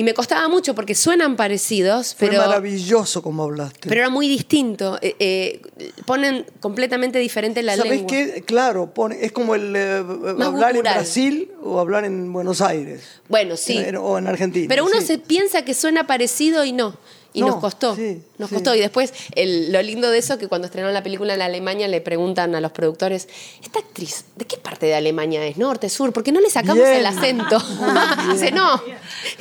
Y 0.00 0.02
me 0.02 0.14
costaba 0.14 0.48
mucho 0.48 0.74
porque 0.74 0.94
suenan 0.94 1.36
parecidos, 1.36 2.14
Fue 2.14 2.28
pero, 2.30 2.40
maravilloso 2.40 3.20
como 3.20 3.42
hablaste. 3.42 3.86
pero 3.86 4.00
era 4.00 4.08
muy 4.08 4.28
distinto. 4.28 4.98
Eh, 5.02 5.14
eh, 5.18 5.60
ponen 6.06 6.46
completamente 6.60 7.18
diferente 7.18 7.62
la 7.62 7.76
¿Sabes 7.76 7.90
lengua. 7.92 8.06
qué? 8.08 8.42
Claro, 8.46 8.94
pone, 8.94 9.18
es 9.22 9.30
como 9.30 9.54
el 9.54 9.74
eh, 9.76 9.98
hablar 10.42 10.74
en. 10.74 10.80
Brasil 10.80 11.50
o 11.62 11.78
hablar 11.80 12.06
en 12.06 12.32
Buenos 12.32 12.62
Aires. 12.62 13.02
Bueno, 13.28 13.58
sí. 13.58 13.76
En- 13.76 13.96
o 13.96 14.16
en 14.16 14.26
Argentina. 14.26 14.64
Pero 14.70 14.86
uno 14.86 15.02
sí. 15.02 15.06
se 15.06 15.18
piensa 15.18 15.66
que 15.66 15.74
suena 15.74 16.06
parecido 16.06 16.64
y 16.64 16.72
no. 16.72 16.96
Y 17.32 17.40
No, 17.42 17.48
nos 17.48 17.56
costó. 17.60 17.94
sí, 17.94 18.20
nos 18.38 18.48
sí. 18.48 18.56
costó. 18.56 18.74
Y 18.74 18.80
después, 18.80 19.12
el- 19.36 19.72
lo 19.72 19.80
lindo 19.82 20.10
de 20.10 20.18
eso 20.18 20.36
que 20.38 20.48
cuando 20.48 20.66
estrenaron 20.66 20.92
la 20.94 21.02
película 21.02 21.34
en 21.34 21.42
Alemania 21.42 21.86
le 21.88 22.00
preguntan 22.00 22.54
a 22.56 22.60
los 22.60 22.72
productores, 22.72 23.28
¿esta 23.62 23.78
actriz 23.78 24.24
de 24.36 24.44
qué 24.46 24.56
parte 24.56 24.86
de 24.86 24.94
Alemania 24.94 25.44
es? 25.46 25.56
¿Norte, 25.56 25.88
sur? 25.88 26.12
¿Por 26.12 26.24
qué 26.24 26.32
no 26.32 26.40
le 26.40 26.50
sacamos 26.50 26.76
Bien. 26.84 26.96
el 26.98 27.06
acento? 27.06 27.58
Dice, 28.32 28.50
no, 28.50 28.82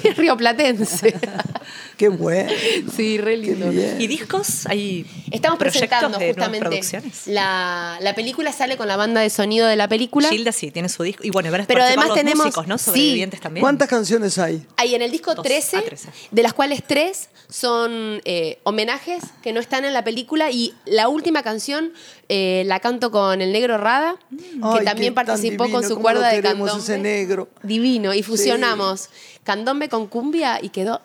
es 0.03 0.15
rioplatense. 0.17 1.15
Qué 1.97 2.07
bueno. 2.07 2.49
sí, 2.95 3.17
re 3.17 3.35
lindo. 3.35 3.71
¿Y 3.73 4.07
discos? 4.07 4.65
¿Hay 4.67 5.05
Estamos 5.31 5.59
presentando 5.59 6.17
justamente. 6.17 6.79
La, 7.25 7.97
la 8.01 8.15
película 8.15 8.53
sale 8.53 8.77
con 8.77 8.87
la 8.87 8.95
banda 8.95 9.19
de 9.21 9.29
sonido 9.29 9.67
de 9.67 9.75
la 9.75 9.87
película. 9.89 10.29
Gilda 10.29 10.53
sí 10.53 10.71
tiene 10.71 10.87
su 10.87 11.03
disco. 11.03 11.23
Y 11.25 11.29
bueno, 11.29 11.51
van 11.51 11.61
a 11.61 11.67
Pero 11.67 11.83
además 11.83 12.07
los 12.07 12.15
tenemos- 12.17 12.45
músicos, 12.45 12.67
¿no? 12.67 12.77
sí. 12.77 12.85
Sobrevivientes 12.85 13.41
también. 13.41 13.61
¿Cuántas 13.63 13.89
canciones 13.89 14.37
hay? 14.37 14.65
Hay 14.77 14.95
en 14.95 15.01
el 15.01 15.11
disco 15.11 15.35
Dos. 15.35 15.43
13, 15.43 15.77
Ah, 15.77 15.81
13. 15.85 16.09
de 16.31 16.43
las 16.43 16.53
cuales 16.53 16.83
tres 16.87 17.27
son 17.49 17.78
eh, 17.87 18.59
homenajes 18.63 19.23
que 19.41 19.53
no 19.53 19.59
están 19.59 19.85
en 19.85 19.93
la 19.93 20.03
película 20.03 20.51
y 20.51 20.73
la 20.85 21.07
última 21.07 21.43
canción 21.43 21.93
eh, 22.27 22.63
la 22.65 22.79
canto 22.79 23.11
con 23.11 23.41
el 23.41 23.51
negro 23.51 23.77
Rada, 23.77 24.15
que 24.29 24.59
Ay, 24.61 24.85
también 24.85 25.13
participó 25.13 25.65
divino, 25.65 25.79
con 25.79 25.87
su 25.87 25.99
cuerda 25.99 26.29
de 26.29 26.41
candombe. 26.41 26.71
ese 26.77 26.97
negro. 26.97 27.49
Divino, 27.63 28.13
y 28.13 28.23
fusionamos 28.23 29.09
candombe 29.43 29.89
con 29.89 30.07
cumbia 30.07 30.59
y 30.61 30.69
quedó 30.69 31.01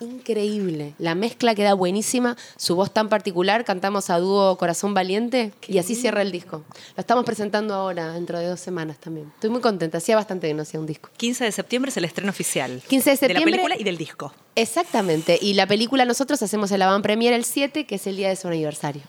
increíble. 0.00 0.94
La 0.98 1.14
mezcla 1.14 1.54
queda 1.54 1.74
buenísima, 1.74 2.36
su 2.56 2.76
voz 2.76 2.92
tan 2.92 3.08
particular, 3.08 3.64
cantamos 3.64 4.10
a 4.10 4.18
dúo 4.18 4.56
Corazón 4.58 4.94
Valiente 4.94 5.52
y 5.68 5.78
así 5.78 5.94
cierra 5.94 6.22
el 6.22 6.32
disco. 6.32 6.64
Lo 6.96 7.00
estamos 7.00 7.24
presentando 7.24 7.74
ahora, 7.74 8.12
dentro 8.12 8.38
de 8.38 8.46
dos 8.46 8.60
semanas 8.60 8.98
también. 8.98 9.30
Estoy 9.34 9.50
muy 9.50 9.60
contenta, 9.60 9.98
hacía 9.98 10.16
bastante 10.16 10.48
que 10.48 10.54
no 10.54 10.62
hacía 10.62 10.80
un 10.80 10.86
disco. 10.86 11.10
15 11.16 11.44
de 11.44 11.52
septiembre 11.52 11.90
es 11.90 11.96
el 11.96 12.04
estreno 12.04 12.30
oficial. 12.30 12.82
15 12.88 13.10
de 13.10 13.16
De 13.16 13.20
la 13.20 13.28
septiembre. 13.28 13.52
película 13.52 13.76
y 13.78 13.84
del 13.84 13.96
disco. 13.96 14.32
Exactamente. 14.54 15.38
Y 15.40 15.54
la 15.54 15.66
película 15.66 16.04
nosotros 16.04 16.42
hacemos 16.42 16.70
el 16.72 16.82
avant 16.82 17.02
premier 17.02 17.32
el 17.32 17.44
7, 17.44 17.86
que 17.86 17.94
es 17.94 18.06
el 18.06 18.16
día 18.16 18.28
de 18.28 18.36
su 18.36 18.48
aniversario. 18.48 19.02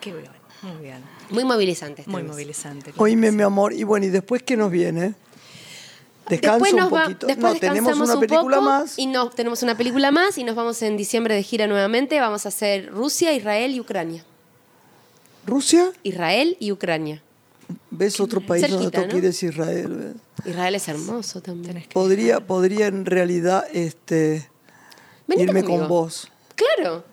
Qué 0.00 0.12
bien. 0.12 0.30
Muy 0.62 0.82
bien. 0.82 0.98
Muy 1.30 1.44
movilizante. 1.44 2.02
este 2.02 2.10
Muy 2.10 2.22
mes. 2.22 2.32
movilizante. 2.32 2.92
Oíme, 2.96 3.30
mi 3.30 3.42
amor. 3.42 3.72
Y 3.72 3.84
bueno, 3.84 4.06
¿y 4.06 4.08
después 4.08 4.42
qué 4.42 4.56
nos 4.56 4.70
viene? 4.70 5.14
Descanso 6.28 6.64
Después, 6.64 6.74
nos 6.74 6.92
un 6.92 6.98
va- 6.98 7.02
poquito. 7.04 7.26
después 7.26 7.54
no, 7.54 7.58
tenemos 7.60 7.74
descansamos 7.88 8.08
una 8.08 8.14
un 8.14 8.20
película 8.20 8.56
poco 8.58 8.68
más. 8.68 8.98
Y 8.98 9.06
no, 9.06 9.30
tenemos 9.30 9.62
una 9.62 9.76
película 9.76 10.10
más 10.10 10.36
y 10.38 10.44
nos 10.44 10.54
vamos 10.56 10.82
en 10.82 10.96
diciembre 10.96 11.34
de 11.34 11.42
gira 11.42 11.66
nuevamente. 11.66 12.20
Vamos 12.20 12.44
a 12.44 12.50
hacer 12.50 12.90
Rusia, 12.90 13.32
Israel 13.32 13.74
y 13.74 13.80
Ucrania. 13.80 14.24
¿Rusia? 15.46 15.90
Israel 16.02 16.56
y 16.60 16.72
Ucrania. 16.72 17.22
¿Ves 17.90 18.20
otro 18.20 18.40
país 18.40 18.62
donde 18.62 18.76
Cerquita, 18.84 19.00
tú 19.02 19.06
¿no? 19.06 19.12
quieres 19.12 19.42
Israel? 19.42 20.14
¿ves? 20.44 20.46
Israel 20.52 20.74
es 20.74 20.88
hermoso 20.88 21.40
también. 21.40 21.84
Podría, 21.92 22.40
podría 22.40 22.86
en 22.86 23.04
realidad 23.06 23.64
este, 23.72 24.48
Venite 25.26 25.44
irme 25.50 25.62
conmigo. 25.62 25.80
con 25.80 25.88
vos. 25.88 26.28
Claro, 26.54 27.04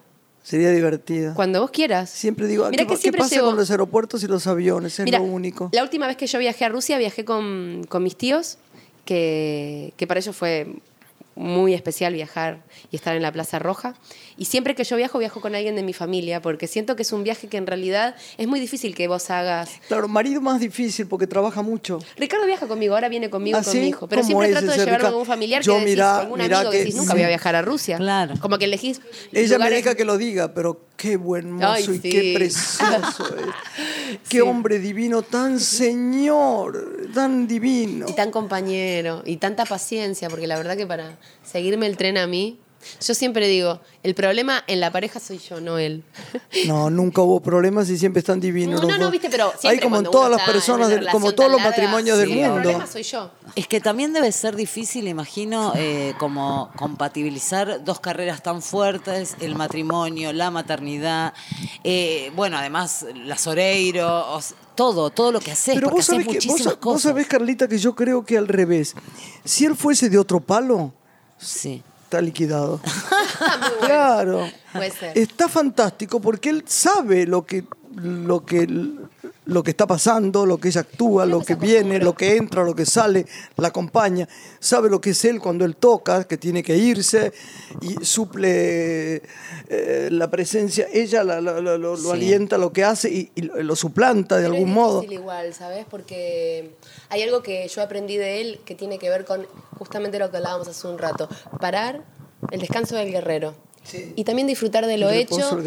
Sería 0.43 0.71
divertido. 0.71 1.33
cuando 1.33 1.61
vos 1.61 1.71
quieras. 1.71 2.09
Siempre 2.09 2.47
digo, 2.47 2.69
Mira 2.69 2.83
¿qué, 2.83 2.87
que 2.87 2.95
qué 2.95 3.01
siempre 3.01 3.19
pasa 3.19 3.35
llevo- 3.35 3.47
con 3.49 3.57
los 3.57 3.71
aeropuertos 3.71 4.23
y 4.23 4.27
los 4.27 4.45
aviones? 4.47 4.99
Es 4.99 5.05
Mira, 5.05 5.19
lo 5.19 5.25
único. 5.25 5.69
La 5.73 5.83
última 5.83 6.07
vez 6.07 6.17
que 6.17 6.27
yo 6.27 6.39
viajé 6.39 6.65
a 6.65 6.69
Rusia, 6.69 6.97
viajé 6.97 7.25
con, 7.25 7.85
con 7.89 8.03
mis 8.03 8.15
tíos, 8.15 8.57
que, 9.05 9.93
para 10.07 10.19
ellos 10.19 10.35
fue 10.35 10.67
muy 11.35 11.73
especial 11.73 12.13
viajar 12.13 12.63
y 12.91 12.95
estar 12.95 13.15
en 13.15 13.21
la 13.21 13.31
Plaza 13.31 13.59
Roja. 13.59 13.95
Y 14.37 14.45
siempre 14.45 14.75
que 14.75 14.83
yo 14.83 14.97
viajo, 14.97 15.17
viajo 15.17 15.39
con 15.39 15.55
alguien 15.55 15.75
de 15.77 15.83
mi 15.83 15.93
familia, 15.93 16.41
porque 16.41 16.67
siento 16.67 16.95
que 16.97 17.03
es 17.03 17.13
un 17.13 17.23
viaje 17.23 17.47
que 17.47 17.55
en 17.55 17.65
realidad 17.67 18.15
es 18.37 18.47
muy 18.47 18.59
difícil 18.59 18.93
que 18.93 19.07
vos 19.07 19.29
hagas. 19.29 19.69
Claro, 19.87 20.09
marido 20.09 20.41
más 20.41 20.59
difícil 20.59 21.07
porque 21.07 21.25
trabaja 21.25 21.61
mucho. 21.61 21.99
Ricardo 22.17 22.45
viaja 22.45 22.67
conmigo, 22.67 22.95
ahora 22.95 23.07
viene 23.07 23.29
conmigo 23.29 23.57
¿Ah, 23.57 23.63
con 23.63 23.71
sí? 23.71 23.79
mi 23.79 23.87
hijo. 23.87 24.07
Pero 24.09 24.21
¿Cómo 24.23 24.27
siempre 24.27 24.49
trato 24.51 24.65
de 24.67 24.71
llevarme 24.73 24.91
Ricardo? 24.97 25.07
algún 25.07 25.25
familiar 25.25 25.61
Yo 25.63 25.73
que 25.75 25.79
decís, 25.79 25.93
mirá- 25.95 26.19
algún 26.19 26.41
amigo 26.41 26.63
que 26.63 26.69
que- 26.69 26.77
decís, 26.79 26.95
nunca 26.95 27.11
sí. 27.11 27.17
voy 27.17 27.23
a 27.23 27.27
viajar 27.29 27.55
a 27.55 27.61
Rusia. 27.61 27.97
Claro. 27.97 28.33
Como 28.41 28.57
que 28.57 28.65
elegís. 28.65 28.99
Ella 29.31 29.57
me 29.57 29.65
lugares- 29.65 29.83
deja 29.85 29.95
que 29.95 30.03
lo 30.05 30.17
diga, 30.17 30.53
pero 30.53 30.81
qué 30.97 31.15
buen 31.15 31.51
mozo 31.53 31.67
Ay, 31.71 31.85
y 31.95 31.99
qué 31.99 32.33
precioso 32.35 32.83
es. 33.37 34.19
Qué 34.27 34.41
hombre 34.41 34.79
divino, 34.79 35.21
tan 35.21 35.59
señor, 35.61 37.07
tan 37.13 37.47
divino. 37.47 38.05
Y 38.09 38.13
tan 38.13 38.31
compañero, 38.31 39.23
y 39.25 39.37
tanta 39.37 39.65
paciencia, 39.65 40.29
porque 40.29 40.47
la 40.47 40.57
verdad 40.57 40.75
que 40.77 40.85
para 40.85 41.17
seguirme 41.43 41.87
el 41.87 41.97
tren 41.97 42.17
a 42.17 42.27
mí, 42.27 42.59
Yo 43.05 43.13
siempre 43.13 43.47
digo, 43.47 43.79
el 44.03 44.15
problema 44.15 44.63
en 44.67 44.79
la 44.79 44.91
pareja 44.91 45.19
soy 45.19 45.37
yo, 45.39 45.59
no 45.61 45.77
él. 45.77 46.03
No, 46.67 46.89
nunca 46.89 47.21
hubo 47.21 47.39
problemas 47.41 47.89
y 47.89 47.97
siempre 47.97 48.19
están 48.19 48.39
divinos. 48.39 48.81
No, 48.81 48.87
no, 48.87 48.97
no, 48.97 49.11
viste, 49.11 49.29
pero 49.29 49.51
Hay 49.51 49.59
siempre 49.59 49.81
como 49.81 49.97
en 49.97 50.03
todas 50.05 50.31
las 50.31 50.41
personas, 50.43 50.89
del- 50.89 51.07
como 51.09 51.31
todos 51.33 51.51
los 51.51 51.59
larga, 51.61 51.71
matrimonios 51.77 52.17
del 52.17 52.27
sí, 52.29 52.39
El 52.39 52.39
mundo. 52.49 52.61
problema 52.61 52.87
soy 52.87 53.03
yo. 53.03 53.31
Es 53.55 53.67
que 53.67 53.79
también 53.81 54.13
debe 54.13 54.31
ser 54.31 54.55
difícil, 54.55 55.07
imagino, 55.07 55.73
eh, 55.75 56.13
como 56.19 56.71
compatibilizar 56.75 57.83
dos 57.83 57.99
carreras 57.99 58.41
tan 58.43 58.61
fuertes, 58.61 59.35
el 59.39 59.55
matrimonio, 59.55 60.33
la 60.33 60.51
maternidad, 60.51 61.33
eh, 61.83 62.31
bueno, 62.35 62.57
además 62.57 63.05
la 63.15 63.37
Soreiro, 63.37 64.33
o 64.33 64.39
s- 64.39 64.55
todo, 64.75 65.09
todo 65.09 65.31
lo 65.31 65.39
que 65.39 65.51
haces, 65.51 65.75
Pero 65.75 65.89
vos 65.89 66.05
sabés, 66.05 66.27
que, 66.27 66.39
vos, 66.81 67.01
sabés, 67.01 67.27
Carlita, 67.27 67.67
que 67.67 67.77
yo 67.77 67.95
creo 67.95 68.25
que 68.25 68.37
al 68.37 68.47
revés. 68.47 68.93
Si 69.43 69.65
él 69.65 69.75
fuese 69.75 70.09
de 70.09 70.17
otro 70.17 70.39
palo, 70.41 70.93
Sí. 71.37 71.83
Está 72.15 72.21
liquidado. 72.21 72.79
Claro. 73.81 74.47
Puede 74.71 74.91
ser. 74.91 75.17
Está 75.17 75.47
fantástico 75.49 76.19
porque 76.19 76.49
él 76.49 76.63
sabe 76.65 77.27
lo 77.27 77.45
que, 77.45 77.65
lo 77.95 78.45
que, 78.45 78.67
lo 79.45 79.61
que 79.63 79.71
está 79.71 79.85
pasando, 79.85 80.45
lo 80.45 80.57
que 80.57 80.69
ella 80.69 80.81
actúa, 80.81 81.25
lo 81.25 81.41
que 81.41 81.55
viene, 81.55 81.99
lo 81.99 82.15
que 82.15 82.35
entra, 82.35 82.63
lo 82.63 82.73
que 82.75 82.85
sale, 82.85 83.25
la 83.57 83.67
acompaña. 83.67 84.27
Sabe 84.59 84.89
lo 84.89 84.99
que 84.99 85.11
es 85.11 85.23
él 85.25 85.39
cuando 85.39 85.65
él 85.65 85.75
toca, 85.75 86.23
que 86.27 86.37
tiene 86.37 86.63
que 86.63 86.75
irse 86.77 87.31
y 87.81 88.03
suple 88.03 89.21
eh, 89.67 90.09
la 90.11 90.29
presencia. 90.29 90.87
Ella 90.91 91.23
la- 91.23 91.41
la- 91.41 91.61
la- 91.61 91.77
lo, 91.77 91.95
lo 91.95 91.97
Sí. 91.97 92.11
alienta 92.11 92.57
lo 92.57 92.71
que 92.73 92.83
hace 92.83 93.09
y, 93.11 93.31
y 93.35 93.41
lo 93.43 93.75
suplanta 93.75 94.35
de 94.37 94.43
Pero 94.43 94.53
algún 94.55 94.69
es 94.69 94.75
modo. 94.75 95.03
igual, 95.03 95.53
¿sabes? 95.53 95.85
Porque 95.89 96.75
hay 97.09 97.21
algo 97.23 97.41
que 97.43 97.67
yo 97.67 97.81
aprendí 97.81 98.17
de 98.17 98.41
él 98.41 98.59
que 98.65 98.75
tiene 98.75 98.97
que 98.99 99.09
ver 99.09 99.25
con 99.25 99.45
justamente 99.77 100.19
lo 100.19 100.31
que 100.31 100.37
hablábamos 100.37 100.67
hace 100.67 100.87
un 100.87 100.97
rato. 100.97 101.29
Parar 101.59 102.03
el 102.51 102.59
descanso 102.59 102.95
del 102.95 103.11
guerrero. 103.11 103.55
Y 104.15 104.23
también 104.23 104.47
disfrutar 104.47 104.85
de 104.85 104.97
lo 104.97 105.09
hecho 105.09 105.59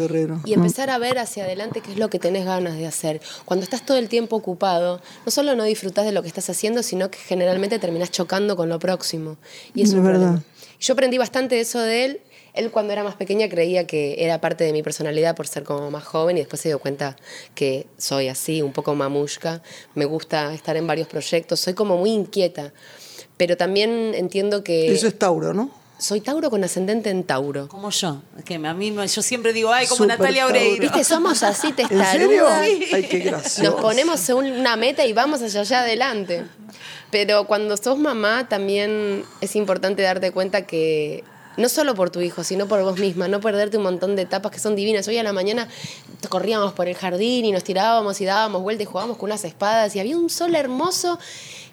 y 0.45 0.53
empezar 0.53 0.89
a 0.89 0.97
ver 0.97 1.17
hacia 1.19 1.43
adelante 1.43 1.81
qué 1.81 1.91
es 1.91 1.97
lo 1.97 2.09
que 2.09 2.19
tenés 2.19 2.45
ganas 2.45 2.77
de 2.77 2.85
hacer. 2.85 3.21
Cuando 3.45 3.63
estás 3.63 3.85
todo 3.85 3.97
el 3.97 4.09
tiempo 4.09 4.35
ocupado, 4.35 5.01
no 5.25 5.31
solo 5.31 5.55
no 5.55 5.63
disfrutás 5.63 6.05
de 6.05 6.11
lo 6.11 6.21
que 6.21 6.27
estás 6.27 6.49
haciendo, 6.49 6.83
sino 6.83 7.09
que 7.09 7.17
generalmente 7.17 7.79
terminás 7.79 8.11
chocando 8.11 8.55
con 8.55 8.69
lo 8.69 8.79
próximo. 8.79 9.37
Y 9.73 9.83
es 9.83 9.93
un 9.93 10.03
verdad. 10.03 10.19
problema. 10.19 10.43
Yo 10.79 10.93
aprendí 10.93 11.17
bastante 11.17 11.55
de 11.55 11.61
eso 11.61 11.79
de 11.79 12.05
él. 12.05 12.21
Él 12.53 12.71
cuando 12.71 12.93
era 12.93 13.03
más 13.03 13.15
pequeña 13.15 13.47
creía 13.47 13.85
que 13.85 14.23
era 14.23 14.41
parte 14.41 14.63
de 14.63 14.73
mi 14.73 14.81
personalidad 14.81 15.35
por 15.35 15.47
ser 15.47 15.63
como 15.63 15.91
más 15.91 16.03
joven 16.03 16.37
y 16.37 16.39
después 16.39 16.61
se 16.61 16.69
dio 16.69 16.79
cuenta 16.79 17.15
que 17.53 17.85
soy 17.97 18.27
así, 18.27 18.61
un 18.61 18.73
poco 18.73 18.95
mamushka. 18.95 19.61
Me 19.93 20.05
gusta 20.05 20.53
estar 20.53 20.75
en 20.75 20.87
varios 20.87 21.07
proyectos, 21.07 21.59
soy 21.59 21.73
como 21.73 21.97
muy 21.97 22.11
inquieta. 22.11 22.73
Pero 23.37 23.55
también 23.55 24.13
entiendo 24.15 24.63
que 24.63 24.91
Eso 24.91 25.07
es 25.07 25.17
Tauro, 25.17 25.53
¿no? 25.53 25.69
Soy 25.99 26.21
Tauro 26.21 26.49
con 26.49 26.63
ascendente 26.63 27.09
en 27.11 27.23
Tauro. 27.23 27.67
Como 27.67 27.91
yo, 27.91 28.21
que 28.45 28.55
a 28.55 28.73
mí 28.73 28.89
me- 28.91 29.07
yo 29.07 29.21
siempre 29.21 29.53
digo, 29.53 29.71
ay, 29.71 29.85
como 29.85 30.05
Natalia. 30.07 30.47
Oreiro. 30.47 30.81
¿Viste? 30.81 31.03
Somos 31.03 31.43
así 31.43 31.67
¿En 31.69 31.75
testarudas. 31.75 32.11
serio? 32.11 32.47
Ay, 32.47 33.03
qué 33.09 33.19
gracioso. 33.19 33.63
Nos 33.71 33.81
ponemos 33.81 34.27
un- 34.29 34.51
una 34.51 34.75
meta 34.75 35.05
y 35.05 35.13
vamos 35.13 35.41
hacia 35.43 35.61
allá 35.61 35.81
adelante. 35.81 36.45
Pero 37.11 37.45
cuando 37.45 37.75
sos 37.77 37.97
mamá 37.99 38.47
también 38.49 39.23
es 39.41 39.55
importante 39.55 40.01
darte 40.01 40.31
cuenta 40.31 40.65
que 40.65 41.23
no 41.59 41.69
solo 41.69 41.93
por 41.93 42.09
tu 42.09 42.21
hijo, 42.21 42.43
sino 42.43 42.67
por 42.67 42.81
vos 42.83 42.97
misma, 42.97 43.27
no 43.27 43.41
perderte 43.41 43.77
un 43.77 43.83
montón 43.83 44.15
de 44.15 44.23
etapas 44.23 44.51
que 44.51 44.59
son 44.59 44.75
divinas. 44.75 45.07
Hoy 45.07 45.17
a 45.17 45.23
la 45.23 45.33
mañana 45.33 45.67
corríamos 46.29 46.73
por 46.73 46.87
el 46.87 46.95
jardín 46.95 47.45
y 47.45 47.51
nos 47.51 47.63
tirábamos 47.63 48.19
y 48.21 48.25
dábamos 48.25 48.61
vueltas 48.61 48.83
y 48.83 48.85
jugábamos 48.85 49.17
con 49.17 49.29
unas 49.29 49.43
espadas 49.43 49.95
y 49.95 49.99
había 49.99 50.17
un 50.17 50.29
sol 50.29 50.55
hermoso. 50.55 51.19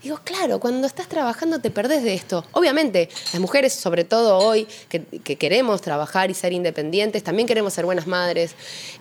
Digo, 0.03 0.21
claro, 0.25 0.61
cuando 0.61 0.87
estás 0.87 1.09
trabajando 1.09 1.61
te 1.61 1.71
perdés 1.71 2.03
de 2.03 2.15
esto. 2.15 2.45
Obviamente, 2.53 3.09
las 3.33 3.41
mujeres, 3.41 3.73
sobre 3.73 4.05
todo 4.05 4.39
hoy, 4.39 4.67
que, 4.89 5.03
que 5.03 5.37
queremos 5.37 5.81
trabajar 5.81 6.31
y 6.31 6.35
ser 6.35 6.53
independientes, 6.53 7.23
también 7.23 7.49
queremos 7.49 7.73
ser 7.73 7.85
buenas 7.85 8.07
madres, 8.07 8.55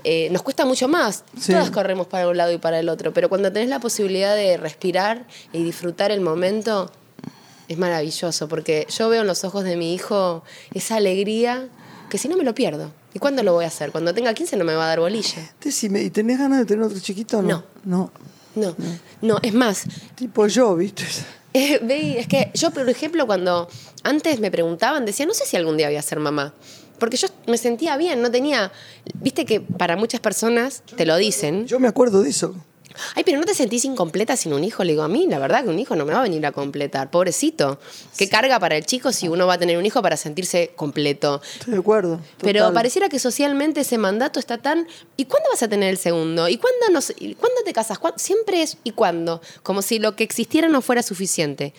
eh, 0.04 0.30
nos 0.32 0.44
cuesta 0.44 0.66
mucho 0.66 0.88
más. 0.88 1.24
Sí. 1.40 1.52
Todas 1.52 1.72
corremos 1.72 2.08
para 2.08 2.28
un 2.28 2.38
lado 2.38 2.52
y 2.52 2.58
para 2.58 2.80
el 2.80 2.90
otro, 2.90 3.12
pero 3.14 3.28
cuando 3.30 3.52
tenés 3.52 3.70
la 3.70 3.80
posibilidad 3.80 4.36
de 4.36 4.58
respirar 4.58 5.26
y 5.52 5.64
disfrutar 5.64 6.12
el 6.12 6.22
momento, 6.22 6.92
es 7.68 7.78
maravilloso, 7.78 8.48
porque 8.48 8.88
yo 8.96 9.10
veo 9.10 9.22
en 9.22 9.28
los 9.28 9.44
ojos 9.44 9.64
de 9.64 9.76
mi 9.76 9.94
hijo 9.94 10.44
esa 10.74 10.98
alegría 10.98 11.68
que 12.10 12.18
si 12.18 12.28
no 12.28 12.38
me 12.38 12.44
lo 12.44 12.54
pierdo. 12.54 12.92
¿Y 13.14 13.20
cuándo 13.20 13.44
lo 13.44 13.54
voy 13.54 13.66
a 13.66 13.70
hacer? 13.70 13.92
Cuando 13.92 14.14
tenga 14.14 14.34
15 14.34 14.58
no 14.58 14.66
me 14.66 14.76
va 14.76 14.86
a 14.86 14.88
dar 14.88 15.00
bolilla. 15.00 15.54
Decime, 15.62 16.02
¿y 16.04 16.10
tenés 16.10 16.38
ganas 16.38 16.60
de 16.60 16.66
tener 16.66 16.84
otro 16.84 17.00
chiquito 17.00 17.40
o 17.40 17.42
no? 17.42 17.64
No. 17.84 18.12
No, 18.56 18.74
no, 19.22 19.38
es 19.42 19.54
más, 19.54 19.84
Tipo 20.16 20.48
yo, 20.48 20.76
¿viste? 20.76 21.04
Eh, 21.58 21.80
ve, 21.82 22.20
es 22.20 22.28
que 22.28 22.52
yo, 22.54 22.72
por 22.72 22.90
ejemplo, 22.90 23.26
cuando 23.26 23.70
antes 24.04 24.42
me 24.42 24.52
preguntaban, 24.52 25.06
decía, 25.06 25.26
no 25.26 25.34
sé 25.34 25.46
si 25.46 25.56
algún 25.56 25.78
día 25.78 25.88
voy 25.88 25.96
a 25.96 26.02
ser 26.02 26.20
mamá. 26.20 26.54
Porque 27.00 27.16
yo 27.16 27.30
me 27.48 27.58
sentía 27.58 27.96
bien, 27.96 28.22
no 28.22 28.30
tenía. 28.30 28.74
Viste 29.22 29.46
que 29.46 29.62
para 29.62 29.96
muchas 29.96 30.20
personas 30.20 30.84
te 30.98 31.06
lo 31.06 31.16
dicen. 31.16 31.66
Yo 31.66 31.80
me 31.80 31.88
acuerdo 31.88 32.24
de 32.24 32.30
eso. 32.30 32.56
Ay, 33.16 33.24
pero 33.24 33.40
no 33.40 33.46
te 33.46 33.54
sentís 33.54 33.86
incompleta 33.86 34.36
sin 34.36 34.54
un 34.54 34.64
hijo. 34.64 34.84
Le 34.84 34.94
digo, 34.94 35.04
a 35.04 35.08
mí, 35.08 35.28
la 35.28 35.40
verdad 35.40 35.64
que 35.64 35.70
un 35.70 35.80
hijo 35.80 35.96
no 35.96 36.06
me 36.06 36.14
va 36.14 36.20
a 36.20 36.24
venir 36.24 36.46
a 36.46 36.52
completar. 36.52 37.12
Pobrecito. 37.12 37.80
Qué 38.18 38.30
carga 38.30 38.60
para 38.60 38.78
el 38.78 38.86
chico 38.86 39.12
si 39.12 39.28
uno 39.28 39.48
va 39.48 39.56
a 39.56 39.58
tener 39.58 39.78
un 39.78 39.86
hijo 39.86 40.02
para 40.02 40.18
sentirse 40.18 40.72
completo. 40.76 41.42
Estoy 41.60 41.74
de 41.74 41.80
acuerdo. 41.80 42.20
Pero 42.42 42.74
pareciera 42.74 43.10
que 43.10 43.20
socialmente 43.20 43.82
ese 43.82 43.98
mandato 43.98 44.40
está 44.40 44.58
tan. 44.58 44.88
¿Y 45.18 45.26
cuándo 45.26 45.50
vas 45.52 45.64
a 45.64 45.68
tener 45.68 45.90
el 45.90 45.98
segundo? 45.98 46.48
¿Y 46.50 46.58
cuándo, 46.58 46.90
nos, 46.92 47.12
y 47.18 47.36
cuándo 47.36 47.62
te 47.64 47.74
casas? 47.74 48.00
¿Cuándo? 48.00 48.20
Siempre 48.20 48.62
es 48.62 48.78
¿y 48.84 48.92
cuándo? 48.92 49.42
Como 49.64 49.82
si 49.82 50.00
lo 50.00 50.16
que 50.16 50.24
existiera 50.24 50.68
no 50.68 50.82
fuera 50.82 51.04
suficiente. 51.04 51.74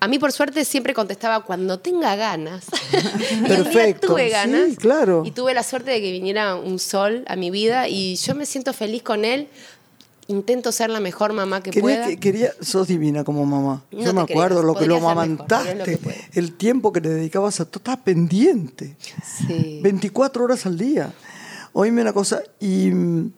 A 0.00 0.06
mí, 0.06 0.20
por 0.20 0.30
suerte, 0.30 0.64
siempre 0.64 0.94
contestaba 0.94 1.40
cuando 1.44 1.80
tenga 1.80 2.14
ganas. 2.14 2.66
y 3.44 3.48
Perfecto, 3.48 4.08
tuve 4.08 4.26
sí, 4.26 4.30
ganas. 4.30 4.76
claro. 4.76 5.22
Y 5.26 5.32
tuve 5.32 5.54
la 5.54 5.64
suerte 5.64 5.90
de 5.90 6.00
que 6.00 6.12
viniera 6.12 6.54
un 6.54 6.78
sol 6.78 7.24
a 7.26 7.34
mi 7.34 7.50
vida 7.50 7.88
y 7.88 8.14
yo 8.14 8.36
me 8.36 8.46
siento 8.46 8.72
feliz 8.72 9.02
con 9.02 9.24
él. 9.24 9.48
Intento 10.28 10.72
ser 10.72 10.90
la 10.90 11.00
mejor 11.00 11.32
mamá 11.32 11.62
que 11.62 11.70
Quería, 11.70 11.82
pueda. 11.82 12.06
que- 12.06 12.18
quería, 12.18 12.52
sos 12.60 12.86
divina 12.86 13.24
como 13.24 13.44
mamá. 13.46 13.82
No 13.90 14.00
Yo 14.04 14.12
me 14.14 14.20
acuerdo 14.20 14.60
creas, 14.60 14.64
lo 14.66 14.74
que 14.74 14.86
lo 14.86 14.94
mejor, 14.96 15.12
amamantaste, 15.12 15.98
que 15.98 15.98
el 16.38 16.52
tiempo 16.52 16.92
que 16.92 17.00
le 17.00 17.08
dedicabas 17.08 17.60
a 17.60 17.64
todo, 17.64 17.78
estás 17.78 17.96
pendiente. 18.04 18.94
Sí. 19.46 19.80
24 19.82 20.44
horas 20.44 20.66
al 20.66 20.76
día. 20.76 21.12
Oíme 21.72 22.02
una 22.02 22.12
cosa, 22.12 22.42
y 22.60 22.90
mm, 22.90 23.32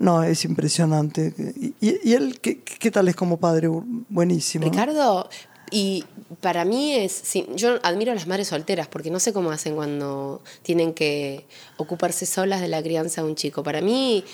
no, 0.00 0.22
es 0.22 0.44
impresionante. 0.44 1.32
Y, 1.80 2.12
él, 2.12 2.38
¿qué, 2.40 2.60
qué 2.60 2.90
tal 2.90 3.08
es 3.08 3.16
como 3.16 3.38
padre? 3.38 3.68
Buenísimo. 4.10 4.64
Ricardo, 4.66 5.28
y 5.70 6.04
para 6.42 6.64
mí 6.66 6.92
es, 6.94 7.12
sí, 7.12 7.46
yo 7.54 7.78
admiro 7.82 8.12
a 8.12 8.14
las 8.14 8.26
madres 8.26 8.48
solteras 8.48 8.86
porque 8.88 9.10
no 9.10 9.18
sé 9.18 9.32
cómo 9.32 9.50
hacen 9.50 9.74
cuando 9.76 10.42
tienen 10.62 10.92
que 10.92 11.46
ocuparse 11.78 12.26
solas 12.26 12.60
de 12.60 12.68
la 12.68 12.82
crianza 12.82 13.22
de 13.22 13.28
un 13.28 13.34
chico. 13.34 13.62
Para 13.62 13.80
mí 13.80 14.24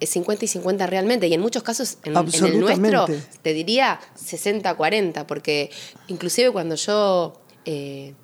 es 0.00 0.10
50 0.10 0.44
y 0.44 0.48
50 0.48 0.86
realmente, 0.86 1.26
y 1.28 1.34
en 1.34 1.40
muchos 1.40 1.62
casos, 1.62 1.98
en, 2.04 2.16
en 2.16 2.44
el 2.46 2.60
nuestro, 2.60 3.06
te 3.42 3.52
diría 3.54 4.00
60-40, 4.18 5.26
porque 5.26 5.70
inclusive 6.08 6.50
cuando 6.50 6.74
yo... 6.74 7.40
eh, 7.64 8.14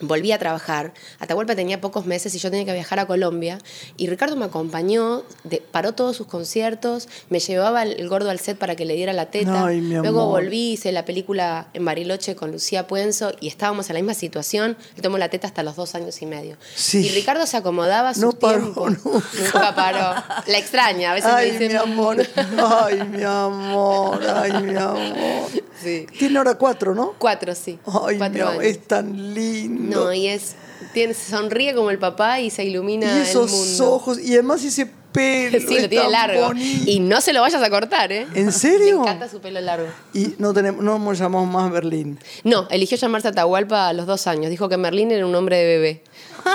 Volví 0.00 0.30
a 0.32 0.38
trabajar, 0.38 0.92
Atahualpa 1.18 1.56
tenía 1.56 1.80
pocos 1.80 2.06
meses 2.06 2.34
y 2.34 2.38
yo 2.38 2.50
tenía 2.50 2.64
que 2.64 2.72
viajar 2.72 2.98
a 3.00 3.06
Colombia 3.06 3.58
y 3.96 4.06
Ricardo 4.06 4.36
me 4.36 4.44
acompañó, 4.44 5.24
de- 5.44 5.60
paró 5.60 5.92
todos 5.92 6.16
sus 6.16 6.26
conciertos, 6.26 7.08
me 7.30 7.40
llevaba 7.40 7.82
el, 7.82 7.98
el 7.98 8.08
gordo 8.08 8.30
al 8.30 8.38
set 8.38 8.56
para 8.58 8.76
que 8.76 8.84
le 8.84 8.94
diera 8.94 9.12
la 9.12 9.26
teta, 9.26 9.66
Ay, 9.66 9.80
mi 9.80 9.94
luego 9.96 10.26
volví, 10.26 10.72
hice 10.72 10.92
la 10.92 11.04
película 11.04 11.68
en 11.74 11.84
Bariloche 11.84 12.36
con 12.36 12.52
Lucía 12.52 12.86
Puenzo 12.86 13.32
y 13.40 13.48
estábamos 13.48 13.90
en 13.90 13.94
la 13.94 14.00
misma 14.02 14.14
situación, 14.14 14.76
le 14.94 15.02
tomó 15.02 15.18
la 15.18 15.28
teta 15.30 15.46
hasta 15.48 15.62
los 15.64 15.74
dos 15.76 15.94
años 15.96 16.20
y 16.22 16.26
medio. 16.26 16.56
Sí. 16.76 16.98
Y 17.06 17.08
Ricardo 17.10 17.44
se 17.46 17.56
acomodaba 17.56 18.10
a 18.10 18.14
sus 18.14 18.22
No 18.22 18.32
paró 18.32 18.60
tiempos. 18.62 18.90
nunca. 19.04 19.26
Nunca 19.54 19.74
paró. 19.74 20.22
La 20.46 20.58
extraña, 20.58 21.10
a 21.10 21.14
veces 21.14 21.30
Ay, 21.32 21.46
me 21.52 21.58
dice... 21.58 21.68
mi 21.70 21.74
amor, 21.74 22.16
ay, 22.36 23.02
mi 23.08 23.22
amor, 23.24 24.20
ay, 24.24 24.52
mi 24.62 24.76
amor. 24.76 25.48
Sí. 25.82 26.06
Tiene 26.18 26.38
ahora 26.38 26.54
cuatro, 26.56 26.94
¿no? 26.94 27.14
Cuatro, 27.18 27.54
sí. 27.54 27.78
Ay, 28.04 28.18
mi 28.30 28.40
amor, 28.40 28.64
es 28.64 28.80
tan 28.86 29.34
lindo. 29.34 29.87
No, 29.94 30.12
y 30.12 30.28
es... 30.28 30.54
Tiene, 30.92 31.12
sonríe 31.12 31.74
como 31.74 31.90
el 31.90 31.98
papá 31.98 32.40
y 32.40 32.50
se 32.50 32.64
ilumina 32.64 33.18
y 33.18 33.22
esos 33.22 33.50
el 33.52 33.58
mundo. 33.58 33.94
ojos, 33.94 34.18
y 34.20 34.32
además 34.34 34.62
ese 34.64 34.86
pelo. 35.12 35.58
Sí, 35.68 35.80
lo 35.80 35.88
tiene 35.88 36.08
largo. 36.10 36.46
bonito. 36.46 36.84
Y 36.90 37.00
no 37.00 37.20
se 37.20 37.32
lo 37.32 37.40
vayas 37.40 37.62
a 37.62 37.68
cortar, 37.68 38.12
¿eh? 38.12 38.26
¿En 38.34 38.52
serio? 38.52 38.96
Me 38.96 39.02
encanta 39.02 39.28
su 39.28 39.40
pelo 39.40 39.60
largo. 39.60 39.88
Y 40.14 40.34
no, 40.38 40.54
tenemos, 40.54 40.82
no 40.84 40.98
nos 40.98 41.18
llamamos 41.18 41.48
más 41.52 41.70
Berlín. 41.72 42.18
No, 42.44 42.68
eligió 42.70 42.96
llamarse 42.96 43.28
Atahualpa 43.28 43.88
a 43.88 43.92
los 43.92 44.06
dos 44.06 44.26
años. 44.28 44.50
Dijo 44.50 44.68
que 44.68 44.76
Merlín 44.76 45.10
era 45.10 45.26
un 45.26 45.34
hombre 45.34 45.56
de 45.58 45.64
bebé. 45.66 46.02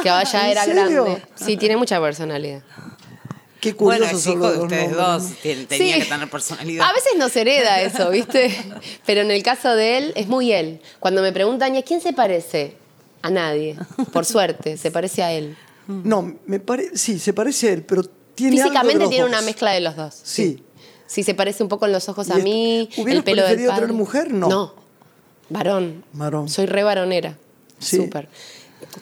Que 0.01 0.09
ahora 0.09 0.23
ya 0.23 0.45
¿En 0.45 0.51
era 0.51 0.63
serio? 0.65 1.03
grande. 1.03 1.21
Sí, 1.36 1.57
tiene 1.57 1.75
mucha 1.77 1.99
personalidad. 1.99 2.63
Qué 3.59 3.73
Bueno, 3.73 4.05
curioso 4.05 4.29
hijo 4.31 4.39
los 4.39 4.53
de 4.57 4.59
ustedes 4.63 4.91
nombres, 4.91 5.31
dos, 5.41 5.67
tenía 5.69 5.95
Sí. 5.95 6.01
que 6.01 6.05
tener 6.07 6.29
personalidad. 6.29 6.86
A 6.89 6.93
veces 6.93 7.13
no 7.17 7.29
se 7.29 7.41
hereda 7.41 7.81
eso, 7.81 8.09
¿viste? 8.09 8.53
Pero 9.05 9.21
en 9.21 9.31
el 9.31 9.41
caso 9.43 9.73
de 9.75 9.97
él, 9.97 10.13
es 10.15 10.27
muy 10.27 10.51
él. 10.51 10.81
Cuando 10.99 11.21
me 11.21 11.31
preguntan, 11.31 11.75
¿y 11.75 11.77
a 11.79 11.84
quién 11.84 12.01
se 12.01 12.11
parece? 12.13 12.75
A 13.24 13.30
nadie. 13.32 13.78
Por 14.11 14.26
suerte, 14.26 14.78
se 14.78 14.91
parece 14.91 15.24
a 15.24 15.32
él. 15.32 15.57
No, 15.88 16.36
me 16.45 16.59
parece, 16.59 16.97
sí, 16.97 17.19
se 17.19 17.34
parece 17.34 17.69
a 17.69 17.74
él, 17.74 17.84
pero 17.84 18.03
tiene 18.36 18.61
algo 18.61 18.63
de 18.63 18.69
Físicamente 18.80 18.99
los 18.99 19.09
tiene 19.09 19.24
dos. 19.24 19.30
una 19.32 19.41
mezcla 19.41 19.71
de 19.71 19.80
los 19.82 19.95
dos. 19.95 20.13
Sí. 20.24 20.63
Sí, 21.07 21.24
se 21.24 21.34
parece 21.34 21.63
un 21.63 21.69
poco 21.69 21.86
en 21.86 21.91
los 21.91 22.07
ojos 22.09 22.28
¿Y 22.30 22.32
a 22.32 22.36
mí, 22.36 22.89
el 22.95 23.24
pelo 23.24 23.43
del 23.45 23.65
padre. 23.65 23.82
tener 23.82 23.93
mujer? 23.93 24.34
No. 24.34 24.49
No, 24.49 24.74
varón. 25.49 26.03
Varón. 26.13 26.49
Soy 26.49 26.65
re 26.65 26.84
varonera. 26.84 27.38
Sí. 27.80 27.97
Súper. 27.97 28.30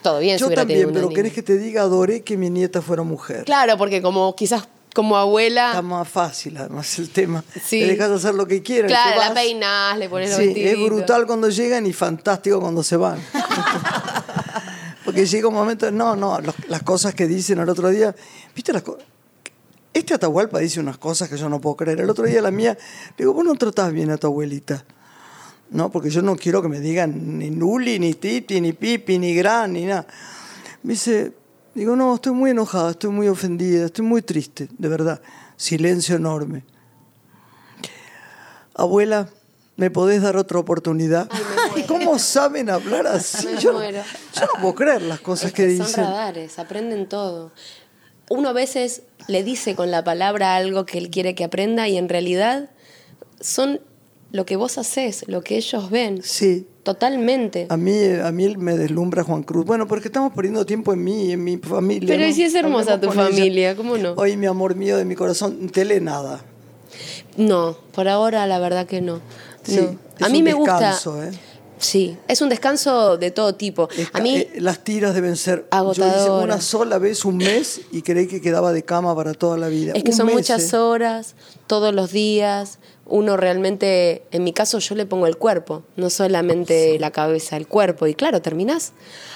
todo 0.02 0.20
bien 0.20 0.38
Yo 0.38 0.50
también, 0.50 0.92
pero 0.92 1.08
niña. 1.08 1.16
querés 1.16 1.34
que 1.34 1.44
te 1.44 1.58
diga, 1.58 1.82
adoré 1.84 2.22
que 2.22 2.38
mi 2.38 2.50
nieta 2.50 2.82
fuera 2.82 3.04
mujer. 3.04 3.46
Claro, 3.46 3.78
porque 3.78 4.02
como 4.02 4.36
quizás 4.36 4.68
como 4.94 5.16
abuela, 5.16 5.70
Está 5.70 5.82
más 5.84 6.10
fácil, 6.10 6.58
además, 6.58 7.00
el 7.00 7.10
tema. 7.12 7.46
Sí. 7.64 7.80
Le 7.80 7.88
dejas 7.94 8.12
hacer 8.12 8.34
lo 8.34 8.46
que 8.46 8.62
quieran. 8.62 8.90
claro, 8.90 9.12
la 9.20 9.30
vas. 9.30 9.32
peinás, 9.32 9.98
le 9.98 10.10
pones 10.10 10.32
los 10.32 10.40
Sí, 10.40 10.54
es 10.58 10.78
brutal 10.84 11.26
cuando 11.26 11.48
llegan 11.48 11.86
y 11.86 11.94
fantástico 11.94 12.60
cuando 12.60 12.84
se 12.84 12.98
van. 12.98 13.20
Porque 15.12 15.26
llega 15.26 15.50
un 15.50 15.54
momento, 15.56 15.92
no, 15.92 16.16
no, 16.16 16.40
los- 16.40 16.56
las 16.70 16.84
cosas 16.84 17.14
que 17.14 17.28
dicen 17.28 17.60
el 17.60 17.68
otro 17.68 17.90
día, 17.90 18.16
¿viste 18.56 18.72
las 18.72 18.82
cosas? 18.82 19.04
Este 19.94 20.14
Atahualpa 20.14 20.60
dice 20.60 20.80
unas 20.80 20.98
cosas 20.98 21.28
que 21.28 21.36
yo 21.36 21.50
no 21.50 21.60
puedo 21.60 21.76
creer. 21.76 22.00
El 22.00 22.10
otro 22.10 22.24
día 22.24 22.42
la 22.42 22.50
mía, 22.50 22.78
digo, 23.18 23.34
vos 23.34 23.44
no 23.44 23.54
tratás 23.56 23.92
bien 23.92 24.10
a 24.10 24.16
tu 24.16 24.28
abuelita. 24.28 24.86
No, 25.72 25.92
porque 25.92 26.10
yo 26.10 26.22
no 26.22 26.38
quiero 26.38 26.62
que 26.62 26.70
me 26.70 26.80
digan 26.80 27.38
ni 27.40 27.50
Nuli, 27.50 28.00
ni 28.00 28.14
Titi, 28.14 28.62
ni 28.62 28.72
Pipi, 28.72 29.20
ni 29.20 29.36
Gran, 29.36 29.74
ni 29.74 29.84
nada. 29.86 30.08
Me 30.84 30.94
dice, 30.94 31.34
digo, 31.76 31.98
no, 31.98 32.16
estoy 32.16 32.32
muy 32.32 32.52
enojada, 32.52 32.92
estoy 32.92 33.10
muy 33.10 33.28
ofendida, 33.28 33.88
estoy 33.88 34.06
muy 34.06 34.22
triste, 34.22 34.70
de 34.78 34.88
verdad. 34.88 35.22
Silencio 35.58 36.16
enorme. 36.16 36.64
Abuela, 38.76 39.28
¿me 39.76 39.92
podés 39.92 40.22
dar 40.22 40.38
otra 40.38 40.58
oportunidad? 40.60 41.30
¿Cómo 41.88 42.18
saben 42.20 42.70
hablar 42.70 43.08
así? 43.08 43.48
Me 43.48 43.60
Yo, 43.60 43.74
muero. 43.74 44.02
yo 44.34 44.42
no 44.42 44.62
puedo 44.62 44.76
creer 44.76 45.02
las 45.04 45.20
cosas 45.22 45.48
Es 45.48 45.54
que, 45.54 45.68
que 45.68 45.78
son 45.78 45.86
dicen. 45.88 46.04
radares, 46.06 46.60
aprenden 46.60 47.08
todo. 47.08 47.52
Uno 48.30 48.50
a 48.50 48.54
veces 48.54 49.04
le 49.28 49.44
dice 49.44 49.76
con 49.76 49.92
la 49.92 50.04
palabra 50.04 50.56
algo 50.56 50.86
que 50.86 50.98
él 50.98 51.10
quiere 51.10 51.36
que 51.36 51.44
aprenda 51.44 51.88
y 51.88 51.98
en 51.98 52.08
realidad 52.10 52.70
son 53.40 53.82
lo 54.32 54.46
que 54.46 54.56
vos 54.56 54.78
haces, 54.78 55.26
lo 55.28 55.42
que 55.42 55.58
ellos 55.58 55.90
ven. 55.90 56.22
Sí. 56.24 56.68
Totalmente. 56.84 57.68
A 57.70 57.78
mí, 57.78 57.94
a 58.24 58.32
mí 58.32 58.56
me 58.58 58.76
deslumbra 58.76 59.24
Juan 59.24 59.44
Cruz. 59.44 59.66
Bueno, 59.66 59.88
porque 59.88 60.08
estamos 60.08 60.34
poniendo 60.34 60.66
tiempo 60.66 60.94
en 60.94 61.04
mí 61.04 61.26
y 61.28 61.32
en 61.34 61.44
mi 61.44 61.58
familia. 61.58 62.08
Pero 62.08 62.24
¿no? 62.24 62.28
y 62.30 62.34
si 62.34 62.44
es 62.44 62.56
hermosa 62.56 63.00
tu 63.00 63.12
ella. 63.12 63.24
familia, 63.26 63.76
¿cómo 63.76 63.98
no? 63.98 64.14
Hoy, 64.14 64.36
mi 64.36 64.48
amor 64.48 64.74
mío 64.76 64.98
de 64.98 65.06
mi 65.06 65.14
corazón, 65.16 65.70
tele 65.70 66.00
nada. 66.02 66.42
No, 67.38 67.78
por 67.94 68.08
ahora 68.08 68.48
la 68.48 68.58
verdad 68.58 68.88
que 68.88 69.00
no. 69.02 69.20
Sí, 69.64 69.76
No. 70.20 70.26
A 70.26 70.30
mí 70.30 70.42
me 70.42 70.54
gusta. 70.54 70.74
descanso, 70.80 71.22
¿eh? 71.24 71.32
Sí, 71.82 72.16
es 72.28 72.42
un 72.42 72.50
descanso 72.50 73.18
de 73.18 73.32
todo 73.32 73.56
tipo. 73.56 73.90
A 74.14 74.20
mí, 74.22 74.36
eh, 74.38 74.54
las 74.60 74.84
tiras 74.84 75.16
deben 75.16 75.36
ser. 75.36 75.58
Yo 75.60 75.64
hice 75.66 76.04
Agotadoras. 76.04 76.44
una 76.44 76.62
sola 76.62 76.98
vez 77.00 77.26
un 77.26 77.38
mes 77.38 77.82
y 77.92 78.04
creí 78.04 78.28
que 78.28 78.40
quedaba 78.40 78.72
de 78.72 78.84
cama 78.84 79.16
para 79.16 79.34
toda 79.34 79.58
la 79.58 79.68
vida. 79.68 79.94
es 79.96 80.04
que 80.04 80.12
Un 80.12 80.18
son 80.18 80.26
mes, 80.28 80.36
muchas 80.36 80.72
¿eh? 80.74 80.78
horas, 80.78 81.36
todos 81.68 81.94
los 81.94 82.12
días. 82.12 82.78
Uno 83.08 83.36
realmente, 83.36 84.24
en 84.32 84.44
mi 84.44 84.54
caso, 84.54 84.78
yo 84.80 84.96
le 84.96 85.06
pongo 85.06 85.28
el 85.28 85.36
cuerpo, 85.38 85.84
no 85.98 86.10
solamente 86.10 86.98
la 87.00 87.12
cabeza, 87.12 87.58
el 87.58 87.68
cuerpo. 87.68 88.08
Y 88.08 88.14
claro, 88.14 88.42
terminás 88.42 88.94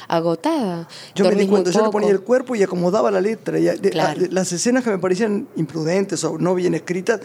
agotada. 0.07 0.87
Yo 1.15 1.25
me 1.25 1.35
di 1.35 1.47
cuenta, 1.47 1.71
yo 1.71 1.83
le 1.83 1.89
ponía 1.89 2.11
el 2.11 2.21
cuerpo 2.21 2.55
y 2.55 2.63
acomodaba 2.63 3.11
la 3.11 3.19
letra. 3.21 3.59
Y, 3.59 3.63
de- 3.63 3.89
Claro. 3.89 4.21
a- 4.23 4.27
las 4.31 4.51
escenas 4.53 4.83
que 4.83 4.91
me 4.91 4.99
parecían 4.99 5.47
imprudentes 5.57 6.23
o 6.23 6.37
no 6.37 6.55
bien 6.55 6.73
escritas, 6.75 7.19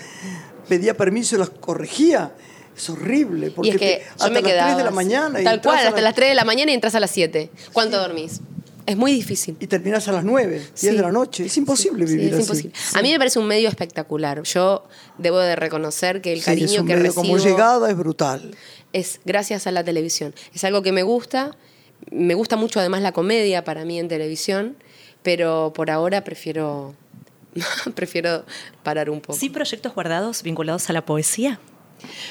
pedía 0.68 0.96
permiso 0.96 1.36
y 1.36 1.38
las 1.38 1.50
corregía. 1.50 2.32
Es 2.80 2.88
horrible, 2.90 3.50
porque 3.50 3.68
Y 3.68 3.72
es 3.72 3.78
que 3.78 3.86
te- 3.86 4.02
yo 4.04 4.10
hasta 4.12 4.28
me 4.30 4.34
las 4.40 4.42
quedaba 4.50 4.66
3 4.68 4.76
de 4.78 4.84
la 4.84 4.90
mañana. 4.90 5.40
y 5.40 5.44
Tal 5.44 5.54
entras 5.56 5.74
cual, 5.74 5.86
hasta 5.86 6.00
la- 6.00 6.02
las 6.08 6.14
3 6.14 6.28
de 6.30 6.34
la 6.34 6.44
mañana 6.44 6.70
y 6.70 6.74
entras 6.74 6.94
a 6.94 7.00
las 7.00 7.10
7. 7.10 7.50
¿Cuánto 7.72 7.98
dormís? 7.98 8.40
Es 8.86 8.96
muy 8.96 9.12
difícil. 9.12 9.56
Y 9.60 9.66
terminás 9.66 10.08
a 10.08 10.12
las 10.12 10.24
9, 10.24 10.54
10 10.58 10.70
Sí. 10.74 10.86
de 10.88 11.02
la 11.02 11.12
noche. 11.12 11.44
Es 11.46 11.56
imposible 11.58 12.06
Sí, 12.06 12.14
vivir 12.16 12.28
es 12.32 12.38
así. 12.40 12.42
imposible. 12.44 12.74
A 12.94 13.02
mí 13.02 13.12
me 13.12 13.18
parece 13.18 13.38
un 13.38 13.46
medio 13.46 13.68
espectacular. 13.68 14.42
Yo 14.42 14.84
debo 15.18 15.38
de 15.38 15.54
reconocer 15.54 16.20
que 16.22 16.32
el 16.32 16.38
Sí, 16.40 16.44
cariño 16.46 16.66
es 16.66 16.78
un 16.78 16.86
que 16.86 16.94
medio 16.94 17.06
recibo 17.08 17.22
como 17.22 17.36
llegada 17.38 17.90
es 17.90 17.96
brutal. 17.96 18.54
es 18.92 19.20
gracias 19.24 19.66
a 19.66 19.70
la 19.70 19.84
televisión. 19.84 20.34
Es 20.54 20.64
algo 20.64 20.82
que 20.82 20.90
me 20.92 21.02
gusta. 21.02 21.54
Me 22.10 22.34
gusta 22.34 22.56
mucho 22.56 22.80
además 22.80 23.02
la 23.02 23.12
comedia 23.12 23.62
para 23.62 23.84
mí 23.84 23.98
en 24.00 24.08
televisión, 24.08 24.76
pero 25.22 25.72
por 25.74 25.90
ahora 25.90 26.24
prefiero 26.24 26.94
prefiero 27.94 28.44
parar 28.82 29.10
un 29.10 29.20
poco. 29.20 29.38
¿Sí 29.38 29.50
proyectos 29.50 29.94
guardados 29.94 30.42
vinculados 30.42 30.88
a 30.88 30.92
la 30.94 31.04
poesía? 31.04 31.60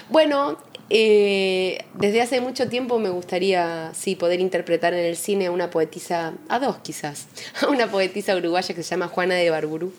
Bueno, 0.09 0.57
eh, 0.89 1.85
desde 1.93 2.21
hace 2.21 2.41
mucho 2.41 2.67
tiempo 2.67 2.97
me 2.99 3.09
gustaría 3.09 3.91
sí 3.93 4.15
poder 4.15 4.39
interpretar 4.39 4.93
en 4.93 5.05
el 5.05 5.15
cine 5.17 5.47
a 5.47 5.51
una 5.51 5.69
poetisa, 5.69 6.33
a 6.47 6.59
dos 6.59 6.77
quizás, 6.77 7.27
a 7.61 7.67
una 7.67 7.89
poetisa 7.91 8.35
uruguaya 8.35 8.73
que 8.73 8.83
se 8.83 8.89
llama 8.91 9.07
Juana 9.07 9.35
de 9.35 9.49
Barburú, 9.49 9.93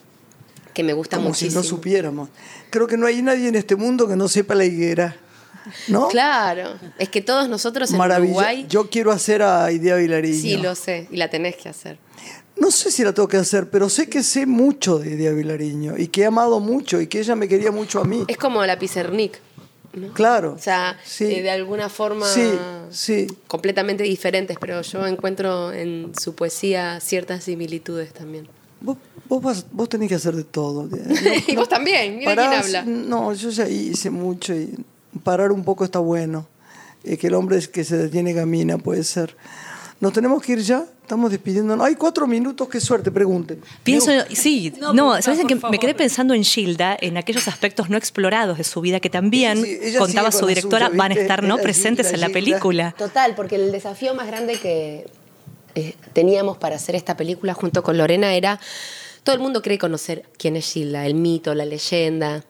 que 0.75 0.83
me 0.83 0.93
gusta 0.93 1.17
Como 1.17 1.29
muchísimo. 1.31 1.51
si 1.63 1.69
no 1.69 1.77
supiéramos. 1.77 2.29
Creo 2.71 2.87
que 2.87 2.97
no 2.97 3.07
hay 3.07 3.23
nadie 3.23 3.49
en 3.49 3.55
este 3.57 3.77
mundo 3.77 4.09
que 4.09 4.17
no 4.17 4.29
sepa 4.29 4.55
la 4.55 4.65
higuera. 4.65 5.17
¿No? 5.89 6.09
Claro, 6.09 6.75
es 6.99 7.09
que 7.11 7.21
todos 7.21 7.49
nosotros 7.49 7.91
en 7.91 7.99
Maravilla. 7.99 8.33
Uruguay 8.33 8.67
Yo 8.69 8.89
quiero 8.89 9.13
hacer 9.13 9.43
a 9.43 9.71
Idea 9.71 9.95
Vilariño. 9.97 10.41
sí 10.41 10.57
lo 10.57 10.75
sé 10.75 11.07
y 11.11 11.17
la 11.17 11.29
tenés 11.29 11.57
que 11.57 11.69
hacer. 11.69 11.99
No 12.57 12.71
sé 12.71 12.91
si 12.91 13.05
la 13.05 13.13
tengo 13.13 13.29
que 13.29 13.37
hacer, 13.37 13.71
pero 13.71 13.89
sé 13.89 14.09
que 14.09 14.23
sé 14.23 14.47
mucho 14.47 14.99
de 14.99 15.11
Idea 15.13 15.33
Vilariño 15.33 15.97
y 15.97 16.09
que 16.09 16.23
he 16.23 16.27
amado 16.27 16.61
mucho 16.61 17.01
y 17.01 17.07
que 17.07 17.21
ella 17.21 17.35
me 17.37 17.47
quería 17.47 17.71
mucho 17.71 18.01
a 18.01 18.05
mí. 18.05 18.25
Es 18.27 18.37
como 18.39 18.65
la 18.67 18.79
Pizarnik, 18.79 19.39
¿no? 19.93 20.13
Claro. 20.13 20.53
O 20.55 20.59
sea, 20.59 20.99
sí. 21.05 21.25
eh, 21.25 21.43
de 21.43 21.51
alguna 21.51 21.89
forma 21.89 22.27
Sí, 22.27 22.51
sí. 22.91 23.27
completamente 23.49 24.03
diferentes, 24.05 24.57
pero 24.61 24.83
yo 24.83 25.07
encuentro 25.07 25.73
en 25.73 26.13
su 26.21 26.35
poesía 26.35 27.01
ciertas 27.01 27.45
similitudes 27.45 28.13
también. 28.13 28.47
Vos, 28.81 28.97
vos, 29.29 29.43
vas- 29.43 29.67
vos 29.73 29.89
tenés 29.89 30.09
que 30.09 30.15
hacer 30.15 30.35
de 30.35 30.45
todo. 30.45 30.89
y 31.49 31.57
vos 31.57 31.69
también, 31.69 32.19
mira 32.19 32.35
quién 32.35 32.47
Parás- 32.51 32.65
habla. 32.67 32.83
No, 32.85 33.33
yo 33.35 33.51
ya 33.51 33.69
hice 33.69 34.11
mucho 34.11 34.55
y 34.55 34.75
parar 35.23 35.53
un 35.53 35.65
poco 35.65 35.85
está 35.85 35.99
bueno. 35.99 36.47
Eh, 37.03 37.17
que 37.17 37.29
el 37.29 37.35
hombre 37.35 37.59
que 37.69 37.83
se 37.83 37.97
detiene 37.97 38.35
camina, 38.35 38.77
puede 38.79 39.05
ser. 39.05 39.35
Nos 40.01 40.15
tenemos 40.15 40.43
que 40.43 40.53
ir 40.53 40.61
ya, 40.61 40.87
estamos 41.03 41.31
despidiéndonos. 41.31 41.87
Hay 41.87 41.95
cuatro 41.95 42.27
minutos, 42.27 42.69
qué 42.69 42.81
suerte, 42.81 43.11
pregunten. 43.11 43.61
Pienso, 43.83 44.11
sí, 44.33 44.73
No, 44.81 44.95
no, 44.95 45.21
¿sabes 45.21 45.41
favor, 45.41 45.61
que 45.63 45.69
me 45.69 45.79
quedé 45.79 45.95
pensando 45.95 46.33
en 46.33 46.43
Gilda, 46.43 46.97
en 46.99 47.19
aquellos 47.19 47.47
aspectos 47.49 47.91
no 47.91 47.99
explorados 47.99 48.57
de 48.57 48.65
su 48.65 48.81
vida 48.81 48.99
que 48.99 49.11
también, 49.11 49.63
ella 49.63 49.99
contaba 49.99 50.33
su 50.33 50.47
directora, 50.47 50.87
suya, 50.87 50.99
van 50.99 51.13
a 51.13 51.15
estar 51.15 51.43
no 51.43 51.59
presentes 51.59 52.07
Gilda, 52.07 52.15
en 52.17 52.21
la 52.21 52.27
Gilda. 52.29 52.41
película. 52.41 52.95
Total, 52.97 53.35
porque 53.35 53.57
el 53.57 53.73
desafío 53.73 54.15
más 54.15 54.27
grande 54.27 54.57
que 54.57 55.07
eh, 55.75 55.95
teníamos 56.15 56.57
para 56.57 56.77
hacer 56.77 56.95
esta 56.95 57.17
película 57.19 57.53
junto 57.53 57.83
con 57.83 57.99
Lorena 57.99 58.33
era, 58.33 58.59
todo 59.23 59.35
el 59.35 59.43
mundo 59.43 59.61
cree 59.61 59.77
conocer 59.79 60.25
quién 60.39 60.57
es 60.57 60.73
Gilda, 60.73 61.05
el 61.05 61.15
mito, 61.15 61.55
la 61.55 61.67
leyenda, 61.67 62.43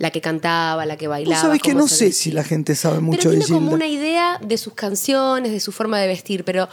la 0.00 0.10
que 0.10 0.22
cantaba, 0.22 0.86
la 0.86 0.96
que 0.96 1.08
bailaba. 1.08 1.36
Vos 1.36 1.42
sabés 1.42 1.60
que 1.60 1.74
no 1.74 1.86
sé 1.86 2.12
si 2.12 2.32
la 2.32 2.42
gente 2.42 2.74
sabe 2.74 3.00
mucho 3.00 3.18
pero 3.18 3.32
de 3.32 3.36
tiene 3.36 3.44
Gilda. 3.44 3.60
como 3.60 3.72
una 3.74 3.86
idea 3.86 4.40
de 4.42 4.56
sus 4.56 4.72
canciones, 4.72 5.52
de 5.52 5.60
su 5.60 5.72
forma 5.72 6.00
de 6.00 6.06
vestir, 6.06 6.42
pero 6.42 6.70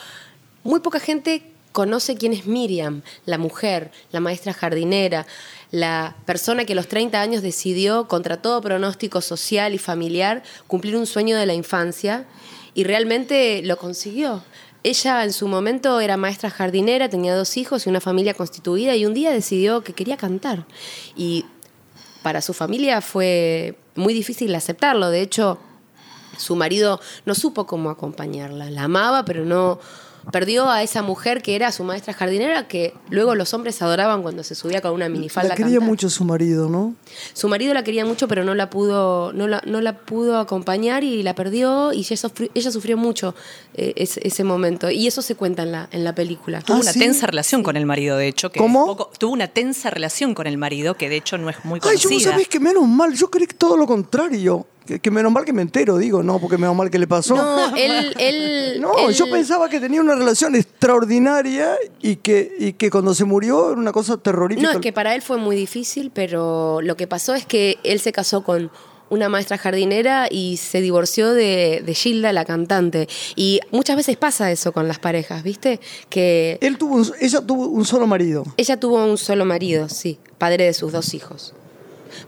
muy 0.63 0.79
poca 0.79 1.01
gente 1.01 1.43
conoce 1.73 2.15
quién 2.15 2.31
es 2.31 2.45
Miriam, 2.45 3.01
la 3.25 3.37
mujer, 3.37 3.91
la 4.13 4.21
maestra 4.21 4.53
jardinera, 4.53 5.27
la 5.71 6.15
persona 6.25 6.63
que 6.63 6.71
a 6.71 6.77
los 6.77 6.87
30 6.87 7.19
años 7.19 7.41
decidió, 7.41 8.07
contra 8.07 8.41
todo 8.41 8.61
pronóstico 8.61 9.19
social 9.19 9.73
y 9.73 9.77
familiar, 9.77 10.41
cumplir 10.65 10.95
un 10.95 11.05
sueño 11.05 11.37
de 11.37 11.45
la 11.45 11.53
infancia 11.53 12.25
y 12.73 12.85
realmente 12.85 13.61
lo 13.61 13.77
consiguió. 13.77 14.41
Ella 14.83 15.25
en 15.25 15.33
su 15.33 15.49
momento 15.49 15.99
era 15.99 16.15
maestra 16.15 16.49
jardinera, 16.49 17.09
tenía 17.09 17.35
dos 17.35 17.57
hijos 17.57 17.85
y 17.85 17.89
una 17.89 17.99
familia 17.99 18.33
constituida 18.35 18.95
y 18.95 19.05
un 19.05 19.13
día 19.13 19.31
decidió 19.31 19.83
que 19.83 19.91
quería 19.91 20.15
cantar. 20.15 20.65
Y 21.17 21.43
para 22.21 22.41
su 22.41 22.53
familia 22.53 23.01
fue 23.01 23.77
muy 23.95 24.13
difícil 24.13 24.53
aceptarlo. 24.55 25.09
De 25.09 25.21
hecho, 25.21 25.57
su 26.37 26.55
marido 26.55 26.99
no 27.25 27.35
supo 27.35 27.65
cómo 27.65 27.89
acompañarla. 27.89 28.69
La 28.69 28.83
amaba, 28.83 29.25
pero 29.25 29.45
no 29.45 29.79
perdió 30.31 30.69
a 30.69 30.83
esa 30.83 31.01
mujer 31.01 31.41
que 31.41 31.55
era 31.55 31.71
su 31.71 31.83
maestra 31.83 32.13
jardinera, 32.13 32.67
que 32.67 32.93
luego 33.09 33.35
los 33.35 33.53
hombres 33.53 33.81
adoraban 33.81 34.21
cuando 34.21 34.43
se 34.43 34.55
subía 34.55 34.81
con 34.81 34.91
una 34.91 35.07
minifalda. 35.09 35.49
La 35.49 35.53
a 35.53 35.57
quería 35.57 35.73
cantar. 35.75 35.87
mucho 35.89 36.09
su 36.09 36.25
marido, 36.25 36.69
¿no? 36.69 36.93
Su 37.33 37.47
marido 37.47 37.73
la 37.73 37.83
quería 37.83 38.05
mucho, 38.05 38.27
pero 38.27 38.43
no 38.43 38.53
la 38.55 38.69
pudo, 38.69 39.31
no 39.33 39.47
la, 39.47 39.61
no 39.65 39.81
la 39.81 39.97
pudo 39.97 40.37
acompañar 40.39 41.03
y 41.03 41.23
la 41.23 41.33
perdió 41.35 41.93
y 41.93 41.99
ella 41.99 42.17
sufrió, 42.17 42.49
ella 42.53 42.71
sufrió 42.71 42.97
mucho 42.97 43.35
eh, 43.73 43.93
ese, 43.95 44.19
ese 44.27 44.43
momento. 44.43 44.89
Y 44.89 45.07
eso 45.07 45.21
se 45.21 45.35
cuenta 45.35 45.63
en 45.63 45.71
la, 45.71 45.87
en 45.91 46.03
la 46.03 46.13
película. 46.13 46.61
Tuvo 46.61 46.77
Ah, 46.77 46.81
una 46.81 46.91
¿sí? 46.93 46.99
tensa 46.99 47.27
relación 47.27 47.63
con 47.63 47.77
el 47.77 47.85
marido, 47.85 48.17
de 48.17 48.27
hecho. 48.27 48.51
Que 48.51 48.59
¿Cómo? 48.59 48.85
poco- 48.85 49.11
tuvo 49.17 49.31
una 49.33 49.47
tensa 49.47 49.89
relación 49.89 50.33
con 50.33 50.47
el 50.47 50.57
marido, 50.57 50.95
que 50.95 51.09
de 51.09 51.15
hecho 51.17 51.37
no 51.37 51.49
es 51.49 51.63
muy 51.63 51.79
Ay, 51.83 51.97
yo 51.97 52.09
conocida. 52.09 52.13
vos 52.13 52.23
sabés 52.23 52.47
que 52.47 52.59
menos 52.59 52.87
mal, 52.87 53.13
yo 53.13 53.29
creí 53.31 53.47
que 53.47 53.53
todo 53.55 53.77
lo 53.77 53.87
contrario. 53.87 54.65
Que, 54.87 54.99
que 54.99 55.11
menos 55.11 55.31
mal 55.31 55.43
que 55.45 55.51
me 55.53 55.61
entero, 55.61 55.97
digo, 55.97 56.23
no, 56.23 56.39
porque 56.39 56.57
menos 56.57 56.75
mal 56.75 56.89
que 56.89 56.97
le 56.97 57.07
pasó. 57.07 57.35
No, 57.35 57.75
él, 57.75 58.13
él, 58.19 58.79
No, 58.81 58.97
él- 59.09 59.13
yo 59.13 59.29
pensaba 59.29 59.69
que 59.69 59.79
tenía 59.79 59.99
una 60.01 60.15
relación 60.15 60.55
extraordinaria 60.55 61.75
y 62.01 62.15
que, 62.17 62.55
y 62.59 62.73
que 62.73 62.89
cuando 62.89 63.13
se 63.13 63.25
murió 63.25 63.71
era 63.71 63.79
una 63.79 63.91
cosa 63.91 64.17
terrorífica. 64.17 64.67
No, 64.67 64.73
es 64.73 64.81
que 64.81 64.93
para 64.93 65.13
él 65.13 65.21
fue 65.21 65.37
muy 65.37 65.55
difícil, 65.55 66.11
pero 66.13 66.79
lo 66.81 66.95
que 66.97 67.05
pasó 67.07 67.35
es 67.35 67.45
que 67.45 67.77
él 67.83 67.99
se 67.99 68.11
casó 68.11 68.43
con 68.43 68.71
una 69.09 69.29
maestra 69.29 69.57
jardinera 69.57 70.27
y 70.29 70.57
se 70.57 70.81
divorció 70.81 71.33
de, 71.33 71.81
de 71.85 71.93
Gilda, 71.93 72.33
la 72.33 72.43
cantante. 72.45 73.07
Y 73.35 73.59
muchas 73.71 73.95
veces 73.95 74.17
pasa 74.17 74.51
eso 74.51 74.71
con 74.73 74.87
las 74.87 74.99
parejas, 74.99 75.43
¿viste? 75.43 75.79
Que 76.09 76.57
Él 76.61 76.77
tuvo 76.77 76.95
un- 76.95 77.11
ella 77.21 77.41
tuvo 77.41 77.67
un 77.67 77.85
solo 77.85 78.07
marido. 78.07 78.43
ella 78.57 78.79
tuvo 78.79 79.03
un 79.05 79.17
solo 79.17 79.45
marido, 79.45 79.87
sí, 79.89 80.17
padre 80.37 80.65
de 80.65 80.73
sus 80.73 80.91
dos 80.91 81.13
hijos. 81.13 81.53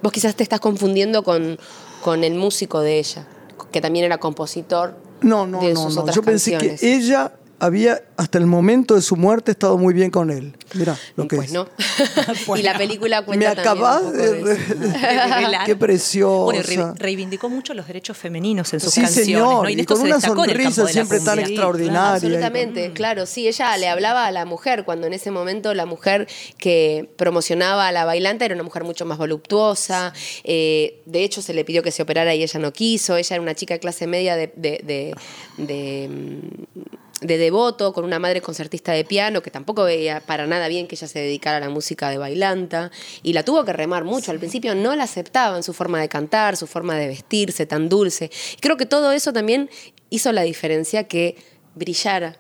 Vos 0.02 0.12
quizás 0.12 0.36
te 0.36 0.44
estás 0.44 0.60
confundiendo 0.60 1.24
con, 1.24 1.58
con 2.04 2.24
el 2.24 2.36
músico 2.36 2.82
de 2.82 3.00
ella, 3.00 3.26
que 3.72 3.82
también 3.82 4.06
era 4.06 4.18
compositor 4.20 4.96
No, 5.22 5.46
no, 5.48 5.60
de 5.62 5.74
no, 5.74 5.84
sus 5.84 5.96
no. 5.96 6.02
otras 6.02 6.16
Yo 6.16 6.24
pensé 6.24 6.52
canciones. 6.52 6.80
que 6.82 6.96
ella 6.96 7.32
había 7.60 8.02
hasta 8.18 8.38
el 8.38 8.46
momento 8.46 8.96
de 8.96 9.02
su 9.02 9.16
muerte 9.16 9.52
estado 9.52 9.78
muy 9.78 9.94
bien 9.94 10.12
con 10.12 10.30
él. 10.32 10.56
Mira 10.74 10.98
lo 11.16 11.28
que 11.28 11.36
pues 11.38 11.48
es. 11.50 11.54
no. 11.54 11.68
y 12.58 12.62
la 12.64 12.78
película 12.78 13.22
Me 13.22 13.26
cuenta 13.28 13.56
también 13.56 13.68
acabas 13.86 14.02
un 14.04 14.12
poco 14.12 14.18
de... 14.48 15.60
Qué 15.66 15.76
preciosa. 15.76 16.44
Bueno, 16.46 16.94
reivindicó 16.98 17.50
mucho 17.50 17.74
los 17.74 17.88
derechos 17.88 18.18
femeninos 18.18 18.74
en 18.74 18.80
sus 18.80 18.94
Sí, 18.94 19.02
canciones. 19.02 19.26
señor, 19.26 19.64
¿no? 19.64 19.70
Y, 19.70 19.80
y 19.82 19.86
con 19.86 19.98
se 19.98 20.04
una 20.04 20.20
sonrisa 20.20 20.88
siempre 20.88 21.20
tan 21.20 21.40
extraordinaria. 21.40 22.14
Absolutamente, 22.16 22.92
claro, 22.94 23.26
sí, 23.26 23.48
ella 23.48 23.76
le 23.78 23.88
hablaba 23.88 24.26
a 24.26 24.32
la 24.32 24.46
mujer 24.46 24.84
cuando 24.86 25.08
en 25.08 25.14
ese 25.14 25.32
momento 25.32 25.74
la 25.74 25.86
mujer 25.86 26.28
que 26.58 27.10
promocionaba 27.18 27.88
a 27.88 27.92
la 27.92 28.06
bailanta 28.06 28.46
era 28.46 28.56
una 28.56 28.64
mujer 28.64 28.84
mucho 28.84 29.06
más 29.06 29.18
voluptuosa, 29.18 30.14
eh, 30.44 31.02
de 31.06 31.24
hecho 31.24 31.42
se 31.42 31.54
le 31.54 31.64
pidió 31.66 31.84
que 31.84 31.92
se 31.92 32.04
operara 32.04 32.34
y 32.36 32.44
ella 32.44 32.60
no 32.60 32.72
quiso, 32.74 33.16
ella 33.18 33.36
era 33.36 33.42
una 33.42 33.56
chica 33.56 33.74
de 33.74 33.80
clase 33.80 34.08
media 34.08 34.36
de, 34.36 34.52
de- 34.56 34.82
de- 34.84 35.16
de, 35.58 36.08
mm, 36.10 36.89
de 37.22 37.38
devoto, 37.38 37.92
con 37.94 38.06
una 38.06 38.18
madre 38.20 38.42
concertista 38.42 38.94
de 38.94 39.04
piano, 39.04 39.42
que 39.42 39.52
tampoco 39.52 39.84
veía 39.84 40.22
para 40.22 40.48
nada 40.48 40.68
bien 40.70 40.88
que 40.88 40.96
ella 40.96 41.08
se 41.08 41.20
dedicara 41.20 41.58
a 41.58 41.60
la 41.60 41.70
música 41.70 42.10
de 42.10 42.18
bailanta, 42.18 42.92
y 43.24 43.34
la 43.34 43.44
tuvo 43.44 43.66
que 43.66 43.74
remar 43.74 44.06
mucho. 44.06 44.32
Al 44.32 44.40
principio 44.40 44.74
no 44.76 44.96
la 44.96 45.04
aceptaban 45.04 45.62
su 45.64 45.74
forma 45.74 46.00
de 46.00 46.08
cantar, 46.08 46.56
su 46.56 46.66
forma 46.68 46.96
de 46.96 47.08
vestirse 47.08 47.66
tan 47.66 47.90
dulce. 47.90 48.32
Y 48.58 48.62
creo 48.62 48.78
que 48.78 48.86
todo 48.86 49.12
eso 49.12 49.34
también 49.34 49.70
hizo 50.10 50.32
la 50.32 50.44
diferencia 50.44 51.04
que 51.10 51.36
brillara 51.76 52.38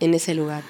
en 0.00 0.12
ese 0.14 0.34
lugar. 0.34 0.62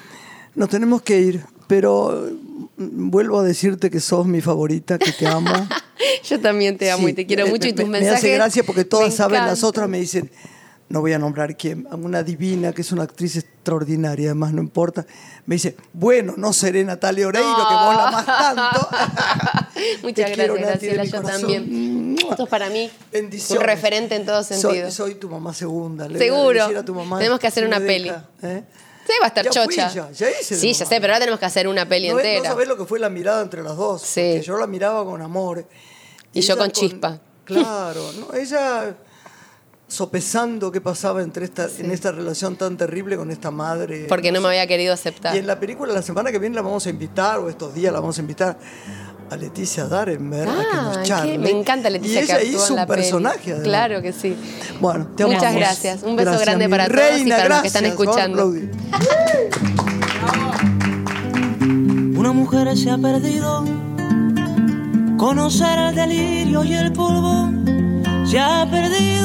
Nos 0.55 0.69
tenemos 0.69 1.01
que 1.01 1.19
ir, 1.19 1.43
pero 1.67 2.29
mm, 2.77 3.09
vuelvo 3.09 3.39
a 3.39 3.43
decirte 3.43 3.89
que 3.89 3.99
sos 3.99 4.25
mi 4.25 4.39
favorita, 4.39 4.97
que 4.97 5.11
te 5.11 5.27
amo. 5.27 5.51
Yo 6.29 6.39
también 6.39 6.77
te 6.77 6.89
amo 6.91 7.05
Sí, 7.07 7.11
y 7.11 7.13
te 7.13 7.25
quiero 7.25 7.45
me- 7.45 7.51
mucho 7.51 7.67
y 7.67 7.71
me- 7.73 7.77
tus 7.77 7.85
me 7.89 7.99
mensajes. 7.99 8.19
hace 8.19 8.33
gracia 8.33 8.63
porque 8.63 8.85
todas 8.85 9.09
me 9.09 9.15
saben, 9.15 9.45
las 9.45 9.63
otras 9.63 9.89
me 9.89 9.99
dicen, 9.99 10.31
no 10.87 11.01
voy 11.01 11.13
a 11.13 11.19
nombrar 11.19 11.57
quién, 11.57 11.87
una 11.91 12.21
divina 12.23 12.71
que 12.71 12.81
es 12.81 12.91
una 12.91 13.03
actriz 13.03 13.35
extraordinaria, 13.37 14.27
además 14.27 14.53
no 14.53 14.61
importa. 14.61 15.05
Me 15.45 15.55
dice, 15.55 15.75
bueno, 15.93 16.33
no 16.37 16.53
seré 16.53 16.83
Natalia 16.83 17.27
Oreiro, 17.27 17.47
que 17.55 17.73
vos 17.73 17.95
la 17.95 18.11
más 18.11 18.25
tanto. 18.25 18.89
Muchas 20.03 20.31
Te 20.31 20.35
gracias, 20.47 20.59
Graciela, 20.59 21.03
yo 21.03 21.21
corazón. 21.21 21.41
también. 21.41 22.15
Esto 22.29 22.43
es 22.43 22.49
para 22.49 22.69
mí 22.69 22.89
un 23.13 23.59
referente 23.61 24.15
en 24.15 24.25
todo 24.25 24.43
Soy, 24.43 24.59
sentido. 24.61 24.91
soy 24.91 25.15
tu 25.15 25.29
mamá 25.29 25.53
segunda. 25.53 26.07
le 26.07 26.15
a 26.17 26.19
Seguro. 26.19 26.59
decir 26.63 26.77
a 26.77 26.85
tu 26.85 26.93
mamá 26.95 27.17
Tenemos 27.17 27.39
que 27.39 27.47
hacer 27.47 27.65
una 27.65 27.79
peli. 27.79 28.09
¿eh? 28.43 28.63
Sí, 29.05 29.13
va 29.21 29.25
a 29.25 29.27
estar 29.27 29.45
Ya 29.45 29.51
fui, 29.65 29.75
chocha. 29.75 29.89
ya, 29.93 30.11
ya 30.11 30.29
hice 30.31 30.55
sí, 30.55 30.73
ya 30.73 30.85
sé, 30.85 30.99
pero 31.01 31.13
ahora 31.13 31.19
tenemos 31.19 31.39
que 31.39 31.45
hacer 31.45 31.67
una 31.67 31.87
peli 31.87 32.09
No, 32.09 32.17
entera. 32.19 32.39
no 32.39 32.45
sabés 32.45 32.67
lo 32.67 32.77
que 32.77 32.85
fue 32.85 32.99
la 32.99 33.09
mirada 33.09 33.41
entre 33.43 33.61
las 33.61 33.75
dos. 33.75 34.01
Sí. 34.01 34.21
porque 34.33 34.41
yo 34.47 34.57
la 34.57 34.65
miraba 34.67 35.03
con 35.05 35.21
amor. 35.21 35.67
Y 36.33 36.41
yo 36.41 36.53
ella 36.53 36.61
con 36.61 36.71
chispa. 36.71 37.19
Claro, 37.43 38.01
¿no? 38.13 38.33
ella 38.33 38.95
sopesando 39.87 40.71
qué 40.71 40.81
pasaba 40.81 41.21
entre 41.21 41.45
esta, 41.45 41.67
en 41.79 41.91
esta 41.91 42.11
relación 42.11 42.55
tan 42.55 42.75
terrible 42.77 43.17
con 43.17 43.29
esta 43.31 43.51
madre. 43.51 44.05
porque 44.09 44.31
no 44.31 44.41
me 44.41 44.47
había 44.47 44.65
querido 44.67 44.93
aceptar. 44.93 45.35
Y 45.35 45.39
en 45.39 45.47
la 45.47 45.59
película 45.59 45.93
la 45.93 46.01
semana 46.01 46.31
que 46.31 46.39
viene 46.39 46.55
la 46.55 46.61
vamos 46.63 46.85
a 46.87 46.89
invitar, 46.89 47.39
o 47.39 47.49
estos 47.49 47.73
días 47.75 47.93
la 47.93 47.99
vamos 47.99 48.17
a 48.17 48.21
invitar 48.21 48.57
a 49.29 49.35
Leticia 49.37 49.85
Darenberg 49.85 50.49
a 50.49 50.53
que 50.53 50.59
Ah, 50.73 50.81
nos 50.83 50.97
qué- 50.97 51.03
charle. 51.03 51.37
me 51.37 51.49
encanta 51.51 51.89
Leticia 51.89 52.23
y 52.23 52.25
que 52.27 52.31
ella 52.33 52.43
hizo 52.43 52.73
en 52.73 52.79
un 52.81 52.87
personaje. 52.87 53.37
peli. 53.37 53.51
además. 53.51 53.67
Claro 53.67 54.01
que 54.01 54.13
sí. 54.13 54.35
Bueno, 54.79 55.07
te 55.15 55.25
Muchas 55.25 55.41
amamos. 55.43 55.59
gracias. 55.61 56.03
Un 56.03 56.15
beso 56.15 56.29
Gracias, 56.31 56.41
grande 56.47 56.69
para 56.69 56.85
todos 56.87 56.99
y 56.99 57.03
reina, 57.13 57.35
para 57.37 57.49
los 57.49 57.61
que 57.61 57.67
están 57.67 57.83
gracias. 57.83 57.99
Escuchando. 58.01 58.53
Una 62.19 62.31
mujer 62.33 62.75
se 62.77 62.89
ha 62.89 62.97
perdido. 62.97 63.63
Conocer 65.17 65.77
el 65.79 65.95
delirio 65.95 66.63
y 66.63 66.73
el 66.73 66.91
polvo. 66.93 67.51
Se 68.29 68.39
ha 68.39 68.67
perdido 68.69 69.24